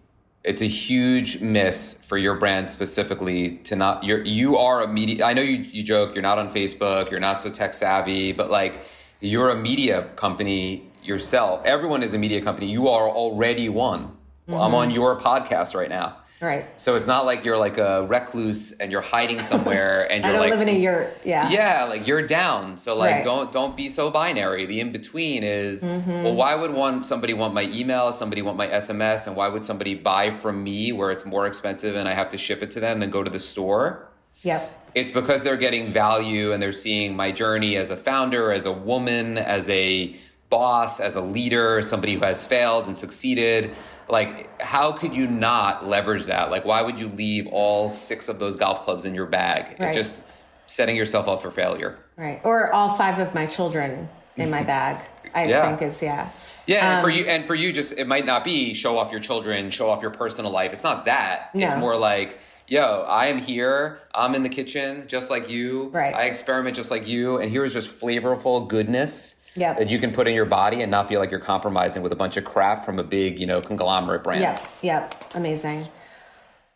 it's 0.45 0.61
a 0.61 0.67
huge 0.67 1.41
miss 1.41 2.03
for 2.03 2.19
your 2.19 2.35
brand 2.35 2.69
specifically 2.69 3.59
to 3.59 3.77
not 3.77 4.03
you're 4.03 4.25
you 4.25 4.57
are 4.57 4.83
a 4.83 4.89
media 4.89 5.25
I 5.25 5.35
know 5.35 5.43
you 5.43 5.59
you 5.59 5.83
joke 5.83 6.15
you're 6.15 6.23
not 6.23 6.39
on 6.39 6.51
Facebook, 6.51 7.11
you're 7.11 7.21
not 7.21 7.41
so 7.41 7.51
tech 7.51 7.75
savvy, 7.75 8.33
but 8.33 8.51
like 8.51 8.83
you're 9.21 9.51
a 9.51 9.57
media 9.57 10.11
company 10.17 10.91
yourself. 11.03 11.65
Everyone 11.65 12.03
is 12.03 12.15
a 12.15 12.19
media 12.19 12.41
company. 12.43 12.67
You 12.71 12.89
are 12.89 13.09
already 13.09 13.69
one. 13.69 14.17
Mm-hmm. 14.49 14.55
I'm 14.55 14.75
on 14.75 14.91
your 14.91 15.19
podcast 15.19 15.75
right 15.75 15.89
now. 15.89 16.17
Right. 16.43 16.65
So 16.77 16.97
it's 16.97 17.07
not 17.07 17.25
like 17.25 17.45
you're 17.45 17.57
like 17.57 17.79
a 17.79 18.05
recluse 18.05 18.73
and 18.73 18.91
you're 18.91 19.01
hiding 19.01 19.41
somewhere 19.53 20.11
and 20.11 20.25
you're 20.25 20.29
I 20.29 20.33
don't 20.33 20.41
like 20.41 20.51
live 20.51 20.61
in 20.61 20.69
a 20.69 20.79
yurt. 20.79 21.17
Yeah. 21.25 21.49
Yeah, 21.49 21.85
like 21.85 22.07
you're 22.07 22.27
down. 22.27 22.75
So 22.75 22.97
like 22.97 23.13
right. 23.13 23.25
don't 23.25 23.53
don't 23.53 23.77
be 23.77 23.89
so 23.89 24.11
binary. 24.11 24.67
The 24.67 24.81
in 24.81 24.91
between 24.91 25.45
is 25.45 25.85
mm-hmm. 25.85 26.25
well, 26.25 26.35
why 26.35 26.57
would 26.57 26.73
one 26.73 27.03
somebody 27.05 27.33
want 27.33 27.55
my 27.55 27.65
email, 27.65 28.11
somebody 28.13 28.43
want 28.43 28.57
my 28.59 28.67
SMS, 28.67 29.29
and 29.29 29.37
why 29.37 29.49
would 29.49 29.63
somebody 29.63 29.95
buy 29.95 30.31
from 30.31 30.65
me 30.65 30.93
where 30.93 31.13
it's 31.13 31.25
more 31.25 31.47
expensive 31.47 31.95
and 31.95 32.09
I 32.09 32.15
have 32.15 32.29
to 32.31 32.37
ship 32.37 32.63
it 32.63 32.73
to 32.73 32.81
them 32.81 32.99
than 32.99 33.11
go 33.11 33.23
to 33.23 33.31
the 33.31 33.41
store? 33.41 34.09
Yep. 34.43 34.81
It's 34.95 35.11
because 35.11 35.43
they're 35.43 35.57
getting 35.57 35.89
value 35.89 36.53
and 36.53 36.61
they're 36.61 36.73
seeing 36.73 37.17
my 37.17 37.31
journey 37.31 37.77
as 37.77 37.91
a 37.91 37.97
founder, 37.97 38.53
as 38.53 38.67
a 38.67 38.73
woman, 38.73 39.39
as 39.39 39.71
a 39.71 40.15
boss, 40.53 41.01
as 41.01 41.17
a 41.17 41.21
leader, 41.21 41.83
somebody 41.83 42.15
who 42.15 42.21
has 42.21 42.47
failed 42.47 42.87
and 42.87 42.97
succeeded 42.97 43.75
like 44.09 44.61
how 44.61 44.93
could 44.93 45.15
you 45.15 45.27
not 45.27 45.89
leverage 45.89 46.27
that 46.27 46.51
like 46.51 46.65
why 46.65 46.83
would 46.83 46.99
you 46.99 47.09
leave 47.09 47.47
all 47.49 47.89
six 47.89 48.29
of 48.29 48.39
those 48.39 48.57
golf 48.57 48.83
clubs 48.83 49.05
in 49.05 49.15
your 49.15 49.27
bag 49.27 49.75
right. 49.81 49.95
just 49.95 50.25
setting 50.67 50.95
yourself 50.95 51.27
up 51.29 51.41
for 51.41 51.51
failure 51.51 51.99
right 52.17 52.41
or 52.45 52.73
all 52.73 52.95
five 52.95 53.19
of 53.19 53.35
my 53.35 53.47
children 53.47 54.09
in 54.37 54.51
my 54.51 54.63
bag 54.63 55.03
i 55.35 55.45
yeah. 55.49 55.77
think 55.77 55.91
is 55.91 56.03
yeah 56.03 56.31
yeah 56.67 56.79
um, 56.79 56.85
and 56.85 57.03
for 57.03 57.11
um, 57.11 57.17
you 57.17 57.25
and 57.25 57.47
for 57.47 57.55
you 57.55 57.73
just 57.73 57.93
it 57.95 58.07
might 58.07 58.27
not 58.27 58.45
be 58.45 58.75
show 58.75 58.99
off 58.99 59.11
your 59.11 59.21
children 59.21 59.71
show 59.71 59.89
off 59.89 60.03
your 60.03 60.11
personal 60.11 60.51
life 60.51 60.73
it's 60.73 60.85
not 60.85 61.05
that 61.07 61.55
no. 61.55 61.67
it's 61.67 61.77
more 61.77 61.97
like 61.97 62.39
yo, 62.69 63.05
I 63.07 63.27
am 63.27 63.37
here. 63.37 64.01
I'm 64.15 64.35
in 64.35 64.45
the 64.45 64.49
kitchen 64.49 65.07
just 65.07 65.29
like 65.29 65.51
you. 65.51 65.89
Right. 65.89 66.15
I 66.15 66.23
experiment 66.23 66.75
just 66.75 66.91
like 66.91 67.07
you. 67.07 67.37
And 67.37 67.51
here's 67.51 67.75
just 67.75 68.01
flavorful 68.01 68.67
goodness 68.67 69.35
yep. 69.57 69.79
that 69.79 69.91
you 69.91 69.99
can 69.99 70.13
put 70.13 70.27
in 70.27 70.35
your 70.35 70.45
body 70.45 70.83
and 70.83 70.91
not 70.91 71.09
feel 71.09 71.21
like 71.21 71.31
you're 71.31 71.41
compromising 71.41 72.03
with 72.03 72.13
a 72.13 72.17
bunch 72.17 72.37
of 72.37 72.45
crap 72.45 72.85
from 72.85 72.99
a 72.99 73.05
big, 73.05 73.39
you 73.39 73.47
know, 73.47 73.61
conglomerate 73.61 74.23
brand. 74.23 74.41
Yep, 74.41 74.69
yep, 74.83 75.35
amazing. 75.35 75.89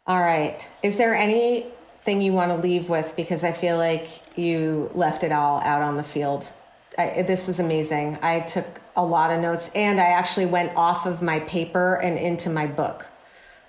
All 0.06 0.20
right. 0.20 0.66
Is 0.82 0.98
there 0.98 1.14
anything 1.14 2.22
you 2.22 2.32
want 2.32 2.52
to 2.52 2.58
leave 2.58 2.88
with? 2.88 3.14
Because 3.16 3.42
I 3.42 3.52
feel 3.52 3.76
like 3.76 4.20
you 4.38 4.90
left 4.94 5.24
it 5.24 5.32
all 5.32 5.60
out 5.62 5.82
on 5.82 5.96
the 5.96 6.02
field. 6.04 6.46
I, 6.96 7.22
this 7.22 7.46
was 7.46 7.58
amazing. 7.58 8.18
I 8.22 8.40
took 8.40 8.80
a 8.94 9.04
lot 9.04 9.30
of 9.30 9.40
notes 9.40 9.70
and 9.74 10.00
I 10.00 10.10
actually 10.10 10.46
went 10.46 10.74
off 10.76 11.06
of 11.06 11.22
my 11.22 11.40
paper 11.40 11.96
and 11.96 12.16
into 12.16 12.48
my 12.48 12.66
book 12.66 13.08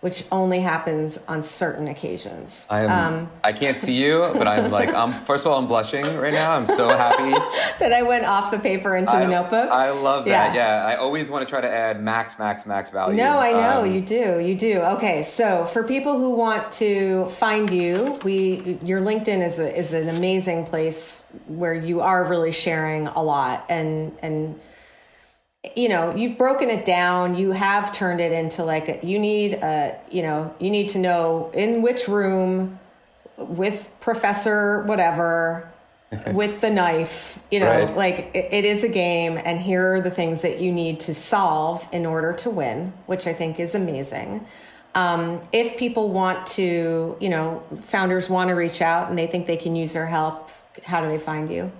which 0.01 0.23
only 0.31 0.59
happens 0.59 1.17
on 1.27 1.41
certain 1.41 1.87
occasions. 1.87 2.67
I 2.69 2.81
am. 2.81 3.13
Um, 3.13 3.31
I 3.43 3.51
can't 3.51 3.75
see 3.75 3.93
you, 3.93 4.19
but 4.33 4.47
I'm 4.47 4.69
like, 4.69 4.93
I'm. 4.93 5.11
First 5.27 5.45
of 5.45 5.51
all, 5.51 5.57
I'm 5.57 5.67
blushing 5.67 6.05
right 6.17 6.33
now. 6.33 6.51
I'm 6.51 6.67
so 6.67 6.87
happy 6.87 7.31
that 7.79 7.91
I 7.91 8.03
went 8.03 8.25
off 8.25 8.51
the 8.51 8.59
paper 8.59 8.95
into 8.95 9.11
I, 9.11 9.25
the 9.25 9.27
notebook. 9.27 9.69
I 9.69 9.89
love 9.89 10.25
that. 10.25 10.53
Yeah. 10.53 10.81
yeah. 10.81 10.85
I 10.85 10.95
always 10.97 11.31
want 11.31 11.47
to 11.47 11.49
try 11.49 11.61
to 11.61 11.69
add 11.69 12.01
max, 12.01 12.37
max, 12.37 12.65
max 12.65 12.91
value. 12.91 13.17
No, 13.17 13.39
I 13.39 13.53
know 13.53 13.81
um, 13.81 13.91
you 13.91 14.01
do. 14.01 14.39
You 14.39 14.55
do. 14.55 14.79
Okay, 14.81 15.23
so 15.23 15.65
for 15.65 15.83
people 15.83 16.17
who 16.17 16.35
want 16.35 16.71
to 16.73 17.27
find 17.29 17.71
you, 17.71 18.19
we 18.23 18.77
your 18.83 19.01
LinkedIn 19.01 19.43
is 19.43 19.57
a, 19.59 19.75
is 19.77 19.93
an 19.93 20.09
amazing 20.09 20.65
place 20.65 21.25
where 21.47 21.73
you 21.73 22.01
are 22.01 22.23
really 22.23 22.51
sharing 22.51 23.07
a 23.07 23.21
lot 23.21 23.65
and 23.67 24.15
and 24.21 24.59
you 25.75 25.89
know 25.89 26.15
you've 26.15 26.37
broken 26.37 26.69
it 26.69 26.85
down. 26.85 27.35
You 27.35 27.51
have 27.51 27.91
turned 27.91 28.21
it 28.21 28.31
into 28.31 28.63
like 28.63 28.89
a, 28.89 29.05
you 29.05 29.19
need 29.19 29.53
a 29.53 29.99
you 30.11 30.21
know 30.21 30.53
you 30.59 30.69
need 30.69 30.89
to 30.89 30.99
know 30.99 31.51
in 31.53 31.81
which 31.81 32.07
room 32.07 32.79
with 33.37 33.89
professor 33.99 34.83
whatever 34.83 35.71
with 36.31 36.61
the 36.61 36.69
knife 36.69 37.37
you 37.51 37.59
know 37.59 37.67
right. 37.67 37.95
like 37.95 38.31
it, 38.33 38.47
it 38.51 38.65
is 38.65 38.83
a 38.83 38.87
game 38.87 39.37
and 39.43 39.59
here 39.59 39.95
are 39.95 40.01
the 40.01 40.09
things 40.09 40.41
that 40.41 40.59
you 40.61 40.71
need 40.71 40.99
to 41.01 41.13
solve 41.13 41.87
in 41.91 42.05
order 42.05 42.31
to 42.33 42.49
win 42.49 42.93
which 43.05 43.27
i 43.27 43.33
think 43.33 43.59
is 43.59 43.75
amazing. 43.75 44.45
Um, 44.95 45.43
if 45.51 45.77
people 45.77 46.09
want 46.09 46.47
to 46.47 47.17
you 47.19 47.29
know 47.29 47.61
founders 47.81 48.29
want 48.29 48.47
to 48.49 48.55
reach 48.55 48.81
out 48.81 49.09
and 49.09 49.17
they 49.17 49.27
think 49.27 49.45
they 49.45 49.57
can 49.57 49.75
use 49.75 49.93
their 49.93 50.07
help 50.07 50.49
how 50.83 51.01
do 51.01 51.07
they 51.07 51.19
find 51.19 51.51
you 51.51 51.71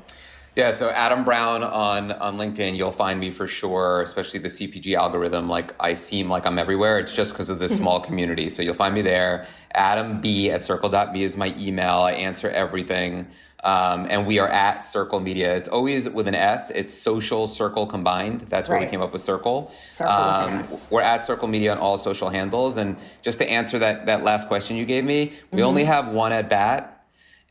Yeah, 0.58 0.72
so 0.72 0.90
Adam 0.90 1.24
Brown 1.24 1.64
on 1.64 2.12
on 2.14 2.38
LinkedIn, 2.40 2.76
you'll 2.78 2.92
find 2.92 3.20
me 3.20 3.30
for 3.30 3.46
sure, 3.46 4.02
especially 4.02 4.40
the 4.40 4.48
CPG 4.48 4.96
algorithm. 4.96 5.48
Like 5.48 5.76
I 5.80 5.94
seem 5.94 6.30
like 6.32 6.48
I'm 6.48 6.58
everywhere. 6.58 6.98
It's 6.98 7.14
just 7.14 7.34
because 7.34 7.52
of 7.52 7.60
this 7.60 7.78
small 7.82 8.00
community. 8.00 8.50
So 8.50 8.64
you'll 8.64 8.74
find 8.74 8.96
me 8.96 9.04
there. 9.04 9.46
Adam 9.76 10.20
B 10.20 10.50
at 10.50 10.62
sircle.me 10.62 11.24
is 11.24 11.38
my 11.38 11.54
email. 11.60 11.98
I 12.00 12.14
answer 12.14 12.50
everything. 12.50 13.28
Um, 13.64 14.08
and 14.10 14.26
we 14.26 14.40
are 14.40 14.48
at 14.50 14.80
Sircle 14.80 15.22
Media. 15.22 15.56
It's 15.56 15.68
always 15.68 16.10
with 16.10 16.28
an 16.28 16.34
S. 16.36 16.72
It's 16.72 16.92
social 16.94 17.46
circle 17.46 17.86
combined. 17.86 18.42
That's 18.50 18.68
where 18.68 18.80
Right. 18.80 18.88
we 18.88 18.92
came 18.92 19.02
up 19.02 19.14
with 19.14 19.22
Sircle. 19.22 19.72
Sircle 19.90 20.08
Um, 20.48 20.54
S. 20.60 20.90
we're 20.90 21.02
at 21.02 21.20
Sircle 21.22 21.50
Media 21.50 21.72
on 21.72 21.78
all 21.78 21.98
social 21.98 22.30
handles. 22.30 22.78
And 22.78 22.98
just 23.22 23.38
to 23.40 23.48
answer 23.48 23.78
that 23.80 24.08
that 24.08 24.24
last 24.24 24.48
question 24.48 24.76
you 24.76 24.86
gave 24.86 25.04
me, 25.04 25.34
we 25.52 25.60
Mm-hmm. 25.60 25.68
only 25.68 25.84
have 25.84 26.08
one 26.08 26.32
at 26.32 26.50
bat. 26.50 26.97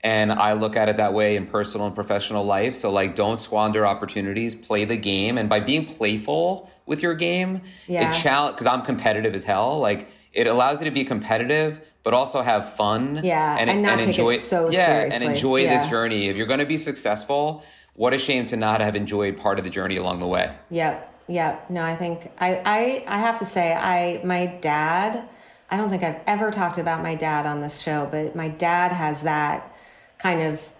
And 0.07 0.30
I 0.32 0.52
look 0.52 0.76
at 0.76 0.88
it 0.88 0.98
that 0.98 1.14
way 1.14 1.34
in 1.34 1.46
personal 1.46 1.84
and 1.88 1.94
professional 1.96 2.44
life. 2.44 2.76
So, 2.76 2.92
like, 2.92 3.16
don't 3.16 3.40
squander 3.40 3.84
opportunities, 3.84 4.54
play 4.54 4.84
the 4.84 4.96
game. 4.96 5.36
And 5.36 5.48
by 5.48 5.59
being 5.59 5.84
playful 5.84 6.70
with 6.86 7.02
your 7.02 7.14
game, 7.14 7.62
Yeah. 7.88 8.09
it 8.09 8.14
challenge, 8.14 8.54
because 8.54 8.68
I'm 8.68 8.82
competitive 8.82 9.34
as 9.34 9.42
hell, 9.42 9.80
like, 9.80 10.07
it 10.32 10.46
allows 10.46 10.80
you 10.80 10.84
to 10.84 10.92
be 10.92 11.02
competitive, 11.02 11.80
but 12.04 12.14
also 12.14 12.40
have 12.40 12.72
fun. 12.74 13.20
Yeah, 13.24 13.57
and 13.59 13.82
not 13.82 13.98
take 13.98 14.11
it 14.11 14.11
enjoy, 14.11 14.36
so 14.36 14.70
yeah, 14.70 14.86
seriously. 14.86 15.26
and 15.26 15.34
enjoy 15.34 15.66
this 15.66 15.88
journey. 15.88 16.28
If 16.28 16.36
you're 16.36 16.46
going 16.46 16.61
to 16.61 16.66
be 16.66 16.78
successful, 16.78 17.64
what 17.94 18.14
a 18.14 18.18
shame 18.18 18.46
to 18.46 18.57
not 18.57 18.80
have 18.80 18.94
enjoyed 18.94 19.36
part 19.36 19.59
of 19.59 19.64
the 19.64 19.70
journey 19.70 19.96
along 19.96 20.20
the 20.20 20.28
way. 20.28 20.52
Yep. 20.70 21.14
Yep. 21.26 21.70
No, 21.70 21.82
I 21.82 21.96
think 21.96 22.30
I, 22.38 22.62
I 22.64 23.04
I 23.09 23.18
have 23.18 23.40
to 23.40 23.44
say 23.44 23.74
I 23.74 24.20
my 24.22 24.46
dad 24.46 25.28
I 25.68 25.76
don't 25.76 25.90
think 25.90 26.04
I've 26.04 26.20
ever 26.28 26.52
talked 26.52 26.78
about 26.78 27.02
my 27.02 27.16
dad 27.16 27.44
on 27.44 27.61
this 27.61 27.80
show, 27.80 28.07
but 28.09 28.36
my 28.36 28.46
dad 28.46 28.92
has 28.92 29.22
that 29.22 29.72
kind 30.19 30.43
of 30.43 30.73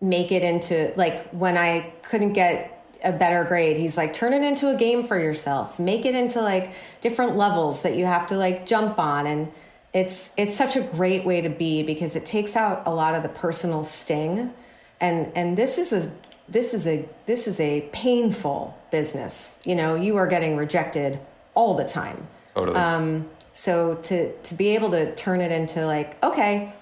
make 0.00 0.32
it 0.32 0.42
into 0.42 0.92
like 0.96 1.30
when 1.30 1.56
I 1.56 1.92
couldn't 2.02 2.32
get 2.32 2.72
a 3.04 3.12
better 3.12 3.44
grade, 3.44 3.76
he's 3.76 3.96
like, 3.96 4.12
turn 4.12 4.32
it 4.32 4.42
into 4.42 4.68
a 4.68 4.76
game 4.76 5.02
for 5.04 5.18
yourself. 5.18 5.78
Make 5.78 6.04
it 6.04 6.14
into 6.14 6.40
like 6.40 6.72
different 7.00 7.36
levels 7.36 7.82
that 7.82 7.96
you 7.96 8.06
have 8.06 8.26
to 8.28 8.36
like 8.36 8.66
jump 8.66 8.98
on. 8.98 9.26
And 9.26 9.52
it's 9.92 10.30
it's 10.36 10.56
such 10.56 10.76
a 10.76 10.80
great 10.80 11.24
way 11.24 11.40
to 11.40 11.48
be 11.48 11.82
because 11.82 12.16
it 12.16 12.24
takes 12.24 12.56
out 12.56 12.82
a 12.86 12.90
lot 12.94 13.14
of 13.14 13.22
the 13.22 13.28
personal 13.28 13.84
sting. 13.84 14.52
And 15.00 15.32
and 15.34 15.56
this 15.56 15.78
is 15.78 15.92
a 15.92 16.12
this 16.48 16.74
is 16.74 16.86
a 16.86 17.08
this 17.26 17.46
is 17.46 17.60
a 17.60 17.88
painful 17.92 18.78
business. 18.90 19.58
You 19.64 19.74
know, 19.74 19.94
you 19.94 20.16
are 20.16 20.26
getting 20.26 20.56
rejected 20.56 21.20
all 21.54 21.74
the 21.74 21.84
time. 21.84 22.26
Totally. 22.54 22.76
Um, 22.76 23.28
so 23.52 23.96
to 23.96 24.32
to 24.32 24.54
be 24.54 24.74
able 24.74 24.90
to 24.92 25.14
turn 25.14 25.40
it 25.40 25.52
into 25.52 25.84
like, 25.86 26.22
okay, 26.22 26.72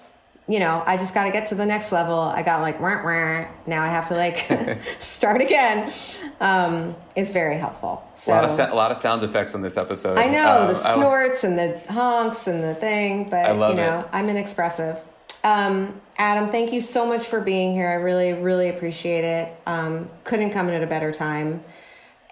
you 0.47 0.59
know, 0.59 0.83
I 0.85 0.97
just 0.97 1.13
got 1.13 1.25
to 1.25 1.31
get 1.31 1.45
to 1.47 1.55
the 1.55 1.65
next 1.65 1.91
level. 1.91 2.19
I 2.19 2.41
got 2.41 2.61
like, 2.61 2.79
wah, 2.81 3.01
wah. 3.03 3.45
now 3.67 3.83
I 3.83 3.87
have 3.87 4.07
to 4.07 4.15
like 4.15 4.77
start 4.99 5.39
again. 5.41 5.91
Um, 6.39 6.95
is 7.15 7.31
very 7.31 7.57
helpful. 7.57 8.03
So 8.15 8.31
a, 8.31 8.35
lot 8.35 8.43
of, 8.43 8.51
sa- 8.51 8.73
a 8.73 8.75
lot 8.75 8.91
of 8.91 8.97
sound 8.97 9.23
effects 9.23 9.55
on 9.55 9.61
this 9.61 9.77
episode. 9.77 10.17
I 10.17 10.27
know 10.27 10.45
Uh, 10.45 10.63
the 10.65 10.71
I- 10.71 10.73
snorts 10.95 11.43
and 11.43 11.57
the 11.57 11.79
honks 11.89 12.47
and 12.47 12.63
the 12.63 12.75
thing, 12.75 13.29
but 13.29 13.49
you 13.53 13.75
know, 13.75 13.99
it. 14.01 14.07
I'm 14.11 14.29
inexpressive. 14.29 14.99
Um, 15.43 15.99
Adam, 16.17 16.51
thank 16.51 16.71
you 16.73 16.81
so 16.81 17.05
much 17.05 17.25
for 17.25 17.39
being 17.39 17.73
here. 17.73 17.87
I 17.89 17.95
really, 17.95 18.33
really 18.33 18.69
appreciate 18.69 19.23
it. 19.23 19.59
Um, 19.65 20.09
couldn't 20.23 20.51
come 20.51 20.67
in 20.69 20.75
at 20.75 20.83
a 20.83 20.87
better 20.87 21.11
time. 21.11 21.63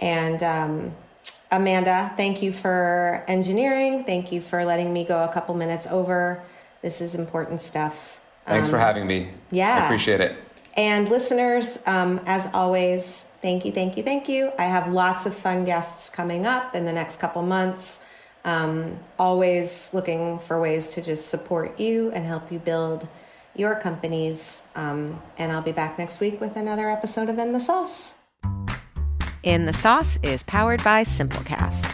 And 0.01 0.43
um, 0.43 0.95
Amanda, 1.51 2.13
thank 2.17 2.41
you 2.43 2.51
for 2.51 3.23
engineering. 3.27 4.03
Thank 4.03 4.31
you 4.31 4.41
for 4.41 4.63
letting 4.65 4.93
me 4.93 5.05
go 5.05 5.23
a 5.23 5.27
couple 5.27 5.55
minutes 5.55 5.87
over. 5.87 6.43
This 6.81 7.01
is 7.01 7.15
important 7.15 7.61
stuff. 7.61 8.21
Thanks 8.47 8.67
for 8.67 8.77
Um, 8.77 8.81
having 8.81 9.07
me. 9.07 9.29
yeah. 9.51 9.79
I 9.81 9.85
appreciate 9.85 10.21
it. 10.21 10.35
and 10.77 11.09
listeners, 11.09 11.79
um, 11.85 12.21
as 12.25 12.47
always, 12.53 13.27
thank 13.41 13.65
you, 13.65 13.71
thank 13.71 13.97
you, 13.97 14.03
thank 14.03 14.29
you. 14.29 14.51
I 14.57 14.63
have 14.63 14.87
lots 14.87 15.25
of 15.25 15.35
fun 15.35 15.65
guests 15.65 16.09
coming 16.09 16.45
up 16.45 16.73
in 16.75 16.85
the 16.85 16.93
next 16.93 17.19
couple 17.19 17.41
months. 17.41 17.99
Um, 18.45 18.97
always 19.19 19.89
looking 19.93 20.39
for 20.39 20.59
ways 20.61 20.89
to 20.91 21.01
just 21.01 21.27
support 21.27 21.77
you 21.79 22.11
and 22.13 22.25
help 22.25 22.49
you 22.51 22.59
build 22.59 23.07
your 23.55 23.75
companies. 23.75 24.63
Um, 24.75 25.21
and 25.37 25.51
I'll 25.51 25.61
be 25.61 25.73
back 25.73 25.99
next 25.99 26.21
week 26.21 26.39
with 26.39 26.55
another 26.55 26.89
episode 26.89 27.27
of 27.27 27.37
In 27.37 27.51
the 27.51 27.59
Sauce. 27.59 28.13
In 29.43 29.63
the 29.65 29.73
Sauce 29.73 30.17
is 30.23 30.43
powered 30.43 30.81
by 30.83 31.03
Simplecast. 31.03 31.93